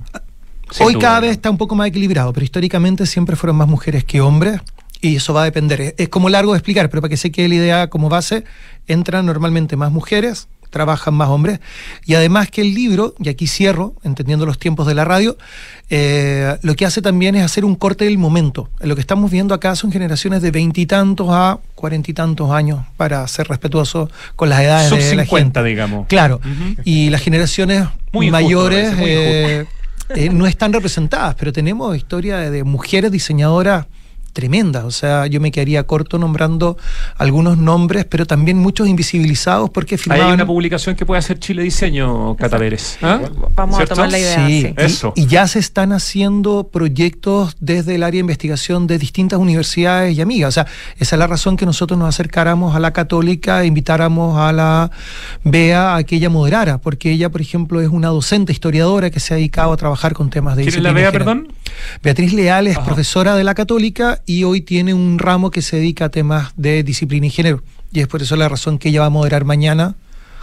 Hoy 0.82 0.96
cada 0.96 1.22
vez 1.22 1.32
está 1.32 1.50
un 1.50 1.58
poco 1.58 1.76
más 1.76 1.88
equilibrado, 1.88 2.34
pero 2.34 2.44
históricamente 2.44 3.06
siempre 3.06 3.38
fueron 3.38 3.56
más 3.56 3.70
mujeres 3.70 4.04
que 4.04 4.20
hombres. 4.20 4.60
Y 5.02 5.16
eso 5.16 5.34
va 5.34 5.42
a 5.42 5.46
depender. 5.46 5.96
Es 5.98 6.10
como 6.10 6.30
largo 6.30 6.54
de 6.54 6.58
explicar, 6.58 6.90
pero 6.90 7.02
para 7.02 7.10
que 7.10 7.18
se 7.18 7.32
quede 7.32 7.48
la 7.48 7.56
idea 7.56 7.88
como 7.90 8.10
base, 8.10 8.44
entran 8.88 9.26
normalmente 9.26 9.78
más 9.78 9.92
mujeres, 9.92 10.48
trabajan 10.70 11.14
más 11.14 11.30
hombres. 11.30 11.60
Y 12.06 12.16
además 12.16 12.52
que 12.52 12.62
el 12.62 12.76
libro, 12.76 13.16
y 13.18 13.30
aquí 13.30 13.48
cierro, 13.48 13.96
entendiendo 14.04 14.46
los 14.46 14.60
tiempos 14.60 14.86
de 14.88 14.96
la 14.96 15.06
radio, 15.06 15.38
eh, 15.90 16.58
lo 16.62 16.76
que 16.76 16.86
hace 16.86 17.02
también 17.02 17.36
es 17.36 17.44
hacer 17.44 17.64
un 17.66 17.76
corte 17.76 18.06
del 18.06 18.18
momento. 18.18 18.70
Lo 18.82 18.94
que 18.96 19.02
estamos 19.02 19.32
viendo 19.32 19.56
acá 19.56 19.76
son 19.76 19.92
generaciones 19.92 20.42
de 20.42 20.52
veintitantos 20.52 21.28
a 21.32 21.60
cuarenta 21.76 22.12
y 22.12 22.14
tantos 22.14 22.52
años, 22.52 22.86
para 22.98 23.26
ser 23.28 23.48
respetuoso 23.48 24.12
con 24.36 24.50
las 24.50 24.62
edades 24.62 24.90
de 24.92 25.16
la 25.16 25.26
gente. 25.26 25.64
digamos. 25.64 26.08
Claro. 26.08 26.42
Y 26.84 27.10
las 27.10 27.22
generaciones 27.22 27.88
mayores 28.12 28.94
eh, 29.00 29.66
eh, 30.10 30.30
no 30.30 30.46
están 30.46 30.74
representadas, 30.74 31.36
pero 31.36 31.54
tenemos 31.54 31.96
historia 31.96 32.38
de 32.52 32.64
mujeres 32.64 33.12
diseñadoras 33.12 33.88
tremenda. 34.32 34.86
O 34.86 34.92
sea, 34.92 35.28
yo 35.28 35.40
me 35.40 35.52
quedaría 35.52 35.84
corto 35.86 36.18
nombrando 36.18 36.78
algunos 37.18 37.58
nombres, 37.58 38.06
pero 38.06 38.26
también 38.26 38.58
muchos 38.58 38.88
invisibilizados 38.88 39.70
porque 39.70 39.98
firmaban... 39.98 40.28
Hay 40.28 40.34
una 40.34 40.46
publicación 40.46 40.96
que 40.96 41.06
puede 41.06 41.20
hacer 41.20 41.40
Chile 41.40 41.64
Diseño, 41.64 42.36
Cataveres. 42.36 42.98
¿Ah? 43.02 43.22
Vamos 43.56 43.80
a 43.80 43.86
tomar 43.86 44.12
la 44.12 44.20
idea. 44.20 44.48
Sí, 44.48 44.74
Eso. 44.78 45.14
Y, 45.16 45.28
ya 45.28 45.48
se 45.48 45.60
están 45.60 45.94
haciendo 45.94 46.70
proyectos 46.72 47.56
desde 47.60 47.96
el 47.96 48.04
área 48.04 48.18
de 48.18 48.22
investigación 48.22 48.88
de 48.88 48.98
distintas 48.98 49.40
universidades 49.40 50.18
y 50.18 50.22
amigas. 50.22 50.50
O 50.50 50.52
sea, 50.52 50.68
esa 50.98 51.16
es 51.16 51.20
la 51.20 51.28
razón 51.28 51.58
que 51.58 51.66
nosotros 51.66 52.00
nos 52.00 52.10
acercáramos 52.10 52.76
a 52.76 52.80
la 52.80 52.92
católica 52.94 53.62
e 53.64 53.68
invitáramos 53.68 54.40
a 54.40 54.52
la 54.52 54.92
BEA 55.44 55.96
a 55.96 56.04
que 56.04 56.16
ella 56.16 56.30
moderara, 56.30 56.80
porque 56.80 57.12
ella, 57.12 57.30
por 57.30 57.42
ejemplo, 57.42 57.82
es 57.82 57.90
una 57.90 58.10
docente 58.10 58.52
historiadora 58.52 59.10
que 59.10 59.20
se 59.20 59.34
ha 59.34 59.38
dedicado 59.38 59.72
a 59.72 59.78
trabajar 59.78 60.14
con 60.14 60.30
temas 60.30 60.56
de... 60.56 60.64
¿Quién 60.64 60.76
es 60.76 60.82
la 60.82 60.92
BEA, 60.92 61.12
perdón? 61.12 61.48
Beatriz 62.04 62.34
Leal 62.34 62.68
es 62.68 62.78
profesora 62.80 63.36
de 63.36 63.44
la 63.44 63.54
católica 63.56 64.22
y 64.26 64.44
hoy 64.44 64.62
tiene 64.62 64.94
un 64.94 65.20
ramo 65.20 65.52
que 65.52 65.62
se 65.62 65.78
dedica 65.78 66.06
a 66.06 66.10
temas 66.10 66.52
de 66.56 66.84
disciplina 66.84 67.28
y 67.28 67.30
género. 67.30 67.64
Y 67.92 68.02
es 68.02 68.08
por 68.08 68.22
eso 68.22 68.36
la 68.36 68.48
razón 68.48 68.78
que 68.78 68.90
ella 68.90 69.02
va 69.02 69.08
a 69.08 69.10
moderar 69.10 69.46
mañana. 69.46 69.96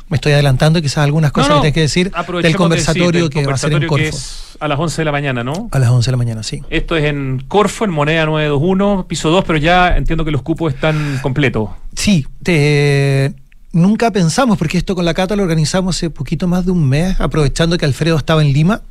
Me 0.08 0.16
estoy 0.16 0.32
adelantando, 0.32 0.80
quizás 0.80 0.98
algunas 0.98 1.32
cosas 1.32 1.48
que 1.48 1.54
tienes 1.54 1.74
que 1.74 1.80
decir 1.80 2.12
del 2.40 2.54
conversatorio 2.54 3.28
que 3.28 3.44
va 3.44 3.54
a 3.54 3.58
ser 3.58 3.72
en 3.72 3.88
Corfo. 3.88 4.16
a 4.60 4.68
las 4.68 4.78
11 4.78 5.00
de 5.00 5.04
la 5.04 5.10
mañana, 5.10 5.42
¿no? 5.42 5.68
A 5.72 5.78
las 5.80 5.90
11 5.90 6.06
de 6.06 6.12
la 6.12 6.16
mañana, 6.16 6.42
sí. 6.44 6.62
Esto 6.70 6.96
es 6.96 7.06
en 7.06 7.44
Corfo, 7.48 7.84
en 7.84 7.90
moneda 7.90 8.24
921, 8.24 9.06
piso 9.08 9.30
2, 9.30 9.44
pero 9.44 9.58
ya 9.58 9.96
entiendo 9.96 10.24
que 10.24 10.30
los 10.30 10.42
cupos 10.42 10.72
están 10.72 11.18
completos. 11.22 11.70
Sí, 11.96 12.24
nunca 13.72 14.12
pensamos, 14.12 14.56
porque 14.58 14.78
esto 14.78 14.94
con 14.94 15.04
la 15.04 15.12
Cata 15.12 15.34
lo 15.34 15.42
organizamos 15.42 15.96
hace 15.96 16.08
poquito 16.08 16.46
más 16.46 16.64
de 16.64 16.70
un 16.70 16.88
mes, 16.88 17.20
aprovechando 17.20 17.76
que 17.76 17.84
Alfredo 17.84 18.16
estaba 18.16 18.42
en 18.42 18.52
Lima. 18.52 18.82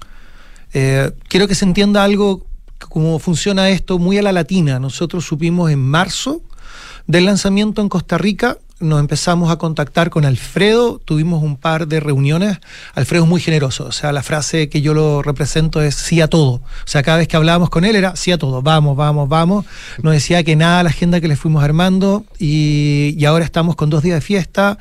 Eh, 0.77 1.13
quiero 1.29 1.47
que 1.47 1.55
se 1.55 1.63
entienda 1.63 2.03
algo 2.03 2.45
cómo 2.89 3.17
funciona 3.19 3.69
esto 3.69 3.97
muy 3.97 4.17
a 4.17 4.21
la 4.21 4.33
latina. 4.33 4.77
Nosotros 4.77 5.23
supimos 5.23 5.71
en 5.71 5.79
marzo 5.79 6.41
del 7.07 7.23
lanzamiento 7.23 7.81
en 7.81 7.87
Costa 7.87 8.17
Rica, 8.17 8.57
nos 8.79 8.99
empezamos 8.99 9.49
a 9.51 9.57
contactar 9.57 10.09
con 10.09 10.25
Alfredo, 10.25 10.99
tuvimos 11.03 11.41
un 11.41 11.55
par 11.55 11.87
de 11.87 11.99
reuniones. 11.99 12.59
Alfredo 12.93 13.23
es 13.23 13.29
muy 13.29 13.39
generoso, 13.39 13.85
o 13.85 13.91
sea, 13.91 14.11
la 14.11 14.21
frase 14.21 14.67
que 14.67 14.81
yo 14.81 14.93
lo 14.93 15.21
represento 15.21 15.81
es 15.81 15.95
sí 15.95 16.19
a 16.19 16.27
todo. 16.27 16.55
O 16.55 16.61
sea, 16.85 17.01
cada 17.01 17.17
vez 17.17 17.27
que 17.27 17.37
hablábamos 17.37 17.69
con 17.69 17.85
él 17.85 17.95
era 17.95 18.15
sí 18.15 18.31
a 18.31 18.37
todo, 18.37 18.61
vamos, 18.61 18.97
vamos, 18.97 19.29
vamos. 19.29 19.65
Nos 20.03 20.13
decía 20.13 20.43
que 20.43 20.55
nada 20.55 20.83
la 20.83 20.89
agenda 20.89 21.21
que 21.21 21.27
le 21.27 21.37
fuimos 21.37 21.63
armando 21.63 22.25
y, 22.37 23.15
y 23.17 23.25
ahora 23.25 23.45
estamos 23.45 23.75
con 23.75 23.89
dos 23.89 24.03
días 24.03 24.15
de 24.15 24.21
fiesta. 24.21 24.77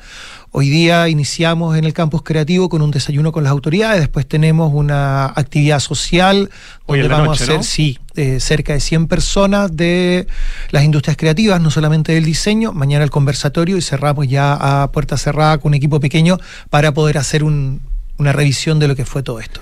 Hoy 0.51 0.69
día 0.69 1.09
iniciamos 1.09 1.77
en 1.77 1.83
el 1.83 1.93
campus 1.93 2.21
creativo 2.21 2.69
con 2.69 2.81
un 2.81 2.91
desayuno 2.91 3.31
con 3.31 3.43
las 3.43 3.51
autoridades, 3.51 3.99
después 3.99 4.25
tenemos 4.25 4.73
una 4.73 5.25
actividad 5.25 5.79
social 5.79 6.49
Hoy 6.85 6.99
donde 6.99 7.05
en 7.05 7.11
la 7.11 7.17
vamos 7.17 7.39
noche, 7.39 7.43
a 7.43 7.45
hacer, 7.45 7.57
¿no? 7.57 7.63
sí, 7.63 7.99
cerca 8.39 8.73
de 8.73 8.79
100 8.79 9.07
personas 9.07 9.75
de 9.75 10.27
las 10.71 10.83
industrias 10.83 11.17
creativas, 11.17 11.61
no 11.61 11.69
solamente 11.71 12.13
del 12.13 12.25
diseño, 12.25 12.71
mañana 12.73 13.03
el 13.03 13.09
conversatorio 13.11 13.77
y 13.77 13.81
cerramos 13.81 14.27
ya 14.27 14.83
a 14.83 14.91
puerta 14.91 15.17
cerrada 15.17 15.57
con 15.57 15.69
un 15.69 15.73
equipo 15.75 15.99
pequeño 15.99 16.37
para 16.69 16.93
poder 16.93 17.17
hacer 17.17 17.43
un- 17.43 17.81
una 18.17 18.31
revisión 18.31 18.79
de 18.79 18.87
lo 18.87 18.95
que 18.95 19.05
fue 19.05 19.23
todo 19.23 19.39
esto. 19.39 19.61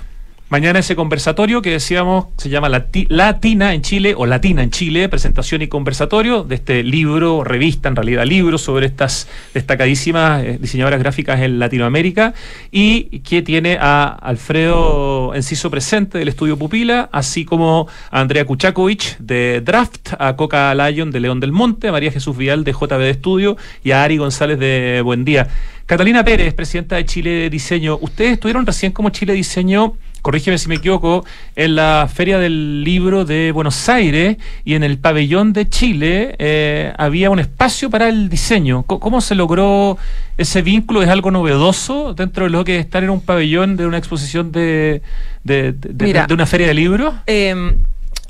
Mañana 0.50 0.78
ese 0.78 0.94
conversatorio 0.94 1.62
que 1.62 1.70
decíamos 1.70 2.26
se 2.36 2.48
llama 2.50 2.68
Lati- 2.68 3.06
Latina 3.08 3.72
en 3.74 3.80
Chile 3.80 4.14
o 4.16 4.26
Latina 4.26 4.62
en 4.62 4.70
Chile, 4.70 5.08
presentación 5.08 5.62
y 5.62 5.68
conversatorio 5.68 6.44
de 6.44 6.54
este 6.56 6.82
libro, 6.84 7.42
revista 7.42 7.88
en 7.88 7.96
realidad, 7.96 8.24
libro 8.26 8.58
sobre 8.58 8.86
estas 8.86 9.26
destacadísimas 9.54 10.44
eh, 10.44 10.58
diseñadoras 10.60 11.00
gráficas 11.00 11.40
en 11.40 11.58
Latinoamérica 11.58 12.34
y 12.70 13.20
que 13.20 13.40
tiene 13.42 13.78
a 13.80 14.04
Alfredo 14.04 15.34
Enciso 15.34 15.70
presente 15.70 16.18
del 16.18 16.28
estudio 16.28 16.58
Pupila, 16.58 17.08
así 17.10 17.44
como 17.46 17.88
a 18.10 18.20
Andrea 18.20 18.44
Kuchakovic 18.44 19.16
de 19.18 19.62
Draft, 19.62 20.10
a 20.18 20.36
Coca 20.36 20.72
Lyon 20.74 21.10
de 21.10 21.20
León 21.20 21.40
del 21.40 21.52
Monte, 21.52 21.88
a 21.88 21.92
María 21.92 22.12
Jesús 22.12 22.36
Vial 22.36 22.64
de 22.64 22.72
JB 22.72 22.98
de 22.98 23.10
Estudio 23.10 23.56
y 23.82 23.90
a 23.92 24.04
Ari 24.04 24.18
González 24.18 24.58
de 24.58 25.00
Buen 25.02 25.24
Día. 25.24 25.48
Catalina 25.86 26.22
Pérez, 26.22 26.54
presidenta 26.54 26.96
de 26.96 27.06
Chile 27.06 27.50
Diseño. 27.50 27.98
Ustedes 28.00 28.32
estuvieron 28.32 28.64
recién 28.66 28.92
como 28.92 29.08
Chile 29.10 29.32
Diseño 29.32 29.94
corrígeme 30.24 30.56
si 30.56 30.68
me 30.68 30.76
equivoco, 30.76 31.22
en 31.54 31.74
la 31.76 32.08
Feria 32.12 32.38
del 32.38 32.82
Libro 32.82 33.26
de 33.26 33.52
Buenos 33.52 33.90
Aires 33.90 34.38
y 34.64 34.72
en 34.72 34.82
el 34.82 34.96
pabellón 34.96 35.52
de 35.52 35.68
Chile 35.68 36.34
eh, 36.38 36.94
había 36.96 37.28
un 37.28 37.40
espacio 37.40 37.90
para 37.90 38.08
el 38.08 38.30
diseño. 38.30 38.84
¿Cómo 38.84 39.20
se 39.20 39.34
logró 39.34 39.98
ese 40.38 40.62
vínculo? 40.62 41.02
¿Es 41.02 41.10
algo 41.10 41.30
novedoso 41.30 42.14
dentro 42.14 42.44
de 42.44 42.50
lo 42.50 42.64
que 42.64 42.76
es 42.78 42.84
estar 42.86 43.04
en 43.04 43.10
un 43.10 43.20
pabellón 43.20 43.76
de 43.76 43.86
una 43.86 43.98
exposición 43.98 44.50
de, 44.50 45.02
de, 45.42 45.72
de- 45.72 45.90
de- 45.92 46.04
Mira. 46.06 46.26
de 46.26 46.32
una 46.32 46.46
feria 46.46 46.68
de 46.68 46.74
libros? 46.74 47.12
Eh, 47.26 47.76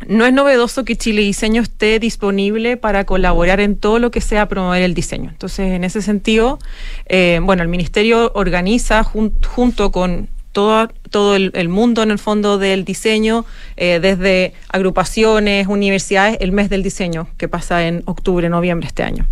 no 0.08 0.26
es 0.26 0.32
novedoso 0.32 0.84
que 0.84 0.96
Chile 0.96 1.22
Diseño 1.22 1.62
esté 1.62 2.00
disponible 2.00 2.76
para 2.76 3.04
colaborar 3.04 3.60
en 3.60 3.76
todo 3.76 4.00
lo 4.00 4.10
que 4.10 4.20
sea 4.20 4.48
promover 4.48 4.82
el 4.82 4.94
diseño. 4.94 5.30
Entonces, 5.30 5.70
en 5.72 5.84
ese 5.84 6.02
sentido, 6.02 6.58
eh, 7.06 7.38
bueno, 7.40 7.62
el 7.62 7.68
Ministerio 7.68 8.32
organiza 8.34 9.04
jun- 9.04 9.32
junto 9.46 9.92
con 9.92 10.28
todo, 10.54 10.88
todo 11.10 11.36
el, 11.36 11.68
mundo 11.68 12.02
en 12.02 12.10
el 12.12 12.18
fondo 12.18 12.56
del 12.56 12.84
diseño, 12.84 13.44
eh, 13.76 13.98
desde 14.00 14.54
agrupaciones, 14.70 15.66
universidades, 15.66 16.38
el 16.40 16.52
mes 16.52 16.70
del 16.70 16.82
diseño, 16.82 17.26
que 17.36 17.48
pasa 17.48 17.86
en 17.86 18.02
octubre, 18.06 18.48
noviembre 18.48 18.86
este 18.86 19.02
año. 19.02 19.26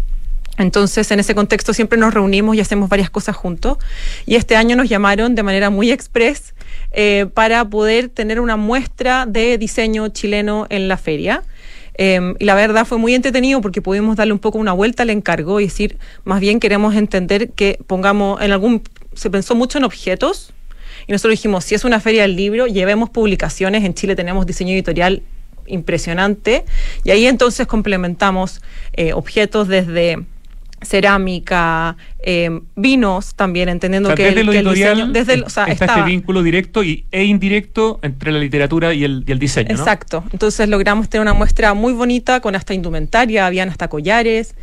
Entonces, 0.58 1.10
en 1.12 1.20
ese 1.20 1.34
contexto 1.34 1.72
siempre 1.72 1.98
nos 1.98 2.12
reunimos 2.12 2.56
y 2.56 2.60
hacemos 2.60 2.90
varias 2.90 3.08
cosas 3.08 3.36
juntos. 3.36 3.78
Y 4.26 4.34
este 4.34 4.56
año 4.56 4.76
nos 4.76 4.88
llamaron 4.88 5.34
de 5.34 5.42
manera 5.42 5.70
muy 5.70 5.90
express 5.90 6.54
eh, 6.90 7.26
para 7.32 7.64
poder 7.64 8.08
tener 8.08 8.40
una 8.40 8.56
muestra 8.56 9.24
de 9.24 9.56
diseño 9.56 10.08
chileno 10.08 10.66
en 10.70 10.88
la 10.88 10.98
feria. 10.98 11.44
Eh, 11.94 12.34
y 12.40 12.44
la 12.44 12.56
verdad 12.56 12.84
fue 12.84 12.98
muy 12.98 13.14
entretenido 13.14 13.60
porque 13.60 13.80
pudimos 13.80 14.16
darle 14.16 14.32
un 14.32 14.40
poco 14.40 14.58
una 14.58 14.72
vuelta 14.72 15.04
al 15.04 15.10
encargo 15.10 15.60
y 15.60 15.64
decir, 15.64 15.98
más 16.24 16.40
bien 16.40 16.58
queremos 16.58 16.96
entender 16.96 17.50
que 17.50 17.78
pongamos 17.86 18.42
en 18.42 18.50
algún, 18.50 18.82
se 19.14 19.30
pensó 19.30 19.54
mucho 19.54 19.78
en 19.78 19.84
objetos 19.84 20.52
y 21.06 21.12
nosotros 21.12 21.32
dijimos, 21.32 21.64
si 21.64 21.74
es 21.74 21.84
una 21.84 22.00
feria 22.00 22.22
del 22.22 22.36
libro, 22.36 22.66
llevemos 22.66 23.10
publicaciones, 23.10 23.84
en 23.84 23.94
Chile 23.94 24.14
tenemos 24.16 24.46
diseño 24.46 24.72
editorial 24.72 25.22
impresionante 25.66 26.64
y 27.04 27.10
ahí 27.10 27.26
entonces 27.26 27.66
complementamos 27.66 28.62
eh, 28.94 29.12
objetos 29.12 29.68
desde 29.68 30.18
cerámica, 30.84 31.96
eh, 32.24 32.50
vinos 32.74 33.34
también, 33.36 33.68
entendiendo 33.68 34.08
O 34.08 34.10
sea, 34.10 34.16
que, 34.16 34.24
desde 34.24 34.40
el, 34.40 34.46
lo 34.46 34.52
que 34.52 34.58
el 34.58 34.66
editorial 34.66 34.94
diseño, 34.96 35.12
desde 35.12 35.34
el- 35.34 35.44
o 35.44 35.48
sea, 35.50 35.64
está 35.66 35.84
estaba- 35.84 36.00
este 36.00 36.10
vínculo 36.10 36.42
directo 36.42 36.82
y, 36.82 37.04
e 37.12 37.24
indirecto 37.24 38.00
entre 38.02 38.32
la 38.32 38.38
literatura 38.40 38.92
y 38.92 39.04
el, 39.04 39.24
y 39.26 39.30
el 39.32 39.38
diseño, 39.38 39.68
¿no? 39.74 39.78
Exacto. 39.78 40.24
Entonces 40.32 40.68
logramos 40.68 41.08
tener 41.08 41.22
una 41.22 41.34
muestra 41.34 41.72
muy 41.74 41.92
bonita 41.92 42.40
con 42.40 42.56
hasta 42.56 42.74
indumentaria, 42.74 43.46
habían 43.46 43.68
hasta 43.68 43.86
collares. 43.88 44.54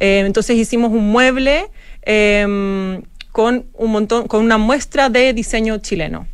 Eh, 0.00 0.24
entonces 0.26 0.56
hicimos 0.56 0.90
un 0.90 1.10
mueble 1.10 1.66
eh, 2.02 3.00
con 3.38 3.66
un 3.74 3.92
montón, 3.92 4.26
con 4.26 4.44
una 4.44 4.58
muestra 4.58 5.10
de 5.10 5.32
diseño 5.32 5.78
chileno. 5.78 6.26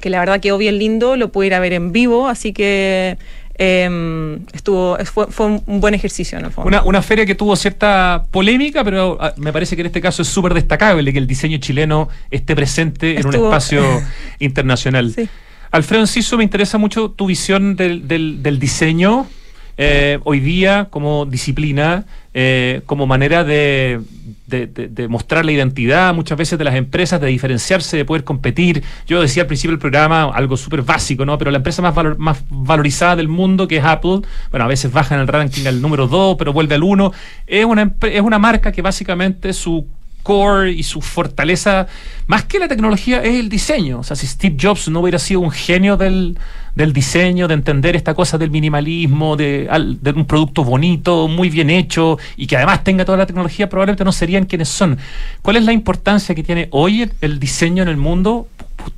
Que 0.00 0.10
la 0.10 0.18
verdad 0.18 0.40
quedó 0.40 0.58
bien 0.58 0.76
lindo, 0.76 1.14
lo 1.16 1.30
pude 1.30 1.46
ir 1.46 1.54
a 1.54 1.60
ver 1.60 1.72
en 1.72 1.92
vivo, 1.92 2.26
así 2.26 2.52
que 2.52 3.16
eh, 3.58 4.38
estuvo, 4.52 4.96
fue, 5.04 5.28
fue 5.28 5.46
un 5.64 5.80
buen 5.80 5.94
ejercicio 5.94 6.36
en 6.40 6.46
el 6.46 6.50
fondo. 6.50 6.66
Una, 6.66 6.82
una 6.82 7.00
feria 7.00 7.24
que 7.24 7.36
tuvo 7.36 7.54
cierta 7.54 8.24
polémica, 8.32 8.82
pero 8.82 9.16
ah, 9.20 9.32
me 9.36 9.52
parece 9.52 9.76
que 9.76 9.82
en 9.82 9.86
este 9.86 10.00
caso 10.00 10.22
es 10.22 10.26
súper 10.28 10.52
destacable 10.54 11.12
que 11.12 11.18
el 11.20 11.28
diseño 11.28 11.58
chileno 11.58 12.08
esté 12.32 12.56
presente 12.56 13.20
en 13.20 13.24
un 13.24 13.34
espacio 13.36 13.84
internacional. 14.40 15.12
Sí. 15.14 15.28
Alfredo 15.70 16.02
Enciso, 16.02 16.36
me 16.36 16.42
interesa 16.42 16.76
mucho 16.76 17.12
tu 17.12 17.26
visión 17.26 17.76
del, 17.76 18.08
del- 18.08 18.42
del 18.42 18.58
diseño 18.58 19.28
eh, 19.76 20.18
hoy 20.24 20.40
día 20.40 20.88
como 20.90 21.26
disciplina, 21.26 22.04
eh, 22.34 22.82
como 22.86 23.06
manera 23.06 23.44
de, 23.44 24.00
de- 24.46 25.08
mostrar 25.08 25.44
la 25.44 25.52
identidad 25.52 26.14
muchas 26.14 26.36
veces 26.38 26.58
de 26.58 26.64
las 26.64 26.74
empresas, 26.74 27.20
de 27.20 27.26
diferenciarse, 27.28 27.96
de 27.96 28.04
poder 28.04 28.24
competir. 28.24 28.82
Yo 29.06 29.20
decía 29.20 29.42
al 29.42 29.46
principio 29.46 29.72
del 29.72 29.78
programa 29.78 30.24
algo 30.34 30.56
súper 30.56 30.82
básico, 30.82 31.24
¿no? 31.24 31.38
Pero 31.38 31.50
la 31.50 31.56
empresa 31.58 31.80
más, 31.82 31.94
valor- 31.94 32.18
más 32.18 32.42
valorizada 32.50 33.16
del 33.16 33.28
mundo, 33.28 33.66
que 33.68 33.78
es 33.78 33.84
Apple, 33.84 34.20
bueno, 34.50 34.64
a 34.64 34.68
veces 34.68 34.92
baja 34.92 35.14
en 35.14 35.22
el 35.22 35.28
ranking 35.28 35.66
al 35.66 35.80
número 35.80 36.06
2, 36.06 36.36
pero 36.38 36.52
vuelve 36.52 36.74
al 36.74 36.82
1, 36.82 37.12
es 37.46 37.64
una, 37.64 37.92
es 38.02 38.20
una 38.20 38.38
marca 38.38 38.72
que 38.72 38.82
básicamente 38.82 39.52
su 39.52 39.86
core 40.22 40.72
y 40.72 40.82
su 40.82 41.00
fortaleza, 41.00 41.86
más 42.26 42.44
que 42.44 42.58
la 42.58 42.68
tecnología, 42.68 43.22
es 43.22 43.34
el 43.40 43.48
diseño. 43.48 44.00
O 44.00 44.02
sea, 44.02 44.16
si 44.16 44.26
Steve 44.26 44.56
Jobs 44.60 44.88
no 44.88 45.00
hubiera 45.00 45.18
sido 45.18 45.40
un 45.40 45.50
genio 45.50 45.96
del, 45.96 46.38
del 46.74 46.92
diseño, 46.92 47.48
de 47.48 47.54
entender 47.54 47.96
esta 47.96 48.14
cosa 48.14 48.38
del 48.38 48.50
minimalismo, 48.50 49.36
de, 49.36 49.68
de 50.00 50.10
un 50.10 50.24
producto 50.24 50.64
bonito, 50.64 51.28
muy 51.28 51.50
bien 51.50 51.70
hecho 51.70 52.18
y 52.36 52.46
que 52.46 52.56
además 52.56 52.84
tenga 52.84 53.04
toda 53.04 53.18
la 53.18 53.26
tecnología, 53.26 53.68
probablemente 53.68 54.04
no 54.04 54.12
serían 54.12 54.44
quienes 54.46 54.68
son. 54.68 54.98
¿Cuál 55.42 55.56
es 55.56 55.64
la 55.64 55.72
importancia 55.72 56.34
que 56.34 56.42
tiene 56.42 56.68
hoy 56.70 57.02
el, 57.02 57.12
el 57.20 57.38
diseño 57.38 57.82
en 57.82 57.88
el 57.88 57.96
mundo 57.96 58.48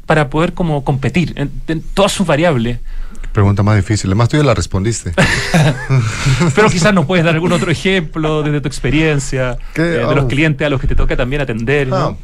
para 0.07 0.31
poder 0.31 0.53
como 0.53 0.85
competir 0.85 1.33
en, 1.37 1.51
en 1.69 1.83
todas 1.95 2.13
sus 2.13 2.27
variables? 2.27 2.79
Pregunta 3.35 3.63
más 3.63 3.77
difícil. 3.77 4.09
Además, 4.11 4.29
tú 4.31 4.37
ya 4.39 4.45
la 4.45 4.55
respondiste. 4.55 5.13
Pero 6.55 6.71
quizás 6.71 6.95
nos 6.95 7.05
puedes 7.05 7.25
dar 7.25 7.35
algún 7.35 7.53
otro 7.53 7.71
ejemplo 7.71 8.43
desde 8.43 8.61
tu 8.61 8.69
experiencia, 8.69 9.59
¿Qué? 9.75 9.83
eh, 9.83 9.85
de 10.07 10.15
los 10.15 10.25
Oh. 10.25 10.29
clientes 10.29 10.65
a 10.67 10.71
los 10.71 10.81
que 10.81 10.87
te 10.87 10.95
toca 10.95 11.17
también 11.17 11.43
atender. 11.43 11.89
¿no? 11.89 11.97
Ah, 11.97 12.17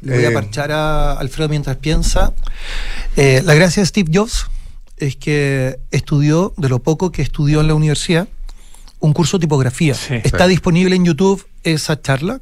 Le 0.00 0.16
voy 0.16 0.24
a 0.24 0.28
Eh, 0.30 0.32
parchar 0.32 0.72
a 0.72 1.12
Alfredo 1.12 1.48
mientras 1.48 1.76
piensa. 1.76 2.32
Eh, 3.16 3.42
la 3.44 3.54
gracia 3.54 3.82
de 3.82 3.86
Steve 3.86 4.10
Jobs 4.12 4.46
es 4.96 5.16
que 5.16 5.78
estudió, 5.90 6.54
de 6.56 6.68
lo 6.68 6.78
poco 6.82 7.12
que 7.12 7.22
estudió 7.22 7.60
en 7.60 7.68
la 7.68 7.74
universidad, 7.74 8.26
un 9.00 9.12
curso 9.12 9.36
de 9.36 9.42
tipografía. 9.42 9.94
Sí. 9.94 10.14
Está 10.24 10.44
Sí. 10.44 10.50
disponible 10.50 10.96
en 10.96 11.04
YouTube 11.04 11.46
esa 11.62 12.00
charla 12.00 12.40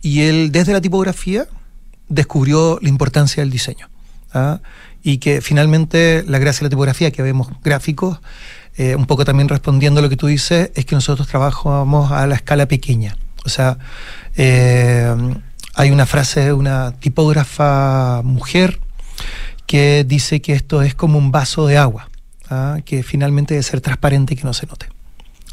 y 0.00 0.20
él 0.22 0.52
desde 0.52 0.72
la 0.72 0.80
tipografía 0.80 1.46
descubrió 2.08 2.78
la 2.82 2.88
importancia 2.88 3.42
del 3.42 3.50
diseño. 3.50 3.88
¿ah? 4.32 4.60
Y 5.02 5.18
que 5.18 5.40
finalmente 5.40 6.24
la 6.26 6.38
gracia 6.38 6.60
de 6.60 6.66
la 6.66 6.70
tipografía, 6.70 7.10
que 7.10 7.22
vemos 7.22 7.48
gráficos, 7.62 8.20
eh, 8.76 8.94
un 8.94 9.06
poco 9.06 9.24
también 9.24 9.48
respondiendo 9.48 10.00
a 10.00 10.02
lo 10.02 10.08
que 10.08 10.16
tú 10.16 10.28
dices, 10.28 10.70
es 10.74 10.84
que 10.86 10.94
nosotros 10.94 11.28
trabajamos 11.28 12.12
a 12.12 12.26
la 12.26 12.34
escala 12.34 12.66
pequeña. 12.66 13.16
O 13.44 13.48
sea, 13.48 13.78
eh, 14.36 15.14
hay 15.74 15.90
una 15.90 16.06
frase 16.06 16.40
de 16.40 16.52
una 16.52 16.92
tipógrafa 16.92 18.22
mujer 18.24 18.80
que 19.66 20.04
dice 20.06 20.40
que 20.40 20.52
esto 20.52 20.82
es 20.82 20.94
como 20.94 21.18
un 21.18 21.32
vaso 21.32 21.66
de 21.66 21.78
agua, 21.78 22.08
¿ah? 22.50 22.78
que 22.84 23.02
finalmente 23.02 23.54
debe 23.54 23.62
ser 23.62 23.80
transparente 23.80 24.34
y 24.34 24.36
que 24.36 24.44
no 24.44 24.54
se 24.54 24.66
note. 24.66 24.86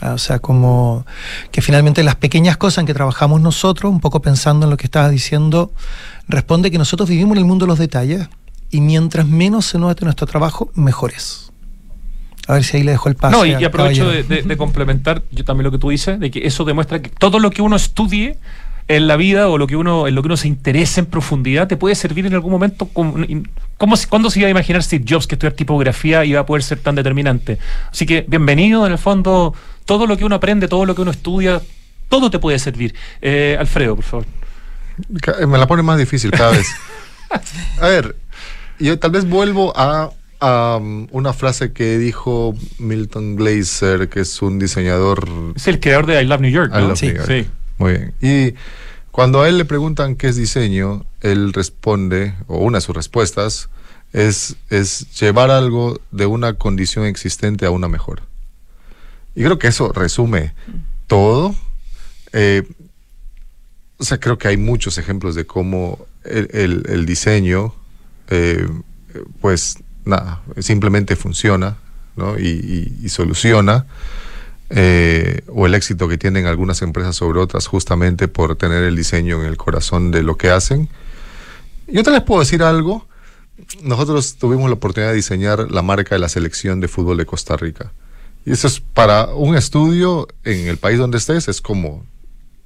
Ah, 0.01 0.13
O 0.13 0.17
sea, 0.17 0.39
como 0.39 1.05
que 1.51 1.61
finalmente 1.61 2.03
las 2.03 2.15
pequeñas 2.15 2.57
cosas 2.57 2.79
en 2.79 2.85
que 2.85 2.93
trabajamos 2.93 3.41
nosotros, 3.41 3.91
un 3.91 3.99
poco 3.99 4.21
pensando 4.21 4.65
en 4.65 4.69
lo 4.69 4.77
que 4.77 4.85
estabas 4.87 5.11
diciendo, 5.11 5.73
responde 6.27 6.71
que 6.71 6.77
nosotros 6.77 7.09
vivimos 7.09 7.33
en 7.33 7.39
el 7.39 7.45
mundo 7.45 7.65
de 7.65 7.69
los 7.69 7.79
detalles 7.79 8.27
y 8.71 8.81
mientras 8.81 9.27
menos 9.27 9.65
se 9.65 9.77
note 9.79 10.05
nuestro 10.05 10.27
trabajo, 10.27 10.69
mejores. 10.75 11.51
A 12.47 12.53
ver 12.53 12.63
si 12.63 12.77
ahí 12.77 12.83
le 12.83 12.91
dejo 12.91 13.09
el 13.09 13.15
paso. 13.15 13.37
No, 13.37 13.45
y, 13.45 13.51
y 13.51 13.63
aprovecho 13.63 14.09
de, 14.09 14.23
de- 14.23 14.41
de 14.43 14.57
complementar 14.57 15.21
yo 15.31 15.43
también 15.45 15.65
lo 15.65 15.71
que 15.71 15.77
tú 15.77 15.89
dices, 15.89 16.19
de 16.19 16.31
que 16.31 16.45
eso 16.47 16.65
demuestra 16.65 17.01
que 17.01 17.09
todo 17.09 17.39
lo 17.39 17.51
que 17.51 17.61
uno 17.61 17.75
estudie 17.75 18.37
en 18.87 19.05
la 19.07 19.17
vida 19.17 19.49
o 19.49 19.59
lo 19.59 19.67
que 19.67 19.75
uno 19.75 20.07
en 20.07 20.15
lo 20.15 20.23
que 20.23 20.27
uno 20.29 20.37
se 20.37 20.47
interesa 20.47 20.99
en 20.99 21.05
profundidad 21.05 21.67
te 21.67 21.77
puede 21.77 21.93
servir 21.93 22.25
en 22.25 22.33
algún 22.33 22.51
momento 22.51 22.85
como, 22.87 23.23
¿cómo 23.77 23.95
se- 23.95 24.07
¿cuándo 24.07 24.31
se 24.31 24.39
iba 24.39 24.47
a 24.47 24.51
imaginar 24.51 24.81
Steve 24.81 25.05
Jobs 25.07 25.27
que 25.27 25.35
estudiar 25.35 25.53
tipografía 25.53 26.25
iba 26.25 26.39
a 26.39 26.45
poder 26.47 26.63
ser 26.63 26.79
tan 26.79 26.95
determinante? 26.95 27.59
Así 27.91 28.07
que 28.07 28.25
bienvenido 28.27 28.85
en 28.87 28.93
el 28.93 28.97
fondo 28.97 29.53
todo 29.85 30.07
lo 30.07 30.17
que 30.17 30.25
uno 30.25 30.33
aprende, 30.35 30.67
todo 30.67 30.85
lo 30.85 30.95
que 30.95 31.01
uno 31.03 31.11
estudia 31.11 31.61
todo 32.07 32.31
te 32.31 32.39
puede 32.39 32.57
servir. 32.57 32.95
Eh, 33.21 33.55
Alfredo, 33.59 33.95
por 33.95 34.03
favor. 34.05 34.25
Me 35.47 35.57
la 35.59 35.67
pone 35.67 35.83
más 35.83 35.99
difícil 35.99 36.31
cada 36.31 36.51
vez. 36.53 36.67
A 37.79 37.87
ver, 37.87 38.15
yo 38.79 38.97
tal 38.99 39.11
vez 39.11 39.27
vuelvo 39.29 39.73
a, 39.77 40.11
a, 40.39 40.77
um, 40.77 41.07
una 41.11 41.33
frase 41.33 41.73
que 41.73 41.97
dijo 41.97 42.55
Milton 42.79 43.35
Glaser, 43.35 44.09
que 44.09 44.21
es 44.21 44.41
un 44.41 44.59
diseñador 44.59 45.27
Es 45.55 45.67
el 45.67 45.79
creador 45.79 46.05
de 46.05 46.21
I 46.21 46.25
Love 46.25 46.41
New 46.41 46.51
York, 46.51 46.71
I 46.73 46.81
¿no? 46.81 46.87
love 46.89 46.99
sí. 46.99 47.07
New 47.07 47.15
York. 47.17 47.27
sí. 47.27 47.47
Muy 47.77 47.91
bien. 47.93 48.13
Y 48.21 48.55
cuando 49.11 49.41
a 49.41 49.49
él 49.49 49.57
le 49.57 49.65
preguntan 49.65 50.15
qué 50.15 50.27
es 50.27 50.35
diseño, 50.35 51.05
él 51.21 51.53
responde, 51.53 52.33
o 52.47 52.57
una 52.59 52.77
de 52.77 52.81
sus 52.81 52.95
respuestas, 52.95 53.69
es, 54.13 54.55
es 54.69 55.19
llevar 55.19 55.51
algo 55.51 55.99
de 56.11 56.25
una 56.25 56.53
condición 56.53 57.05
existente 57.05 57.65
a 57.65 57.71
una 57.71 57.87
mejor. 57.87 58.21
Y 59.35 59.43
creo 59.43 59.59
que 59.59 59.67
eso 59.67 59.91
resume 59.93 60.53
todo. 61.07 61.53
Eh, 62.33 62.63
o 63.97 64.03
sea, 64.03 64.19
creo 64.19 64.37
que 64.37 64.47
hay 64.47 64.57
muchos 64.57 64.97
ejemplos 64.97 65.35
de 65.35 65.45
cómo 65.45 65.99
el, 66.23 66.49
el- 66.53 66.83
el 66.89 67.05
diseño, 67.05 67.73
eh, 68.29 68.67
pues 69.41 69.77
nada, 70.05 70.41
simplemente 70.59 71.15
funciona 71.15 71.77
y 72.37 73.07
soluciona. 73.09 73.85
eh, 74.69 75.41
o 75.47 75.65
el 75.65 75.73
éxito 75.73 76.07
que 76.07 76.17
tienen 76.17 76.45
algunas 76.45 76.81
empresas 76.81 77.15
sobre 77.15 77.39
otras 77.39 77.67
justamente 77.67 78.27
por 78.27 78.55
tener 78.55 78.83
el 78.83 78.95
diseño 78.95 79.41
en 79.41 79.47
el 79.47 79.57
corazón 79.57 80.11
de 80.11 80.23
lo 80.23 80.37
que 80.37 80.49
hacen. 80.49 80.89
Yo 81.87 82.03
te 82.03 82.11
les 82.11 82.21
puedo 82.21 82.41
decir 82.41 82.61
algo. 82.61 83.07
Nosotros 83.83 84.35
tuvimos 84.35 84.69
la 84.69 84.75
oportunidad 84.75 85.09
de 85.09 85.15
diseñar 85.15 85.71
la 85.71 85.81
marca 85.81 86.15
de 86.15 86.19
la 86.19 86.29
selección 86.29 86.79
de 86.79 86.87
fútbol 86.87 87.17
de 87.17 87.25
Costa 87.25 87.57
Rica. 87.57 87.91
Y 88.45 88.51
eso 88.51 88.67
es 88.67 88.79
para 88.79 89.27
un 89.27 89.55
estudio 89.55 90.27
en 90.43 90.67
el 90.67 90.77
país 90.77 90.97
donde 90.97 91.17
estés, 91.17 91.47
es 91.47 91.61
como 91.61 92.05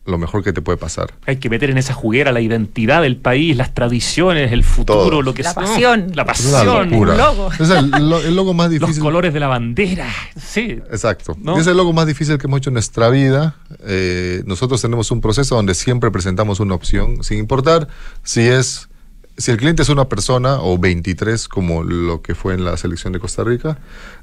lo 0.06 0.18
mejor 0.18 0.44
que 0.44 0.52
te 0.52 0.62
puede 0.62 0.78
pasar. 0.78 1.14
Hay 1.26 1.38
que 1.38 1.50
meter 1.50 1.70
en 1.70 1.78
esa 1.78 1.94
juguera 1.94 2.32
la 2.34 2.42
identidad 2.42 3.02
del 3.04 3.16
país, 3.18 3.56
las 3.56 3.74
tradiciones, 3.74 4.52
el 4.52 4.64
futuro, 4.64 5.10
Todo. 5.10 5.22
lo 5.22 5.34
que 5.34 5.44
La 5.44 5.54
sea. 5.54 5.64
pasión. 5.64 6.12
La 6.14 6.26
pasión. 6.26 6.90
locura. 6.92 7.12
Un 7.14 7.18
logo. 7.18 7.50
Es 7.54 7.70
el, 7.70 7.90
lo- 8.10 8.20
el 8.20 8.36
logo 8.36 8.54
más 8.54 8.70
Los 8.72 8.82
difícil. 8.82 9.02
colores 9.02 9.34
de 9.34 9.40
la 9.40 9.48
bandera. 9.48 10.08
Sí. 10.36 10.80
Exacto. 10.92 11.38
¿No? 11.42 11.58
Es 11.58 11.68
el 11.68 11.78
logo 11.78 11.94
más 11.94 12.06
difícil 12.06 12.38
que 12.38 12.48
hemos 12.48 12.58
hecho 12.58 12.70
en 12.70 12.74
nuestra 12.74 13.10
vida. 13.10 13.56
Eh, 13.86 14.44
nosotros 14.46 14.82
tenemos 14.82 15.10
un 15.12 15.22
proceso 15.22 15.56
donde 15.56 15.74
siempre 15.74 16.12
presentamos 16.12 16.60
una 16.60 16.76
opción, 16.76 17.24
sin 17.24 17.40
importar 17.40 17.88
si 18.24 18.42
es 18.42 18.90
si 19.38 19.52
el 19.52 19.58
cliente 19.58 19.82
es 19.82 19.90
una 19.90 20.08
persona 20.10 20.60
o 20.62 20.78
23 20.78 21.48
como 21.48 21.84
lo 21.84 22.22
que 22.22 22.36
fue 22.36 22.54
en 22.54 22.66
la 22.66 22.78
selección 22.78 23.14
de 23.14 23.20
Costa 23.20 23.44
Rica. 23.44 23.80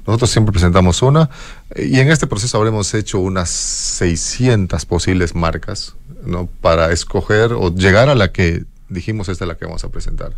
Nosotros 0.07 0.29
siempre 0.29 0.51
presentamos 0.51 1.01
una 1.01 1.29
y 1.75 1.99
en 1.99 2.09
este 2.09 2.27
proceso 2.27 2.57
habremos 2.57 2.93
hecho 2.93 3.19
unas 3.19 3.49
600 3.49 4.85
posibles 4.85 5.35
marcas, 5.35 5.95
¿no? 6.25 6.47
Para 6.61 6.91
escoger 6.91 7.53
o 7.53 7.73
llegar 7.73 8.09
a 8.09 8.15
la 8.15 8.31
que 8.31 8.63
dijimos 8.89 9.29
esta 9.29 9.45
es 9.45 9.47
la 9.47 9.55
que 9.55 9.65
vamos 9.65 9.83
a 9.83 9.89
presentar. 9.89 10.33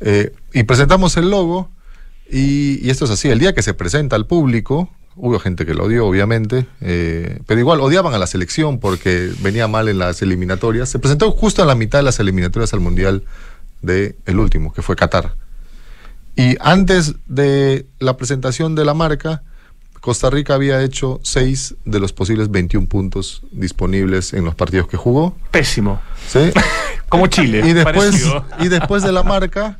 Eh, 0.00 0.32
y 0.52 0.62
presentamos 0.64 1.16
el 1.16 1.30
logo 1.30 1.70
y, 2.30 2.84
y 2.86 2.90
esto 2.90 3.04
es 3.04 3.10
así, 3.10 3.28
el 3.28 3.38
día 3.38 3.54
que 3.54 3.62
se 3.62 3.74
presenta 3.74 4.16
al 4.16 4.26
público, 4.26 4.90
hubo 5.16 5.38
gente 5.38 5.66
que 5.66 5.74
lo 5.74 5.84
odió 5.84 6.06
obviamente, 6.06 6.66
eh, 6.80 7.40
pero 7.46 7.60
igual 7.60 7.80
odiaban 7.80 8.14
a 8.14 8.18
la 8.18 8.26
selección 8.26 8.78
porque 8.80 9.32
venía 9.40 9.68
mal 9.68 9.88
en 9.88 9.98
las 9.98 10.22
eliminatorias. 10.22 10.88
Se 10.88 10.98
presentó 10.98 11.30
justo 11.30 11.62
en 11.62 11.68
la 11.68 11.74
mitad 11.74 12.00
de 12.00 12.04
las 12.04 12.18
eliminatorias 12.20 12.72
al 12.72 12.80
Mundial 12.80 13.24
de 13.84 14.16
el 14.26 14.38
último, 14.38 14.72
que 14.72 14.82
fue 14.82 14.96
Qatar. 14.96 15.34
Y 16.36 16.56
antes 16.60 17.14
de 17.26 17.86
la 18.00 18.16
presentación 18.16 18.74
de 18.74 18.84
la 18.84 18.94
marca, 18.94 19.42
Costa 20.00 20.28
Rica 20.28 20.54
había 20.54 20.82
hecho 20.82 21.20
6 21.22 21.76
de 21.84 22.00
los 22.00 22.12
posibles 22.12 22.50
21 22.50 22.88
puntos 22.88 23.42
disponibles 23.52 24.34
en 24.34 24.44
los 24.44 24.54
partidos 24.54 24.88
que 24.88 24.96
jugó. 24.96 25.36
Pésimo. 25.50 26.00
¿sí? 26.28 26.52
Como 27.08 27.26
Chile. 27.28 27.62
y, 27.64 27.72
después, 27.72 28.22
y 28.58 28.68
después 28.68 29.02
de 29.02 29.12
la 29.12 29.22
marca, 29.22 29.78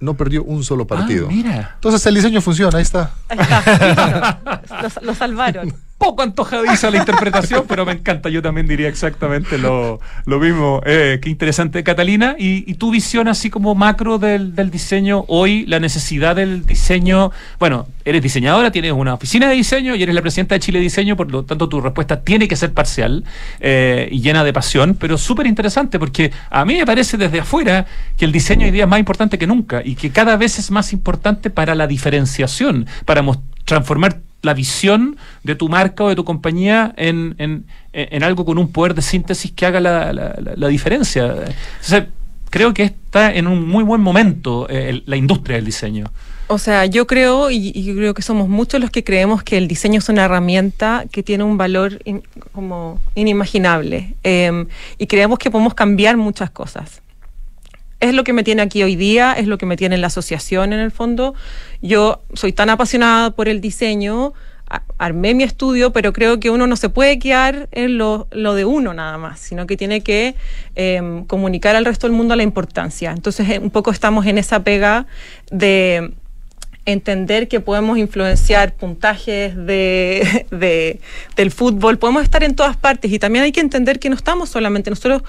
no 0.00 0.14
perdió 0.14 0.42
un 0.44 0.64
solo 0.64 0.86
partido. 0.86 1.28
Ah, 1.30 1.32
mira. 1.32 1.70
Entonces 1.76 2.04
el 2.06 2.16
diseño 2.16 2.40
funciona, 2.40 2.76
ahí 2.76 2.82
está. 2.82 3.12
Ahí 3.28 3.38
está. 3.38 4.62
Lo, 5.00 5.06
lo 5.06 5.14
salvaron. 5.14 5.72
Poco 5.98 6.22
antojadiza 6.22 6.90
la 6.90 6.98
interpretación, 6.98 7.64
pero 7.66 7.86
me 7.86 7.92
encanta. 7.92 8.28
Yo 8.28 8.42
también 8.42 8.66
diría 8.66 8.88
exactamente 8.88 9.58
lo, 9.58 10.00
lo 10.26 10.38
mismo. 10.38 10.80
Eh, 10.84 11.18
qué 11.22 11.30
interesante, 11.30 11.82
Catalina. 11.82 12.36
Y, 12.38 12.70
y 12.70 12.74
tu 12.74 12.90
visión 12.90 13.28
así 13.28 13.48
como 13.50 13.74
macro 13.74 14.18
del, 14.18 14.54
del 14.54 14.70
diseño 14.70 15.24
hoy, 15.28 15.64
la 15.66 15.80
necesidad 15.80 16.36
del 16.36 16.66
diseño. 16.66 17.32
Bueno, 17.58 17.86
eres 18.04 18.22
diseñadora, 18.22 18.70
tienes 18.70 18.92
una 18.92 19.14
oficina 19.14 19.48
de 19.48 19.54
diseño 19.56 19.96
y 19.96 20.02
eres 20.02 20.14
la 20.14 20.22
presidenta 20.22 20.54
de 20.54 20.60
Chile 20.60 20.78
Diseño, 20.80 21.16
por 21.16 21.30
lo 21.30 21.44
tanto 21.44 21.68
tu 21.68 21.80
respuesta 21.80 22.20
tiene 22.20 22.46
que 22.46 22.54
ser 22.54 22.72
parcial 22.72 23.24
eh, 23.58 24.08
y 24.12 24.20
llena 24.20 24.44
de 24.44 24.52
pasión, 24.52 24.96
pero 24.98 25.18
súper 25.18 25.46
interesante 25.46 25.98
porque 25.98 26.30
a 26.50 26.64
mí 26.64 26.76
me 26.76 26.86
parece 26.86 27.16
desde 27.16 27.40
afuera 27.40 27.84
que 28.16 28.24
el 28.24 28.32
diseño 28.32 28.66
hoy 28.66 28.70
día 28.70 28.84
es 28.84 28.88
más 28.88 29.00
importante 29.00 29.38
que 29.38 29.46
nunca 29.46 29.82
y 29.84 29.96
que 29.96 30.10
cada 30.10 30.36
vez 30.36 30.58
es 30.58 30.70
más 30.70 30.92
importante 30.92 31.50
para 31.50 31.74
la 31.74 31.86
diferenciación, 31.86 32.86
para 33.04 33.24
transformar 33.64 34.20
la 34.46 34.54
visión 34.54 35.16
de 35.44 35.54
tu 35.54 35.68
marca 35.68 36.04
o 36.04 36.08
de 36.08 36.16
tu 36.16 36.24
compañía 36.24 36.94
en, 36.96 37.34
en- 37.38 37.66
en 37.92 38.22
algo 38.22 38.44
con 38.44 38.56
un 38.58 38.68
poder 38.72 38.94
de 38.94 39.02
síntesis 39.02 39.52
que 39.52 39.66
haga 39.66 39.80
la, 39.80 40.12
la- 40.12 40.68
diferencia. 40.68 41.34
Creo 42.50 42.72
que 42.72 42.84
está 42.84 43.34
en 43.34 43.46
un 43.48 43.68
muy 43.68 43.82
buen 43.84 44.00
momento 44.00 44.66
eh, 44.70 45.02
la 45.06 45.16
industria 45.16 45.56
del 45.56 45.64
diseño. 45.66 46.06
O 46.48 46.58
sea, 46.58 46.86
yo 46.86 47.06
creo, 47.06 47.50
y, 47.50 47.72
creo 47.96 48.14
que 48.14 48.22
somos 48.22 48.48
muchos 48.48 48.80
los 48.80 48.90
que 48.90 49.02
creemos 49.02 49.42
que 49.42 49.58
el 49.58 49.66
diseño 49.66 49.98
es 49.98 50.08
una 50.08 50.24
herramienta 50.24 51.04
que 51.10 51.24
tiene 51.24 51.42
un 51.42 51.58
valor 51.58 51.98
como 52.52 53.00
inimaginable. 53.16 54.14
eh, 54.22 54.64
y 54.96 55.06
creemos 55.08 55.38
que 55.40 55.50
podemos 55.50 55.74
cambiar 55.74 56.16
muchas 56.16 56.50
cosas. 56.50 57.02
Es 58.00 58.14
lo 58.14 58.24
que 58.24 58.32
me 58.32 58.44
tiene 58.44 58.62
aquí 58.62 58.82
hoy 58.82 58.94
día, 58.96 59.32
es 59.32 59.46
lo 59.46 59.56
que 59.58 59.66
me 59.66 59.76
tiene 59.76 59.94
en 59.94 60.00
la 60.02 60.08
asociación 60.08 60.72
en 60.72 60.80
el 60.80 60.90
fondo. 60.90 61.34
Yo 61.80 62.22
soy 62.34 62.52
tan 62.52 62.68
apasionada 62.68 63.30
por 63.30 63.48
el 63.48 63.60
diseño, 63.62 64.34
armé 64.98 65.32
mi 65.34 65.44
estudio, 65.44 65.92
pero 65.92 66.12
creo 66.12 66.38
que 66.38 66.50
uno 66.50 66.66
no 66.66 66.76
se 66.76 66.88
puede 66.90 67.18
quedar 67.18 67.68
en 67.72 67.96
lo, 67.98 68.26
de 68.30 68.64
uno 68.64 68.92
nada 68.92 69.16
más, 69.16 69.40
sino 69.40 69.66
que 69.66 69.76
tiene 69.76 70.02
que 70.02 70.34
eh, 70.74 71.22
comunicar 71.26 71.74
al 71.76 71.84
resto 71.84 72.06
del 72.06 72.16
mundo 72.16 72.36
la 72.36 72.42
importancia. 72.42 73.12
Entonces, 73.12 73.48
eh, 73.48 73.58
un 73.60 73.70
poco 73.70 73.90
estamos 73.90 74.26
en 74.26 74.38
esa 74.38 74.62
pega 74.62 75.06
de 75.50 76.12
entender 76.84 77.48
que 77.48 77.60
podemos 77.60 77.96
influenciar 77.98 78.74
puntajes 78.74 79.56
de- 79.56 81.00
del 81.36 81.50
fútbol, 81.50 81.98
podemos 81.98 82.22
estar 82.22 82.44
en 82.44 82.54
todas 82.54 82.76
partes 82.76 83.10
y 83.10 83.18
también 83.18 83.44
hay 83.44 83.52
que 83.52 83.60
entender 83.60 83.98
que 83.98 84.08
no 84.10 84.16
estamos 84.16 84.48
solamente, 84.50 84.90
nosotros 84.90 85.22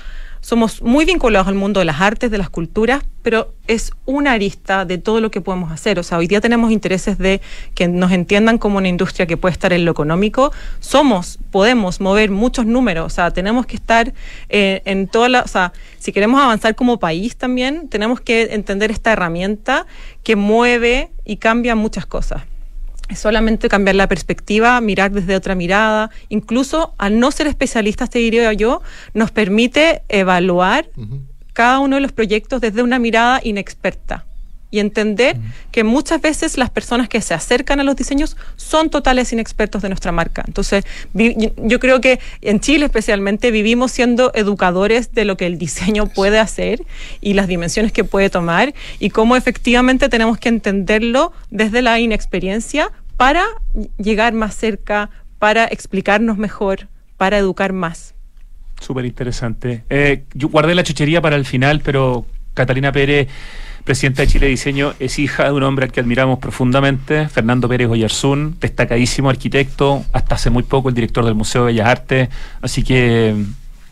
somos 0.47 0.81
muy 0.81 1.03
vinculados 1.03 1.49
al 1.49 1.55
mundo 1.55 1.81
de 1.81 1.85
las 1.85 1.99
artes, 1.99 2.31
de 2.31 2.37
las 2.37 2.49
culturas, 2.49 3.03
pero 3.21 3.53
es 3.67 3.91
una 4.05 4.31
arista 4.31 4.85
de 4.85 4.97
todo 4.97 5.19
lo 5.19 5.29
que 5.29 5.41
podemos 5.41 5.73
hacer. 5.73 5.99
O 5.99 6.03
sea, 6.03 6.19
hoy 6.19 6.27
día 6.27 6.39
tenemos 6.39 6.71
intereses 6.71 7.17
de 7.17 7.41
que 7.75 7.89
nos 7.89 8.13
entiendan 8.13 8.57
como 8.57 8.77
una 8.77 8.87
industria 8.87 9.25
que 9.25 9.35
puede 9.35 9.51
estar 9.51 9.73
en 9.73 9.83
lo 9.83 9.91
económico. 9.91 10.53
Somos, 10.79 11.37
podemos 11.51 11.99
mover 11.99 12.31
muchos 12.31 12.65
números. 12.65 13.07
O 13.07 13.09
sea, 13.09 13.31
tenemos 13.31 13.65
que 13.65 13.75
estar 13.75 14.13
eh, 14.47 14.83
en 14.85 15.09
toda 15.09 15.27
la. 15.27 15.41
O 15.41 15.49
sea, 15.49 15.73
si 15.99 16.13
queremos 16.13 16.39
avanzar 16.39 16.75
como 16.75 16.97
país 16.97 17.35
también, 17.35 17.89
tenemos 17.89 18.21
que 18.21 18.43
entender 18.43 18.89
esta 18.89 19.11
herramienta 19.11 19.85
que 20.23 20.37
mueve 20.37 21.09
y 21.25 21.35
cambia 21.35 21.75
muchas 21.75 22.05
cosas. 22.05 22.43
Es 23.09 23.19
solamente 23.19 23.69
cambiar 23.69 23.95
la 23.95 24.07
perspectiva, 24.07 24.79
mirar 24.81 25.11
desde 25.11 25.35
otra 25.35 25.55
mirada. 25.55 26.11
Incluso 26.29 26.93
al 26.97 27.19
no 27.19 27.31
ser 27.31 27.47
especialistas, 27.47 28.09
te 28.09 28.19
diría 28.19 28.51
yo, 28.53 28.81
nos 29.13 29.31
permite 29.31 30.03
evaluar 30.09 30.89
cada 31.53 31.79
uno 31.79 31.95
de 31.95 32.01
los 32.01 32.11
proyectos 32.11 32.61
desde 32.61 32.83
una 32.83 32.99
mirada 32.99 33.39
inexperta 33.43 34.26
y 34.69 34.79
entender 34.79 35.37
que 35.71 35.83
muchas 35.83 36.21
veces 36.21 36.57
las 36.57 36.69
personas 36.69 37.07
que 37.07 37.21
se 37.21 37.33
acercan 37.33 37.79
a 37.79 37.83
los 37.83 37.95
diseños 37.95 38.35
son 38.55 38.89
totales 38.89 39.31
inexpertos 39.31 39.81
de 39.81 39.89
nuestra 39.89 40.11
marca. 40.11 40.43
Entonces, 40.45 40.85
yo 41.13 41.79
creo 41.79 42.01
que 42.01 42.19
en 42.41 42.59
Chile 42.59 42.85
especialmente 42.85 43.51
vivimos 43.51 43.91
siendo 43.91 44.31
educadores 44.33 45.13
de 45.13 45.25
lo 45.25 45.37
que 45.37 45.45
el 45.45 45.57
diseño 45.57 46.07
puede 46.07 46.39
hacer 46.39 46.83
y 47.21 47.33
las 47.33 47.47
dimensiones 47.47 47.91
que 47.91 48.03
puede 48.03 48.29
tomar 48.29 48.73
y 48.99 49.09
cómo 49.09 49.35
efectivamente 49.35 50.09
tenemos 50.09 50.37
que 50.37 50.49
entenderlo 50.49 51.31
desde 51.49 51.81
la 51.81 51.99
inexperiencia 51.99 52.91
para 53.15 53.45
llegar 53.97 54.33
más 54.33 54.55
cerca, 54.55 55.09
para 55.39 55.65
explicarnos 55.65 56.37
mejor, 56.37 56.87
para 57.17 57.37
educar 57.37 57.73
más. 57.73 58.13
Súper 58.79 59.05
interesante. 59.05 59.83
Eh, 59.89 60.23
yo 60.33 60.49
guardé 60.49 60.75
la 60.75 60.83
chuchería 60.83 61.21
para 61.21 61.35
el 61.35 61.45
final, 61.45 61.81
pero 61.83 62.25
Catalina 62.53 62.91
Pérez, 62.91 63.27
presidenta 63.87 64.21
de 64.21 64.27
Chile 64.27 64.47
Diseño, 64.47 64.93
es 64.99 65.17
hija 65.17 65.45
de 65.45 65.53
un 65.53 65.63
hombre 65.63 65.85
al 65.85 65.93
que 65.93 66.01
admiramos 66.01 66.39
profundamente, 66.39 67.29
Fernando 67.29 67.69
Pérez 67.69 67.87
Oyarzún, 67.87 68.57
destacadísimo 68.59 69.29
arquitecto, 69.29 70.03
hasta 70.11 70.35
hace 70.35 70.49
muy 70.49 70.63
poco 70.63 70.89
el 70.89 70.95
director 70.95 71.23
del 71.23 71.35
Museo 71.35 71.61
de 71.61 71.67
Bellas 71.67 71.87
Artes. 71.87 72.29
Así 72.61 72.83
que 72.83 73.33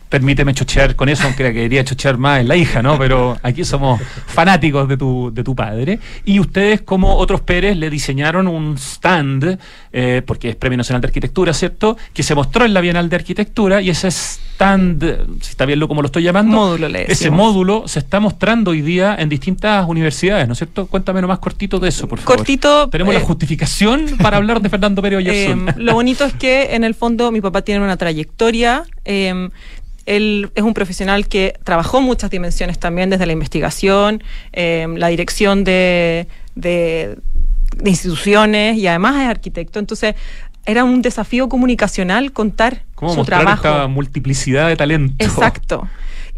permíteme 0.08 0.54
chochear 0.54 0.96
con 0.96 1.08
eso, 1.08 1.24
aunque 1.24 1.52
quería 1.52 1.84
chochear 1.84 2.16
más 2.18 2.40
en 2.40 2.48
la 2.48 2.56
hija, 2.56 2.82
¿no? 2.82 2.98
Pero 2.98 3.36
aquí 3.42 3.64
somos 3.64 4.00
fanáticos 4.26 4.88
de 4.88 4.96
tu, 4.96 5.32
de 5.32 5.42
tu 5.42 5.54
padre. 5.54 5.98
Y 6.24 6.38
ustedes, 6.40 6.82
como 6.82 7.16
otros 7.16 7.40
Pérez, 7.40 7.76
le 7.76 7.90
diseñaron 7.90 8.46
un 8.46 8.76
stand, 8.78 9.58
eh, 9.92 10.22
porque 10.24 10.50
es 10.50 10.56
Premio 10.56 10.78
Nacional 10.78 11.00
de 11.00 11.08
Arquitectura, 11.08 11.52
¿cierto? 11.52 11.96
Que 12.12 12.22
se 12.22 12.34
mostró 12.34 12.64
en 12.64 12.74
la 12.74 12.80
Bienal 12.80 13.08
de 13.08 13.16
Arquitectura 13.16 13.82
y 13.82 13.90
ese 13.90 14.08
stand, 14.08 15.02
si 15.40 15.50
está 15.50 15.66
bien 15.66 15.80
lo 15.80 15.88
como 15.88 16.02
lo 16.02 16.06
estoy 16.06 16.22
llamando, 16.22 16.56
Módulo, 16.56 16.88
le 16.88 17.10
ese 17.10 17.30
módulo 17.30 17.84
se 17.86 17.98
está 17.98 18.20
mostrando 18.20 18.70
hoy 18.70 18.82
día 18.82 19.16
en 19.18 19.28
distintas 19.28 19.86
universidades, 19.88 20.46
¿no 20.46 20.52
es 20.52 20.58
cierto? 20.58 20.86
Cuéntame 20.86 21.20
más 21.22 21.38
cortito 21.38 21.78
de 21.78 21.88
eso, 21.88 22.08
por 22.08 22.18
favor. 22.18 22.36
Cortito, 22.36 22.88
Tenemos 22.88 23.14
eh, 23.14 23.18
la 23.18 23.24
justificación 23.24 24.06
para 24.20 24.36
hablar 24.36 24.60
de 24.60 24.68
Fernando 24.68 25.02
Pérez 25.02 25.16
Eh, 25.26 25.56
lo 25.76 25.94
bonito 25.94 26.24
es 26.24 26.34
que 26.34 26.74
en 26.74 26.84
el 26.84 26.94
fondo 26.94 27.32
mi 27.32 27.40
papá 27.40 27.62
tiene 27.62 27.82
una 27.82 27.96
trayectoria. 27.96 28.84
Él 30.06 30.50
es 30.54 30.62
un 30.62 30.72
profesional 30.74 31.26
que 31.28 31.54
trabajó 31.64 32.00
muchas 32.00 32.30
dimensiones 32.30 32.78
también, 32.78 33.10
desde 33.10 33.26
la 33.26 33.32
investigación, 33.32 34.22
eh, 34.52 34.86
la 34.96 35.08
dirección 35.08 35.64
de, 35.64 36.26
de- 36.54 37.18
de 37.76 37.90
instituciones 37.90 38.78
y 38.78 38.86
además 38.86 39.16
es 39.22 39.28
arquitecto. 39.28 39.78
Entonces 39.78 40.14
era 40.64 40.82
un 40.84 41.02
desafío 41.02 41.48
comunicacional 41.48 42.32
contar 42.32 42.82
¿Cómo 42.94 43.10
su 43.12 43.18
mostrar 43.18 43.40
trabajo. 43.42 43.66
esta 43.68 43.86
multiplicidad 43.88 44.68
de 44.68 44.76
talento? 44.76 45.24
Exacto. 45.24 45.88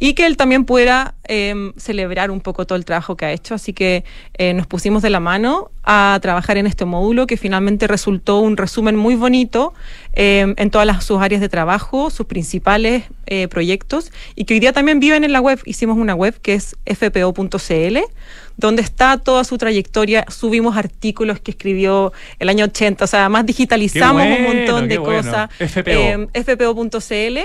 Y 0.00 0.14
que 0.14 0.26
él 0.26 0.36
también 0.36 0.64
pudiera 0.64 1.14
eh, 1.26 1.72
celebrar 1.76 2.30
un 2.30 2.40
poco 2.40 2.66
todo 2.66 2.76
el 2.76 2.84
trabajo 2.84 3.16
que 3.16 3.26
ha 3.26 3.32
hecho. 3.32 3.54
Así 3.54 3.72
que 3.72 4.04
eh, 4.34 4.54
nos 4.54 4.66
pusimos 4.66 5.02
de 5.02 5.10
la 5.10 5.20
mano 5.20 5.70
a 5.90 6.18
trabajar 6.20 6.58
en 6.58 6.66
este 6.66 6.84
módulo 6.84 7.26
que 7.26 7.38
finalmente 7.38 7.86
resultó 7.86 8.40
un 8.40 8.58
resumen 8.58 8.94
muy 8.94 9.14
bonito 9.14 9.72
eh, 10.12 10.52
en 10.56 10.70
todas 10.70 10.86
las, 10.86 11.02
sus 11.02 11.20
áreas 11.22 11.40
de 11.40 11.48
trabajo, 11.48 12.10
sus 12.10 12.26
principales 12.26 13.04
eh, 13.26 13.48
proyectos 13.48 14.12
y 14.34 14.44
que 14.44 14.54
hoy 14.54 14.60
día 14.60 14.74
también 14.74 15.00
viven 15.00 15.24
en 15.24 15.32
la 15.32 15.40
web. 15.40 15.60
Hicimos 15.64 15.96
una 15.96 16.14
web 16.14 16.38
que 16.42 16.54
es 16.54 16.76
fpo.cl 16.84 17.98
donde 18.58 18.82
está 18.82 19.16
toda 19.18 19.44
su 19.44 19.56
trayectoria, 19.56 20.26
subimos 20.28 20.76
artículos 20.76 21.40
que 21.40 21.52
escribió 21.52 22.12
el 22.40 22.48
año 22.48 22.64
80, 22.64 23.04
o 23.04 23.06
sea, 23.06 23.20
además 23.20 23.46
digitalizamos 23.46 24.26
un 24.26 24.42
montón 24.42 24.88
de 24.88 24.98
bueno. 24.98 25.22
cosas. 25.22 25.48
FPO. 25.58 26.28
Fpo.cl 26.34 27.38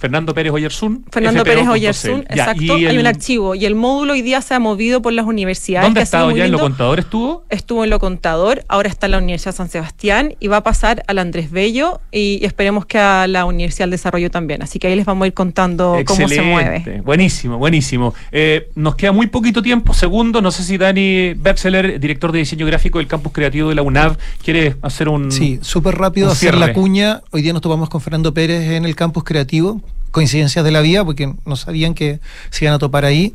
Fernando 0.00 0.32
Pérez 0.32 0.50
Oyarzún. 0.52 1.04
Fernando. 1.12 1.44
Pérez 1.44 1.66
Ya, 1.66 1.90
exacto. 1.90 2.62
y 2.62 2.70
Hay 2.70 2.86
el- 2.86 2.98
un 3.00 3.06
archivo 3.06 3.54
y 3.54 3.66
el 3.66 3.74
módulo 3.74 4.14
hoy 4.14 4.22
día 4.22 4.40
se 4.40 4.54
ha 4.54 4.58
movido 4.58 5.02
por 5.02 5.12
las 5.12 5.26
universidades. 5.26 5.84
¿Dónde 5.86 6.00
ha 6.00 6.02
estado 6.04 6.30
ya? 6.30 6.46
¿En 6.46 6.52
lo 6.52 6.58
contador 6.58 6.98
estuvo? 7.00 7.44
Estuvo 7.50 7.84
en 7.84 7.90
lo 7.90 7.98
contador, 7.98 8.64
ahora 8.68 8.88
está 8.88 9.06
en 9.06 9.12
la 9.12 9.18
Universidad 9.18 9.54
San 9.54 9.68
Sebastián 9.68 10.36
y 10.40 10.48
va 10.48 10.56
a 10.58 10.62
pasar 10.62 11.04
al 11.06 11.18
Andrés 11.18 11.50
Bello 11.50 12.00
y, 12.10 12.38
y 12.40 12.46
esperemos 12.46 12.86
que 12.86 12.98
a 12.98 13.26
la 13.26 13.44
Universidad 13.44 13.84
del 13.84 13.90
Desarrollo 13.90 14.30
también. 14.30 14.62
Así 14.62 14.78
que 14.78 14.86
ahí 14.86 14.96
les 14.96 15.04
vamos 15.04 15.24
a 15.24 15.26
ir 15.26 15.34
contando 15.34 15.98
cómo 16.06 16.28
se 16.28 16.40
mueve. 16.40 16.76
Excelente. 16.78 17.02
Buenísimo, 17.02 17.58
buenísimo. 17.58 18.14
Eh, 18.32 18.70
nos 18.76 18.96
queda 18.96 19.12
muy 19.12 19.26
poquito 19.26 19.60
tiempo, 19.60 19.92
segundo. 19.92 20.40
No 20.40 20.50
sé 20.50 20.64
si 20.64 20.78
Dani 20.78 21.34
Berzeler, 21.34 22.00
director 22.00 22.32
de 22.32 22.38
diseño 22.38 22.64
gráfico 22.64 22.96
del 22.98 23.06
campus 23.06 23.32
creativo 23.32 23.68
de 23.68 23.74
la 23.74 23.82
UNAV, 23.82 24.16
quiere 24.42 24.76
hacer 24.80 25.10
un. 25.10 25.30
Sí, 25.30 25.58
súper 25.60 25.96
rápido 25.96 26.30
hacer 26.30 26.54
la 26.54 26.72
cuña. 26.72 27.20
Hoy 27.32 27.42
día 27.42 27.52
nos 27.52 27.60
topamos 27.60 27.90
con 27.90 28.00
Fernando 28.00 28.32
Pérez 28.32 28.70
en 28.70 28.86
el 28.86 28.96
campus 28.96 29.24
creativo. 29.24 29.82
Coincidencias 30.10 30.64
de 30.64 30.70
la 30.70 30.80
vida, 30.80 31.04
porque 31.04 31.32
no 31.44 31.56
sabían 31.56 31.94
que 31.94 32.20
se 32.50 32.64
iban 32.64 32.74
a 32.74 32.78
topar 32.78 33.04
ahí. 33.04 33.34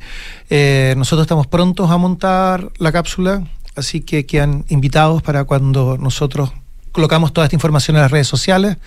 Eh, 0.49 0.93
nosotros 0.97 1.25
estamos 1.25 1.47
prontos 1.47 1.89
a 1.89 1.97
montar 1.97 2.69
la 2.77 2.91
cápsula, 2.91 3.43
así 3.75 4.01
que 4.01 4.25
quedan 4.25 4.65
invitados 4.69 5.21
para 5.21 5.43
cuando 5.45 5.97
nosotros 5.97 6.51
colocamos 6.91 7.33
toda 7.33 7.45
esta 7.45 7.55
información 7.55 7.97
en 7.97 8.03
las 8.03 8.11
redes 8.11 8.27
sociales, 8.27 8.77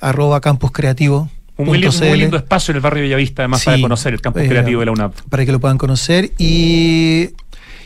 arroba 0.00 0.40
campuscreativo. 0.40 1.28
Un 1.56 1.66
muy, 1.66 1.78
lindo, 1.78 1.98
muy 1.98 2.18
lindo 2.18 2.38
espacio 2.38 2.72
en 2.72 2.76
el 2.76 2.80
barrio 2.80 3.02
Bellavista, 3.02 3.42
además, 3.42 3.62
para 3.62 3.76
Sí, 3.76 3.82
conocer 3.82 4.14
el 4.14 4.20
campus 4.22 4.42
eh, 4.42 4.48
creativo 4.48 4.80
de 4.80 4.86
la 4.86 4.92
UNAV. 4.92 5.12
Para 5.28 5.44
que 5.44 5.52
lo 5.52 5.60
puedan 5.60 5.76
conocer. 5.76 6.32
Y, 6.38 7.30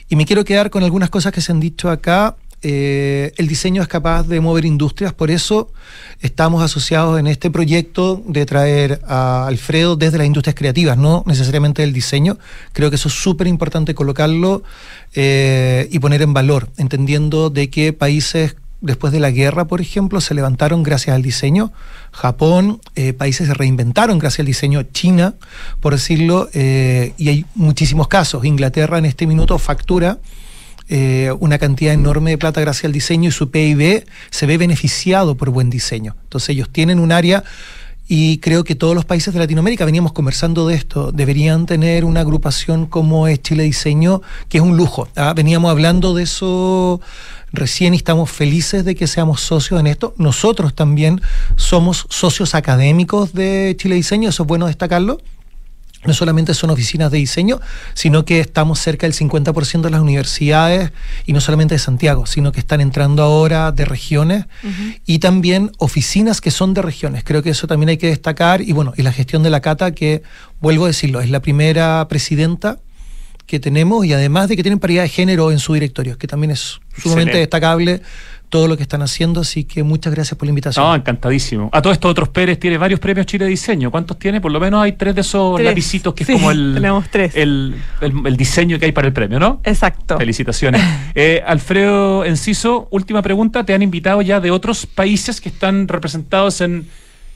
y 0.09 0.17
me 0.17 0.27
quiero 0.27 0.45
quedar 0.45 0.71
con 0.71 0.85
algunas 0.85 1.11
cosas 1.11 1.33
que 1.33 1.41
se 1.41 1.51
han 1.51 1.59
dicho 1.59 1.91
acá. 1.91 2.37
Eh, 2.67 3.35
el 3.37 3.47
diseño 3.47 3.83
es 3.83 3.89
capaz 3.89 4.23
de 4.27 4.41
mover 4.41 4.65
industrias, 4.65 5.13
por 5.13 5.31
eso 5.31 5.71
estamos 6.23 6.63
asociados 6.63 7.21
en 7.21 7.27
este 7.27 7.51
proyecto 7.51 8.23
de 8.27 8.47
traer 8.47 9.03
a 9.07 9.47
Alfredo 9.47 9.97
desde 9.97 10.17
las 10.17 10.27
industrias 10.27 10.55
creativas, 10.55 10.97
no 10.97 11.25
necesariamente 11.27 11.83
del 11.83 11.93
diseño. 11.93 12.39
Creo 12.73 12.89
que 12.89 12.97
eso 12.97 13.09
es 13.09 13.15
súper 13.15 13.49
importante 13.49 13.95
colocarlo 13.95 14.63
eh, 15.15 15.89
y 15.93 15.99
poner 15.99 16.23
en 16.23 16.33
valor, 16.33 16.71
entendiendo 16.79 17.51
de 17.51 17.69
que 17.69 17.93
países 17.93 18.57
después 18.81 19.13
de 19.13 19.21
la 19.21 19.31
guerra, 19.31 19.67
por 19.67 19.83
ejemplo, 19.83 20.23
se 20.23 20.33
levantaron 20.33 20.83
gracias 20.83 21.15
al 21.15 21.23
diseño. 21.23 21.71
Japón, 22.13 22.81
eh, 22.95 23.13
países 23.13 23.47
se 23.47 23.53
reinventaron 23.53 24.19
gracias 24.19 24.41
al 24.41 24.47
diseño. 24.47 24.85
China, 24.85 25.35
por 25.81 25.93
decirlo, 25.93 26.49
y 26.55 27.29
hay 27.29 27.45
muchísimos 27.55 28.09
casos. 28.09 28.47
Inglaterra 28.47 28.97
en 28.97 29.05
este 29.05 29.27
minuto 29.27 29.59
factura 29.59 30.19
eh, 30.89 31.33
una 31.41 31.59
cantidad 31.59 31.95
enorme 31.95 32.33
de 32.33 32.39
plata 32.39 32.61
gracias 32.61 32.85
al 32.85 32.93
diseño 32.93 33.31
y 33.31 33.33
su 33.33 33.51
PIB 33.51 34.05
se 34.31 34.47
ve 34.47 34.59
beneficiado 34.59 35.35
por 35.35 35.51
buen 35.51 35.71
diseño. 35.71 36.17
Entonces 36.25 36.51
ellos 36.51 36.69
tienen 36.71 36.99
un 36.99 37.13
área 37.13 37.45
y 38.07 38.39
creo 38.39 38.65
que 38.65 38.75
todos 38.75 38.95
los 38.95 39.07
países 39.07 39.33
de 39.33 39.41
Latinoamérica, 39.41 39.87
veníamos 39.87 40.13
conversando 40.13 40.69
de 40.69 40.75
esto, 40.75 41.11
deberían 41.11 41.65
tener 41.65 42.05
una 42.05 42.21
agrupación 42.21 42.85
como 42.85 43.29
es 43.29 43.41
Chile 43.41 43.63
Diseño, 43.63 44.21
que 44.51 44.59
es 44.59 44.65
un 44.65 44.77
lujo. 44.77 45.09
¿ah? 45.17 45.33
Veníamos 45.35 45.71
hablando 45.71 46.15
de 46.15 46.25
eso 46.25 47.01
recién 47.51 47.95
y 47.95 47.97
estamos 47.97 48.31
felices 48.31 48.85
de 48.85 48.95
que 48.95 49.07
seamos 49.07 49.41
socios 49.41 49.81
en 49.81 49.87
esto. 49.87 50.15
Nosotros 50.19 50.75
también 50.75 51.23
somos 51.57 52.07
socios 52.11 52.55
académicos 52.55 53.33
de 53.33 53.75
Chile 53.79 53.95
Diseño, 53.95 54.29
eso 54.29 54.43
es 54.43 54.47
bueno 54.47 54.67
destacarlo 54.67 55.21
no 56.07 56.15
solamente 56.15 56.55
son 56.55 56.71
oficinas 56.71 57.11
de 57.11 57.19
diseño, 57.19 57.61
sino 57.95 58.25
que 58.25 58.41
estamos 58.41 58.79
cerca 58.79 59.07
del 59.07 59.15
50% 59.15 59.83
de 59.83 59.91
las 59.91 60.01
universidades, 60.01 60.93
y 61.27 61.33
no 61.33 61.41
solamente 61.41 61.75
de 61.75 61.79
Santiago, 61.79 62.27
sino 62.27 62.53
que 62.53 62.61
están 62.61 62.81
entrando 62.81 63.23
ahora 63.23 63.73
de 63.73 63.85
regiones 63.85 64.47
y 65.07 65.19
también 65.19 65.73
oficinas 65.79 66.41
que 66.41 66.51
son 66.51 66.75
de 66.75 66.83
regiones. 66.83 67.25
Creo 67.25 67.43
que 67.43 67.51
eso 67.51 67.67
también 67.67 67.91
hay 67.91 67.97
que 67.97 68.09
destacar. 68.09 68.61
Y 68.63 68.73
bueno, 68.73 68.93
y 68.97 69.03
la 69.03 69.13
gestión 69.13 69.43
de 69.43 69.51
la 69.51 69.61
Cata, 69.61 69.93
que 69.93 70.23
vuelvo 70.61 70.85
a 70.85 70.89
decirlo, 70.89 71.21
es 71.21 71.31
la 71.31 71.41
primera 71.41 72.07
presidenta 72.09 72.79
que 73.47 73.61
tenemos 73.61 74.07
y 74.07 74.13
además 74.13 74.49
de 74.49 74.57
que 74.57 74.63
tienen 74.63 74.79
paridad 74.79 75.03
de 75.03 75.09
género 75.09 75.53
en 75.53 75.59
su 75.59 75.75
directorio, 75.75 76.17
que 76.17 76.27
también 76.27 76.51
es 76.51 76.81
sumamente 76.97 77.05
Excelente. 77.05 77.39
destacable 77.39 78.03
todo 78.55 78.69
lo 78.69 78.77
que 78.77 78.85
están 78.85 79.03
haciendo. 79.03 79.41
Así 79.41 79.65
que 79.65 79.83
muchas 79.83 80.15
gracias 80.15 80.39
por 80.39 80.47
la 80.47 80.51
invitación. 80.51 80.87
No, 80.87 80.95
encantadísimo. 80.95 81.71
A 81.73 81.83
todos 81.83 81.95
estos 81.95 82.09
otros 82.09 82.29
Pérez 82.29 82.57
tiene 82.61 82.79
varios 82.79 83.01
premios 83.01 83.27
Chile 83.27 83.47
de 83.47 83.51
Diseño. 83.51 83.91
¿Cuántos 83.91 84.17
tiene? 84.17 84.41
Por 84.41 84.53
lo 84.53 84.61
menos 84.61 84.81
hay 84.81 84.93
tres 84.93 85.13
de 85.17 85.23
esos 85.23 85.57
Tres. 85.57 85.67
lapicitos 85.67 86.15
que 86.15 86.23
es 86.23 86.31
como 86.31 86.53
el, 86.53 86.71
tenemos 86.75 87.05
tres. 87.11 87.33
El, 87.35 87.75
el- 88.01 88.13
el 88.25 88.37
diseño 88.37 88.79
que 88.79 88.85
hay 88.85 88.93
para 88.93 89.09
el 89.09 89.13
premio, 89.13 89.41
¿no? 89.41 89.61
Exacto. 89.65 90.17
Felicitaciones. 90.19 90.81
Eh, 91.17 91.43
Alfredo 91.47 92.25
Enciso, 92.25 92.87
última 92.93 93.23
pregunta. 93.23 93.65
¿Te 93.65 93.75
han 93.75 93.83
invitado 93.83 94.23
ya 94.23 94.39
de 94.41 94.51
otros 94.53 94.87
países 94.87 95.41
que 95.41 95.49
están 95.49 95.87
representados 95.89 96.61
en 96.61 96.87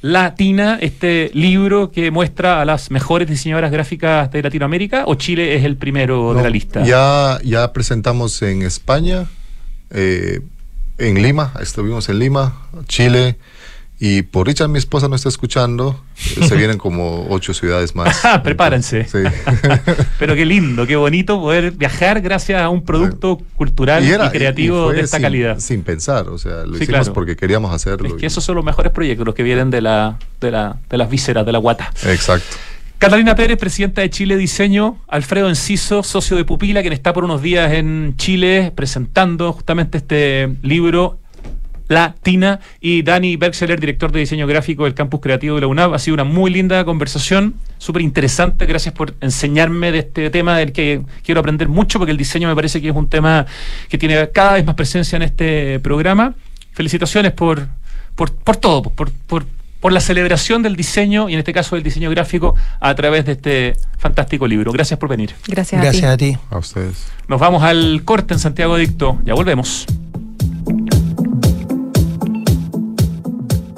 Latina, 0.03 0.79
este 0.81 1.31
libro 1.35 1.91
que 1.91 2.11
muestra 2.12 2.61
a 2.61 2.64
las 2.64 2.91
mejores 2.93 3.29
diseñadoras 3.29 3.73
gráficas 3.73 4.31
de 4.31 4.43
Latinoamérica? 4.43 5.03
¿O 5.07 5.16
Chile 5.16 5.57
es 5.57 5.64
el 5.64 5.77
primero 5.77 6.35
de 6.35 6.43
la 6.43 6.51
lista? 6.51 6.85
Ya, 6.85 7.39
ya 7.45 7.73
presentamos 7.73 8.41
en 8.43 8.62
España, 8.62 9.27
eh, 9.91 10.41
en 10.99 11.22
Lima, 11.22 11.53
estuvimos 11.61 12.09
en 12.09 12.18
Lima, 12.18 12.55
Chile, 12.86 13.38
y 14.01 14.22
por 14.22 14.46
Richard, 14.46 14.68
mi 14.68 14.78
esposa 14.78 15.09
no 15.09 15.16
está 15.16 15.28
escuchando, 15.28 16.01
eh, 16.36 16.46
se 16.46 16.55
vienen 16.57 16.78
como 16.78 17.26
ocho 17.30 17.53
ciudades 17.55 17.96
más. 17.96 18.16
Prepárense. 18.44 19.05
Sí. 19.09 19.18
Pero 20.20 20.34
qué 20.36 20.44
lindo, 20.46 20.86
qué 20.86 20.94
bonito 20.94 21.40
poder 21.40 21.72
viajar 21.72 22.20
gracias 22.20 22.62
a 22.62 22.68
un 22.68 22.84
producto 22.84 23.40
cultural 23.57 24.05
y, 24.05 24.11
era- 24.11 24.30
creativo 24.30 24.86
fue 24.86 24.94
de 24.94 25.01
esta 25.01 25.16
sin- 25.16 25.22
calidad. 25.22 25.59
Sin 25.59 25.82
pensar, 25.82 26.28
o 26.28 26.38
sea, 26.38 26.59
lo 26.64 26.76
Sí, 26.76 26.84
hicimos 26.84 27.01
claro. 27.01 27.12
porque 27.12 27.34
queríamos 27.36 27.74
hacerlo. 27.74 28.07
Es 28.09 28.14
que 28.14 28.22
y- 28.22 28.26
esos 28.26 28.44
son 28.44 28.55
los 28.55 28.64
mejores 28.64 28.92
proyectos, 28.92 29.26
los 29.26 29.34
que 29.34 29.42
vienen 29.42 29.70
de, 29.70 29.80
la, 29.80 30.16
de, 30.40 30.51
la, 30.53 30.76
de 30.88 30.96
las 30.96 31.11
vísceras, 31.11 31.44
de 31.44 31.53
la 31.53 31.59
guata. 31.59 31.90
Exacto. 32.07 32.57
Catalina 32.99 33.36
Pérez, 33.36 33.59
presidenta 33.59 34.01
de 34.01 34.11
Chile 34.11 34.36
Diseño, 34.36 34.99
Alfredo 35.07 35.49
Enciso, 35.49 36.03
socio 36.03 36.36
de 36.36 36.44
Pupila, 36.44 36.80
quien 36.80 36.92
está 36.92 37.12
por 37.12 37.24
unos 37.24 37.40
días 37.40 37.72
en 37.72 38.14
Chile 38.16 38.72
presentando 38.74 39.53
justamente 39.53 39.99
este 39.99 40.57
libro 40.62 41.20
Latina, 41.88 42.61
y 42.80 43.03
Dani 43.03 43.36
Bergseler, 43.36 43.78
director 43.78 44.11
de 44.11 44.20
diseño 44.20 44.46
gráfico 44.46 44.84
del 44.84 44.94
campus 44.94 45.20
creativo 45.20 45.55
de 45.55 45.62
la 45.62 45.66
UNAV. 45.68 45.94
Ha 45.94 45.99
sido 46.01 46.14
una 46.14 46.24
muy 46.24 46.51
linda 46.51 46.84
conversación, 46.84 47.55
súper 47.78 48.03
interesante. 48.03 48.66
Gracias 48.66 48.94
por 48.94 49.14
enseñarme 49.20 49.90
de 49.92 50.01
este 50.01 50.30
tema 50.30 50.59
del 50.59 50.72
que 50.72 51.03
quiero 51.24 51.40
aprender 51.40 51.68
mucho, 51.68 51.99
porque 51.99 52.11
el 52.11 52.18
diseño 52.18 52.49
me 52.49 52.55
parece 52.55 52.82
que 52.82 52.88
es 52.88 52.96
un 52.96 53.09
tema 53.09 53.46
que 53.88 53.96
tiene 53.96 54.28
cada 54.30 54.55
vez 54.55 54.66
más 54.66 54.74
presencia 54.74 55.16
en 55.16 55.22
este 55.22 55.80
programa. 55.80 56.34
Felicitaciones 56.72 57.32
por, 57.32 57.68
por, 58.14 58.34
por 58.34 58.57
todo, 58.57 58.82
por, 58.82 59.11
por, 59.12 59.46
por 59.81 59.93
la 59.93 60.01
celebración 60.01 60.62
del 60.62 60.76
diseño 60.76 61.29
y 61.29 61.35
en 61.35 61.39
este 61.39 61.53
caso 61.53 61.76
del 61.76 61.85
diseño 61.85 62.11
gráfico 62.11 62.55
a 62.81 62.95
través 62.95 63.24
de 63.26 63.33
este 63.33 63.72
fantástico 63.99 64.47
libro. 64.47 64.72
Gracias 64.72 64.99
por 64.99 65.09
venir. 65.09 65.35
Gracias, 65.47 65.81
Gracias 65.81 66.05
a 66.11 66.16
ti. 66.16 66.33
a 66.33 66.35
ti. 66.35 66.39
A 66.51 66.59
ustedes. 66.59 67.07
Nos 67.29 67.39
vamos 67.41 67.62
al 67.62 68.03
corte 68.05 68.35
en 68.35 68.41
Santiago 68.41 68.74
Adicto. 68.74 69.18
Ya 69.24 69.35
volvemos. 69.35 69.87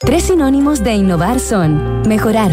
Tres 0.00 0.22
sinónimos 0.22 0.84
de 0.84 0.94
innovar 0.94 1.40
son 1.40 2.02
mejorar, 2.06 2.52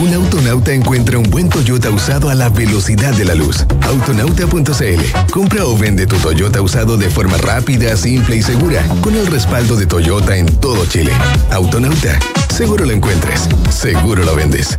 Un 0.00 0.14
autonauta 0.14 0.72
encuentra 0.72 1.18
un 1.18 1.28
buen 1.28 1.50
Toyota 1.50 1.90
usado 1.90 2.30
a 2.30 2.34
la 2.34 2.48
velocidad 2.48 3.12
de 3.12 3.26
la 3.26 3.34
luz. 3.34 3.66
Autonauta.cl. 3.82 5.30
Compra 5.30 5.66
o 5.66 5.76
vende 5.76 6.06
tu 6.06 6.16
Toyota 6.16 6.62
usado 6.62 6.96
de 6.96 7.10
forma 7.10 7.36
rápida, 7.36 7.94
simple 7.98 8.36
y 8.36 8.42
segura, 8.42 8.82
con 9.02 9.14
el 9.14 9.26
respaldo 9.26 9.76
de 9.76 9.86
Toyota 9.86 10.36
en 10.36 10.46
todo 10.56 10.86
Chile. 10.86 11.12
Autonauta. 11.50 12.18
Seguro 12.48 12.86
lo 12.86 12.92
encuentres. 12.92 13.46
Seguro 13.70 14.24
lo 14.24 14.34
vendes. 14.34 14.78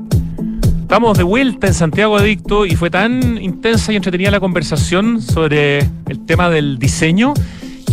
Estamos 0.91 1.17
de 1.17 1.23
vuelta 1.23 1.67
en 1.67 1.73
Santiago 1.73 2.17
Adicto 2.17 2.65
y 2.65 2.75
fue 2.75 2.89
tan 2.89 3.41
intensa 3.41 3.93
y 3.93 3.95
entretenida 3.95 4.29
la 4.29 4.41
conversación 4.41 5.21
sobre 5.21 5.89
el 6.09 6.25
tema 6.25 6.49
del 6.49 6.79
diseño 6.79 7.33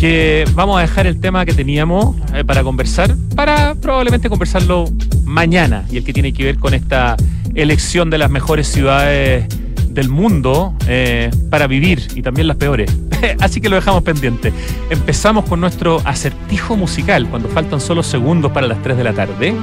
que 0.01 0.45
vamos 0.55 0.79
a 0.79 0.81
dejar 0.81 1.07
el 1.07 1.21
tema 1.21 1.47
que 1.47 1.55
teníamos 1.55 2.17
eh, 2.35 2.43
para 2.45 2.65
conversar 2.65 3.15
para 3.37 3.77
probablemente 3.77 4.29
conversarlo 4.29 4.87
mañana 5.25 5.87
y 5.93 5.99
el 5.99 6.03
que 6.03 6.13
tiene 6.13 6.33
que 6.33 6.43
ver 6.43 6.59
con 6.59 6.75
esta 6.75 7.17
elección 7.55 8.11
de 8.11 8.19
las 8.19 8.33
mejores 8.33 8.67
ciudades 8.67 9.47
del 9.91 10.09
mundo 10.09 10.75
eh, 10.89 11.31
para 11.51 11.69
vivir 11.69 12.03
y 12.17 12.23
también 12.23 12.49
las 12.49 12.57
peores. 12.57 12.91
Así 13.39 13.61
que 13.61 13.69
lo 13.69 13.77
dejamos 13.77 14.03
pendiente. 14.03 14.53
Empezamos 14.91 15.45
con 15.45 15.61
nuestro 15.61 16.03
acertijo 16.05 16.77
musical 16.77 17.29
cuando 17.29 17.49
faltan 17.49 17.81
solo 17.81 18.03
segundos 18.03 18.51
para 18.51 18.67
las 18.67 18.83
3 18.83 18.97
de 18.97 19.05
la 19.05 19.13
tarde. 19.13 19.55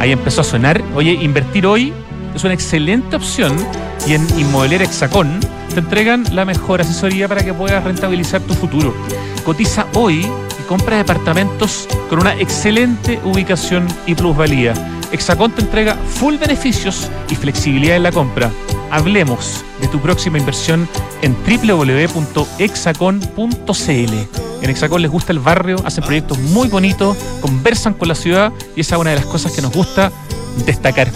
Ahí 0.00 0.10
empezó 0.10 0.40
a 0.40 0.44
sonar. 0.44 0.82
Oye, 0.96 1.12
invertir 1.12 1.66
hoy 1.66 1.92
es 2.34 2.44
una 2.44 2.54
excelente 2.54 3.16
opción 3.16 3.56
y 4.06 4.14
en 4.14 4.26
Inmobiliaria 4.38 4.86
Hexacón 4.86 5.40
te 5.72 5.80
entregan 5.80 6.24
la 6.34 6.44
mejor 6.44 6.80
asesoría 6.80 7.28
para 7.28 7.44
que 7.44 7.54
puedas 7.54 7.82
rentabilizar 7.82 8.40
tu 8.42 8.54
futuro. 8.54 8.94
Cotiza 9.44 9.86
hoy 9.94 10.26
y 10.58 10.62
compra 10.68 10.96
departamentos 10.96 11.88
con 12.08 12.20
una 12.20 12.34
excelente 12.34 13.20
ubicación 13.24 13.86
y 14.06 14.14
plusvalía. 14.14 14.74
Hexacón 15.12 15.52
te 15.52 15.62
entrega 15.62 15.94
full 15.94 16.36
beneficios 16.36 17.08
y 17.30 17.36
flexibilidad 17.36 17.96
en 17.96 18.02
la 18.02 18.12
compra. 18.12 18.50
Hablemos 18.90 19.64
de 19.80 19.88
tu 19.88 20.00
próxima 20.00 20.38
inversión 20.38 20.88
en 21.22 21.34
www.hexacon.cl. 21.34 24.14
En 24.62 24.70
Hexacón 24.70 25.02
les 25.02 25.10
gusta 25.10 25.32
el 25.32 25.40
barrio, 25.40 25.76
hacen 25.84 26.04
proyectos 26.04 26.38
muy 26.38 26.68
bonitos, 26.68 27.16
conversan 27.40 27.94
con 27.94 28.08
la 28.08 28.14
ciudad 28.14 28.52
y 28.74 28.80
esa 28.80 28.94
es 28.94 29.00
una 29.00 29.10
de 29.10 29.16
las 29.16 29.26
cosas 29.26 29.52
que 29.52 29.62
nos 29.62 29.72
gusta 29.72 30.10
destacar. 30.64 31.10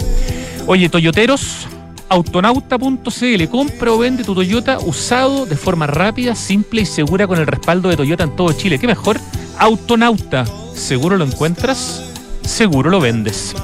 Oye, 0.71 0.87
Toyoteros, 0.87 1.65
Autonauta.cl. 2.09 3.47
Compra 3.49 3.91
o 3.91 3.97
vende 3.97 4.23
tu 4.23 4.35
Toyota 4.35 4.77
usado 4.77 5.47
de 5.47 5.55
forma 5.55 5.87
rápida, 5.87 6.35
simple 6.35 6.81
y 6.81 6.85
segura 6.85 7.25
con 7.25 7.39
el 7.39 7.47
respaldo 7.47 7.89
de 7.89 7.97
Toyota 7.97 8.23
en 8.23 8.35
todo 8.35 8.53
Chile. 8.53 8.77
¿Qué 8.77 8.85
mejor? 8.85 9.19
Autonauta. 9.57 10.45
Seguro 10.75 11.17
lo 11.17 11.25
encuentras, 11.25 12.03
seguro 12.43 12.91
lo 12.91 12.99
vendes. 12.99 13.55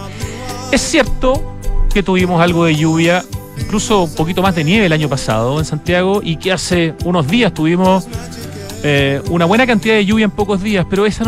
Es 0.71 0.81
cierto 0.81 1.59
que 1.93 2.01
tuvimos 2.01 2.41
algo 2.41 2.65
de 2.65 2.75
lluvia, 2.75 3.23
incluso 3.55 4.05
un 4.05 4.15
poquito 4.15 4.41
más 4.41 4.55
de 4.55 4.63
nieve 4.63 4.87
el 4.87 4.91
año 4.91 5.07
pasado 5.07 5.59
en 5.59 5.65
Santiago 5.65 6.21
y 6.23 6.37
que 6.37 6.53
hace 6.53 6.95
unos 7.03 7.27
días 7.27 7.53
tuvimos 7.53 8.07
eh, 8.88 9.19
una 9.31 9.45
buena 9.45 9.65
cantidad 9.65 9.95
de 9.95 10.05
lluvia 10.05 10.25
en 10.25 10.31
pocos 10.31 10.61
días, 10.61 10.86
pero 10.88 11.07
esas 11.07 11.25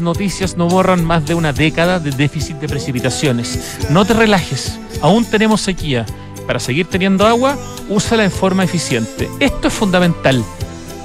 noticias 0.00 0.56
no 0.56 0.68
borran 0.68 1.04
más 1.04 1.26
de 1.26 1.34
una 1.34 1.52
década 1.52 1.98
de 1.98 2.12
déficit 2.12 2.58
de 2.58 2.68
precipitaciones. 2.68 3.78
No 3.90 4.04
te 4.04 4.14
relajes, 4.14 4.78
aún 5.00 5.24
tenemos 5.24 5.60
sequía. 5.60 6.06
Para 6.46 6.60
seguir 6.60 6.86
teniendo 6.86 7.26
agua, 7.26 7.58
úsala 7.88 8.22
en 8.22 8.30
forma 8.30 8.62
eficiente. 8.62 9.28
Esto 9.40 9.66
es 9.66 9.74
fundamental. 9.74 10.44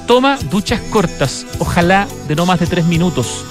Toma 0.05 0.37
duchas 0.51 0.79
cortas, 0.91 1.47
ojalá 1.57 2.07
de 2.27 2.35
no 2.35 2.45
más 2.45 2.59
de 2.59 2.67
tres 2.67 2.85
minutos. 2.85 3.43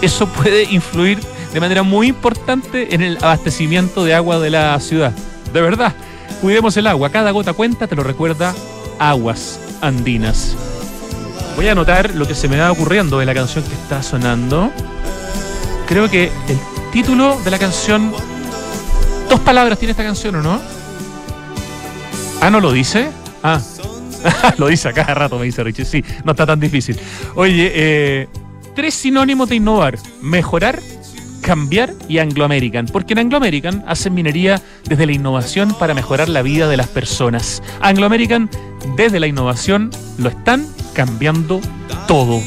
Eso 0.00 0.28
puede 0.28 0.62
influir 0.62 1.18
de 1.52 1.58
manera 1.58 1.82
muy 1.82 2.06
importante 2.06 2.94
en 2.94 3.02
el 3.02 3.16
abastecimiento 3.16 4.04
de 4.04 4.14
agua 4.14 4.38
de 4.38 4.50
la 4.50 4.78
ciudad. 4.78 5.12
De 5.52 5.60
verdad, 5.60 5.92
cuidemos 6.40 6.76
el 6.76 6.86
agua. 6.86 7.10
Cada 7.10 7.32
gota 7.32 7.52
cuenta, 7.52 7.88
te 7.88 7.96
lo 7.96 8.04
recuerda 8.04 8.54
Aguas 9.00 9.58
Andinas. 9.80 10.56
Voy 11.58 11.66
a 11.66 11.72
anotar 11.72 12.14
lo 12.14 12.24
que 12.24 12.36
se 12.36 12.46
me 12.46 12.56
va 12.56 12.70
ocurriendo 12.70 13.18
de 13.18 13.26
la 13.26 13.34
canción 13.34 13.64
que 13.64 13.74
está 13.74 14.00
sonando. 14.00 14.70
Creo 15.88 16.08
que 16.08 16.26
el 16.26 16.58
título 16.92 17.36
de 17.44 17.50
la 17.50 17.58
canción. 17.58 18.12
Dos 19.28 19.40
palabras 19.40 19.76
tiene 19.76 19.90
esta 19.90 20.04
canción, 20.04 20.36
¿o 20.36 20.40
no? 20.40 20.60
Ah, 22.40 22.48
¿no 22.48 22.60
lo 22.60 22.70
dice? 22.70 23.10
Ah. 23.42 23.60
lo 24.58 24.68
dice 24.68 24.88
a 24.88 24.92
cada 24.92 25.14
rato, 25.14 25.36
me 25.36 25.46
dice 25.46 25.64
Richie. 25.64 25.84
Sí, 25.84 26.04
no 26.22 26.30
está 26.30 26.46
tan 26.46 26.60
difícil. 26.60 26.96
Oye, 27.34 27.72
eh, 27.74 28.28
tres 28.76 28.94
sinónimos 28.94 29.48
de 29.48 29.56
innovar. 29.56 29.98
Mejorar, 30.22 30.78
cambiar 31.42 31.92
y 32.08 32.18
Anglo 32.18 32.44
American. 32.44 32.86
Porque 32.86 33.14
en 33.14 33.18
Anglo 33.18 33.36
American 33.36 33.82
hacen 33.88 34.14
minería 34.14 34.62
desde 34.84 35.06
la 35.06 35.12
innovación 35.12 35.74
para 35.76 35.92
mejorar 35.92 36.28
la 36.28 36.42
vida 36.42 36.68
de 36.68 36.76
las 36.76 36.86
personas. 36.86 37.64
Anglo 37.80 38.06
American, 38.06 38.48
desde 38.96 39.18
la 39.18 39.26
innovación, 39.26 39.90
lo 40.18 40.28
están 40.28 40.64
cambiando 40.98 41.60
todo. 42.08 42.42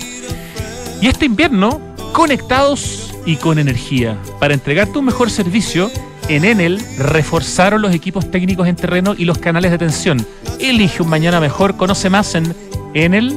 Y 1.00 1.08
este 1.08 1.26
invierno, 1.26 1.80
conectados 2.12 3.16
y 3.26 3.38
con 3.38 3.60
energía. 3.60 4.18
Para 4.42 4.54
entregarte 4.54 5.00
un 5.00 5.06
mejor 5.06 5.32
servicio, 5.32 5.90
en 6.28 6.44
Enel 6.44 6.82
reforzaron 6.98 7.82
los 7.82 7.94
equipos 7.94 8.30
técnicos 8.30 8.68
en 8.68 8.76
terreno 8.76 9.16
y 9.18 9.24
los 9.24 9.38
canales 9.38 9.72
de 9.72 9.76
atención. 9.76 10.28
Elige 10.60 11.02
un 11.02 11.08
mañana 11.08 11.40
mejor, 11.40 11.78
conoce 11.78 12.10
más 12.10 12.36
en 12.36 12.54
enel.cl. 12.94 13.32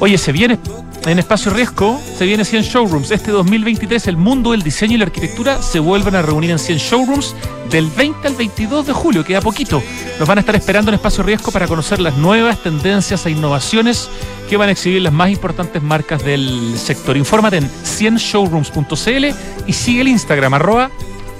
Oye, 0.00 0.18
se 0.18 0.32
viene 0.32 0.58
en 1.06 1.18
Espacio 1.18 1.50
Riesgo, 1.52 2.00
se 2.16 2.24
viene 2.24 2.44
100 2.44 2.62
showrooms. 2.62 3.10
Este 3.10 3.30
2023 3.30 4.06
el 4.06 4.16
mundo 4.16 4.52
del 4.52 4.62
diseño 4.62 4.94
y 4.94 4.98
la 4.98 5.04
arquitectura 5.04 5.60
se 5.60 5.80
vuelven 5.80 6.14
a 6.14 6.22
reunir 6.22 6.50
en 6.50 6.58
100 6.58 6.78
showrooms 6.78 7.34
del 7.70 7.88
20 7.88 8.28
al 8.28 8.34
22 8.34 8.86
de 8.86 8.92
julio, 8.92 9.24
queda 9.24 9.40
poquito. 9.40 9.82
Nos 10.18 10.28
van 10.28 10.38
a 10.38 10.40
estar 10.40 10.54
esperando 10.54 10.90
en 10.90 10.94
Espacio 10.94 11.24
Riesgo 11.24 11.50
para 11.50 11.66
conocer 11.66 12.00
las 12.00 12.16
nuevas 12.16 12.62
tendencias 12.62 13.26
e 13.26 13.30
innovaciones 13.30 14.08
que 14.48 14.56
van 14.56 14.68
a 14.68 14.72
exhibir 14.72 15.02
las 15.02 15.12
más 15.12 15.30
importantes 15.30 15.82
marcas 15.82 16.22
del 16.22 16.78
sector. 16.78 17.16
Infórmate 17.16 17.56
en 17.56 17.68
100showrooms.cl 17.68 19.34
y 19.66 19.72
sigue 19.72 20.02
el 20.02 20.08
Instagram 20.08 20.54
arroba 20.54 20.90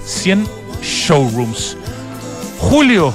100 0.05 0.47
showrooms. 0.83 1.77
Julio, 2.59 3.15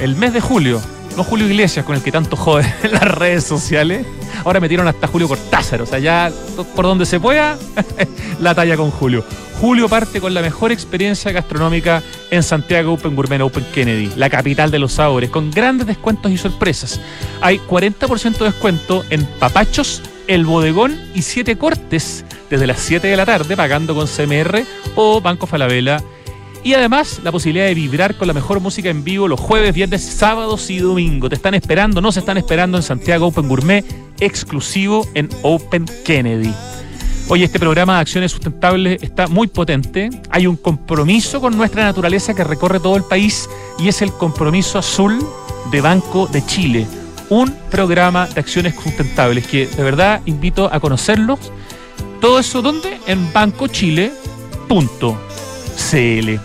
el 0.00 0.16
mes 0.16 0.32
de 0.32 0.40
julio, 0.40 0.80
no 1.16 1.24
Julio 1.24 1.46
Iglesias 1.46 1.84
con 1.84 1.96
el 1.96 2.02
que 2.02 2.12
tanto 2.12 2.36
jode 2.36 2.66
en 2.82 2.92
las 2.92 3.02
redes 3.02 3.44
sociales. 3.44 4.06
Ahora 4.44 4.60
metieron 4.60 4.86
hasta 4.86 5.06
Julio 5.06 5.28
Cortázar, 5.28 5.82
o 5.82 5.86
sea, 5.86 5.98
ya 5.98 6.30
por 6.74 6.84
donde 6.84 7.06
se 7.06 7.18
pueda, 7.18 7.56
la 8.40 8.54
talla 8.54 8.76
con 8.76 8.90
Julio. 8.90 9.24
Julio 9.60 9.88
parte 9.88 10.20
con 10.20 10.34
la 10.34 10.42
mejor 10.42 10.70
experiencia 10.70 11.32
gastronómica 11.32 12.02
en 12.30 12.42
Santiago 12.42 12.92
Open 12.92 13.16
Gourmet 13.16 13.40
Open 13.40 13.64
Kennedy, 13.72 14.12
la 14.14 14.28
capital 14.28 14.70
de 14.70 14.78
los 14.78 14.92
sabores, 14.92 15.30
con 15.30 15.50
grandes 15.50 15.86
descuentos 15.86 16.30
y 16.30 16.36
sorpresas. 16.36 17.00
Hay 17.40 17.58
40% 17.58 18.38
de 18.38 18.44
descuento 18.44 19.04
en 19.08 19.24
papachos, 19.24 20.02
el 20.26 20.44
bodegón 20.44 21.00
y 21.14 21.22
siete 21.22 21.56
cortes 21.56 22.24
desde 22.50 22.66
las 22.66 22.80
7 22.80 23.06
de 23.06 23.16
la 23.16 23.24
tarde, 23.24 23.56
pagando 23.56 23.94
con 23.94 24.06
CMR 24.06 24.62
o 24.94 25.20
Banco 25.20 25.46
Falabella 25.46 26.02
y 26.66 26.74
además 26.74 27.20
la 27.22 27.30
posibilidad 27.30 27.66
de 27.66 27.74
vibrar 27.74 28.16
con 28.16 28.26
la 28.26 28.34
mejor 28.34 28.58
música 28.58 28.90
en 28.90 29.04
vivo 29.04 29.28
los 29.28 29.38
jueves, 29.38 29.72
viernes, 29.72 30.02
sábados 30.02 30.68
y 30.68 30.78
domingo. 30.78 31.28
Te 31.28 31.36
están 31.36 31.54
esperando, 31.54 32.00
no 32.00 32.10
se 32.10 32.18
están 32.18 32.38
esperando 32.38 32.76
en 32.76 32.82
Santiago 32.82 33.28
Open 33.28 33.46
Gourmet, 33.46 33.84
exclusivo 34.18 35.06
en 35.14 35.28
Open 35.42 35.86
Kennedy. 36.04 36.52
Oye, 37.28 37.44
este 37.44 37.60
programa 37.60 37.94
de 37.94 38.00
acciones 38.00 38.32
sustentables 38.32 39.00
está 39.00 39.28
muy 39.28 39.46
potente. 39.46 40.10
Hay 40.28 40.48
un 40.48 40.56
compromiso 40.56 41.40
con 41.40 41.56
nuestra 41.56 41.84
naturaleza 41.84 42.34
que 42.34 42.42
recorre 42.42 42.80
todo 42.80 42.96
el 42.96 43.04
país 43.04 43.48
y 43.78 43.86
es 43.86 44.02
el 44.02 44.10
compromiso 44.10 44.80
azul 44.80 45.24
de 45.70 45.80
Banco 45.80 46.26
de 46.26 46.44
Chile. 46.46 46.84
Un 47.28 47.54
programa 47.70 48.26
de 48.26 48.40
acciones 48.40 48.74
sustentables 48.74 49.46
que 49.46 49.68
de 49.68 49.82
verdad 49.84 50.20
invito 50.26 50.68
a 50.72 50.80
conocerlos. 50.80 51.38
Todo 52.20 52.40
eso, 52.40 52.60
¿dónde? 52.60 52.98
En 53.06 53.32
bancochile.cl. 55.76 56.40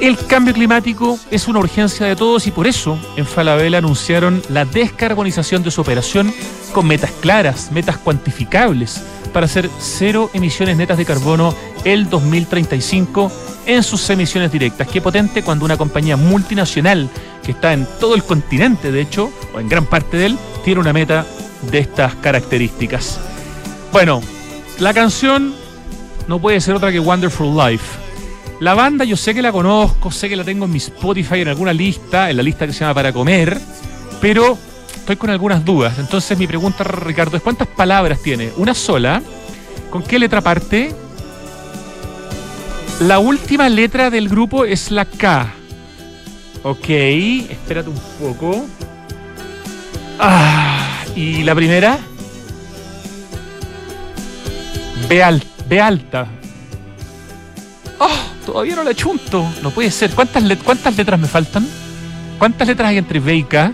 El 0.00 0.16
cambio 0.26 0.52
climático 0.52 1.18
es 1.30 1.46
una 1.46 1.60
urgencia 1.60 2.06
de 2.06 2.16
todos 2.16 2.46
y 2.46 2.50
por 2.50 2.66
eso 2.66 2.98
en 3.16 3.24
Falabella 3.24 3.78
anunciaron 3.78 4.42
la 4.48 4.64
descarbonización 4.64 5.62
de 5.62 5.70
su 5.70 5.80
operación 5.80 6.32
con 6.72 6.86
metas 6.86 7.12
claras, 7.20 7.70
metas 7.70 7.98
cuantificables 7.98 9.00
para 9.32 9.46
hacer 9.46 9.70
cero 9.78 10.28
emisiones 10.34 10.76
netas 10.76 10.98
de 10.98 11.04
carbono 11.04 11.54
el 11.84 12.10
2035 12.10 13.30
en 13.66 13.84
sus 13.84 14.10
emisiones 14.10 14.50
directas. 14.50 14.88
Qué 14.88 15.00
potente 15.00 15.44
cuando 15.44 15.64
una 15.64 15.76
compañía 15.76 16.16
multinacional 16.16 17.08
que 17.44 17.52
está 17.52 17.72
en 17.72 17.86
todo 18.00 18.16
el 18.16 18.24
continente, 18.24 18.90
de 18.90 19.02
hecho, 19.02 19.30
o 19.54 19.60
en 19.60 19.68
gran 19.68 19.86
parte 19.86 20.16
de 20.16 20.26
él, 20.26 20.38
tiene 20.64 20.80
una 20.80 20.92
meta 20.92 21.24
de 21.70 21.78
estas 21.78 22.16
características. 22.16 23.20
Bueno, 23.92 24.20
la 24.80 24.92
canción 24.92 25.54
no 26.26 26.40
puede 26.40 26.60
ser 26.60 26.74
otra 26.74 26.90
que 26.90 26.98
Wonderful 26.98 27.56
Life. 27.56 28.01
La 28.62 28.74
banda 28.74 29.04
yo 29.04 29.16
sé 29.16 29.34
que 29.34 29.42
la 29.42 29.50
conozco, 29.50 30.12
sé 30.12 30.28
que 30.28 30.36
la 30.36 30.44
tengo 30.44 30.66
en 30.66 30.70
mi 30.70 30.78
Spotify 30.78 31.40
en 31.40 31.48
alguna 31.48 31.72
lista, 31.72 32.30
en 32.30 32.36
la 32.36 32.44
lista 32.44 32.64
que 32.64 32.72
se 32.72 32.78
llama 32.78 32.94
Para 32.94 33.12
Comer, 33.12 33.58
pero 34.20 34.56
estoy 34.94 35.16
con 35.16 35.30
algunas 35.30 35.64
dudas. 35.64 35.98
Entonces 35.98 36.38
mi 36.38 36.46
pregunta, 36.46 36.84
Ricardo, 36.84 37.36
es 37.36 37.42
¿cuántas 37.42 37.66
palabras 37.66 38.22
tiene? 38.22 38.52
¿Una 38.56 38.72
sola? 38.72 39.20
¿Con 39.90 40.04
qué 40.04 40.16
letra 40.16 40.40
parte? 40.42 40.94
La 43.00 43.18
última 43.18 43.68
letra 43.68 44.10
del 44.10 44.28
grupo 44.28 44.64
es 44.64 44.92
la 44.92 45.06
K. 45.06 45.52
Ok, 46.62 46.88
espérate 46.88 47.88
un 47.90 48.00
poco. 48.20 48.64
Ah, 50.20 51.02
¿y 51.16 51.42
la 51.42 51.56
primera? 51.56 51.98
B, 55.08 55.20
al- 55.20 55.42
B 55.68 55.80
alta. 55.80 56.28
¡Oh! 58.42 58.52
Todavía 58.52 58.76
no 58.76 58.84
la 58.84 58.94
chunto. 58.94 59.46
No 59.62 59.70
puede 59.70 59.90
ser. 59.90 60.10
¿Cuántas, 60.10 60.42
¿Cuántas 60.64 60.96
letras 60.96 61.18
me 61.18 61.28
faltan? 61.28 61.66
¿Cuántas 62.38 62.66
letras 62.66 62.88
hay 62.88 62.98
entre 62.98 63.20
B 63.20 63.36
y 63.36 63.44
K? 63.44 63.72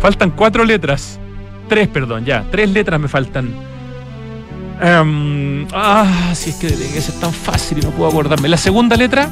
faltan 0.00 0.30
cuatro 0.30 0.64
letras. 0.64 1.18
Tres, 1.68 1.88
perdón, 1.88 2.24
ya. 2.24 2.44
Tres 2.50 2.70
letras 2.70 3.00
me 3.00 3.08
faltan. 3.08 3.52
Em, 4.80 5.66
ah, 5.72 6.32
si 6.34 6.50
es 6.50 6.56
que 6.56 6.68
tiene 6.68 6.92
que 6.92 7.00
ser 7.00 7.14
tan 7.16 7.32
fácil 7.32 7.78
y 7.78 7.80
no 7.80 7.90
puedo 7.90 8.08
acordarme. 8.08 8.48
La 8.48 8.56
segunda 8.56 8.96
letra. 8.96 9.28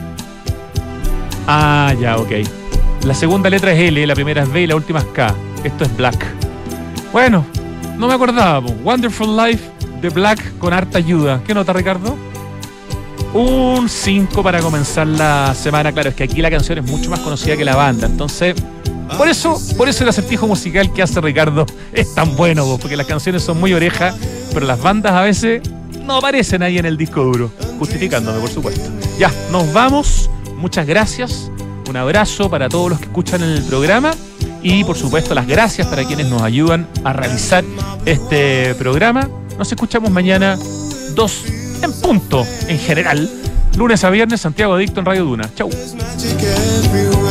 Ah, 1.47 1.93
ya, 2.01 2.17
ok. 2.17 2.33
La 3.05 3.15
segunda 3.15 3.51
letra 3.51 3.73
es 3.73 3.81
L, 3.81 4.07
la 4.07 4.15
primera 4.15 4.43
es 4.43 4.53
B 4.53 4.63
y 4.63 4.67
la 4.67 4.77
última 4.77 5.01
es 5.01 5.05
K. 5.07 5.35
Esto 5.63 5.85
es 5.85 5.97
Black. 5.97 6.27
Bueno, 7.13 7.45
no 7.99 8.09
me 8.09 8.15
acordaba. 8.15 8.59
Wonderful 8.59 9.37
Life 9.37 9.63
de 10.01 10.09
Black 10.09 10.59
con 10.59 10.73
harta 10.73 10.99
ayuda. 10.99 11.41
¿Qué 11.47 11.55
nota, 11.55 11.73
Ricardo? 11.73 12.17
Un 13.35 13.89
5 13.89 14.45
para 14.45 14.61
comenzar 14.61 15.09
la 15.09 15.55
semana. 15.57 15.91
Claro, 15.91 16.11
es 16.11 16.15
que 16.15 16.23
aquí 16.23 16.41
la 16.41 16.51
canción 16.51 16.79
es 16.79 16.85
mucho 16.85 17.11
más 17.11 17.19
conocida 17.19 17.57
que 17.57 17.65
la 17.65 17.75
banda. 17.75 18.07
Entonces, 18.07 18.55
por 19.19 19.27
eso, 19.27 19.61
por 19.77 19.89
eso 19.89 20.05
el 20.05 20.11
acertijo 20.11 20.47
musical 20.47 20.93
que 20.93 21.03
hace 21.03 21.21
Ricardo 21.21 21.67
es 21.93 22.15
tan 22.15 22.37
bueno, 22.37 22.65
po, 22.65 22.79
porque 22.79 22.97
las 22.97 23.09
canciones 23.09 23.43
son 23.43 23.59
muy 23.59 23.75
orejas, 23.75 24.15
pero 24.53 24.67
las 24.67 24.81
bandas 24.81 25.13
a 25.13 25.23
veces 25.23 25.63
no 26.05 26.19
aparecen 26.19 26.63
ahí 26.63 26.79
en 26.79 26.87
el 26.87 26.97
disco 26.97 27.25
duro. 27.25 27.51
Justificándome, 27.81 28.39
por 28.39 28.51
supuesto. 28.51 28.89
Ya, 29.19 29.33
nos 29.51 29.73
vamos. 29.73 30.31
Muchas 30.57 30.87
gracias. 30.87 31.51
Un 31.89 31.97
abrazo 31.97 32.49
para 32.49 32.69
todos 32.69 32.91
los 32.91 32.99
que 33.01 33.07
escuchan 33.07 33.43
el 33.43 33.65
programa. 33.65 34.13
Y 34.63 34.85
por 34.85 34.97
supuesto 34.97 35.35
las 35.35 35.49
gracias 35.49 35.89
para 35.89 36.05
quienes 36.05 36.29
nos 36.29 36.41
ayudan 36.41 36.89
a 37.03 37.13
realizar 37.13 37.65
este 38.07 38.77
programa. 38.77 39.29
Nos 39.59 39.71
escuchamos 39.71 40.11
mañana 40.11 40.57
2 41.15 41.45
en 41.83 41.93
punto 42.01 42.47
en 42.69 42.79
general. 42.79 43.31
Lunes 43.77 44.05
a 44.05 44.11
viernes, 44.11 44.41
Santiago 44.41 44.75
Adicto 44.75 45.01
en 45.01 45.07
Radio 45.07 45.25
Duna. 45.25 45.51
Chau. 45.55 45.69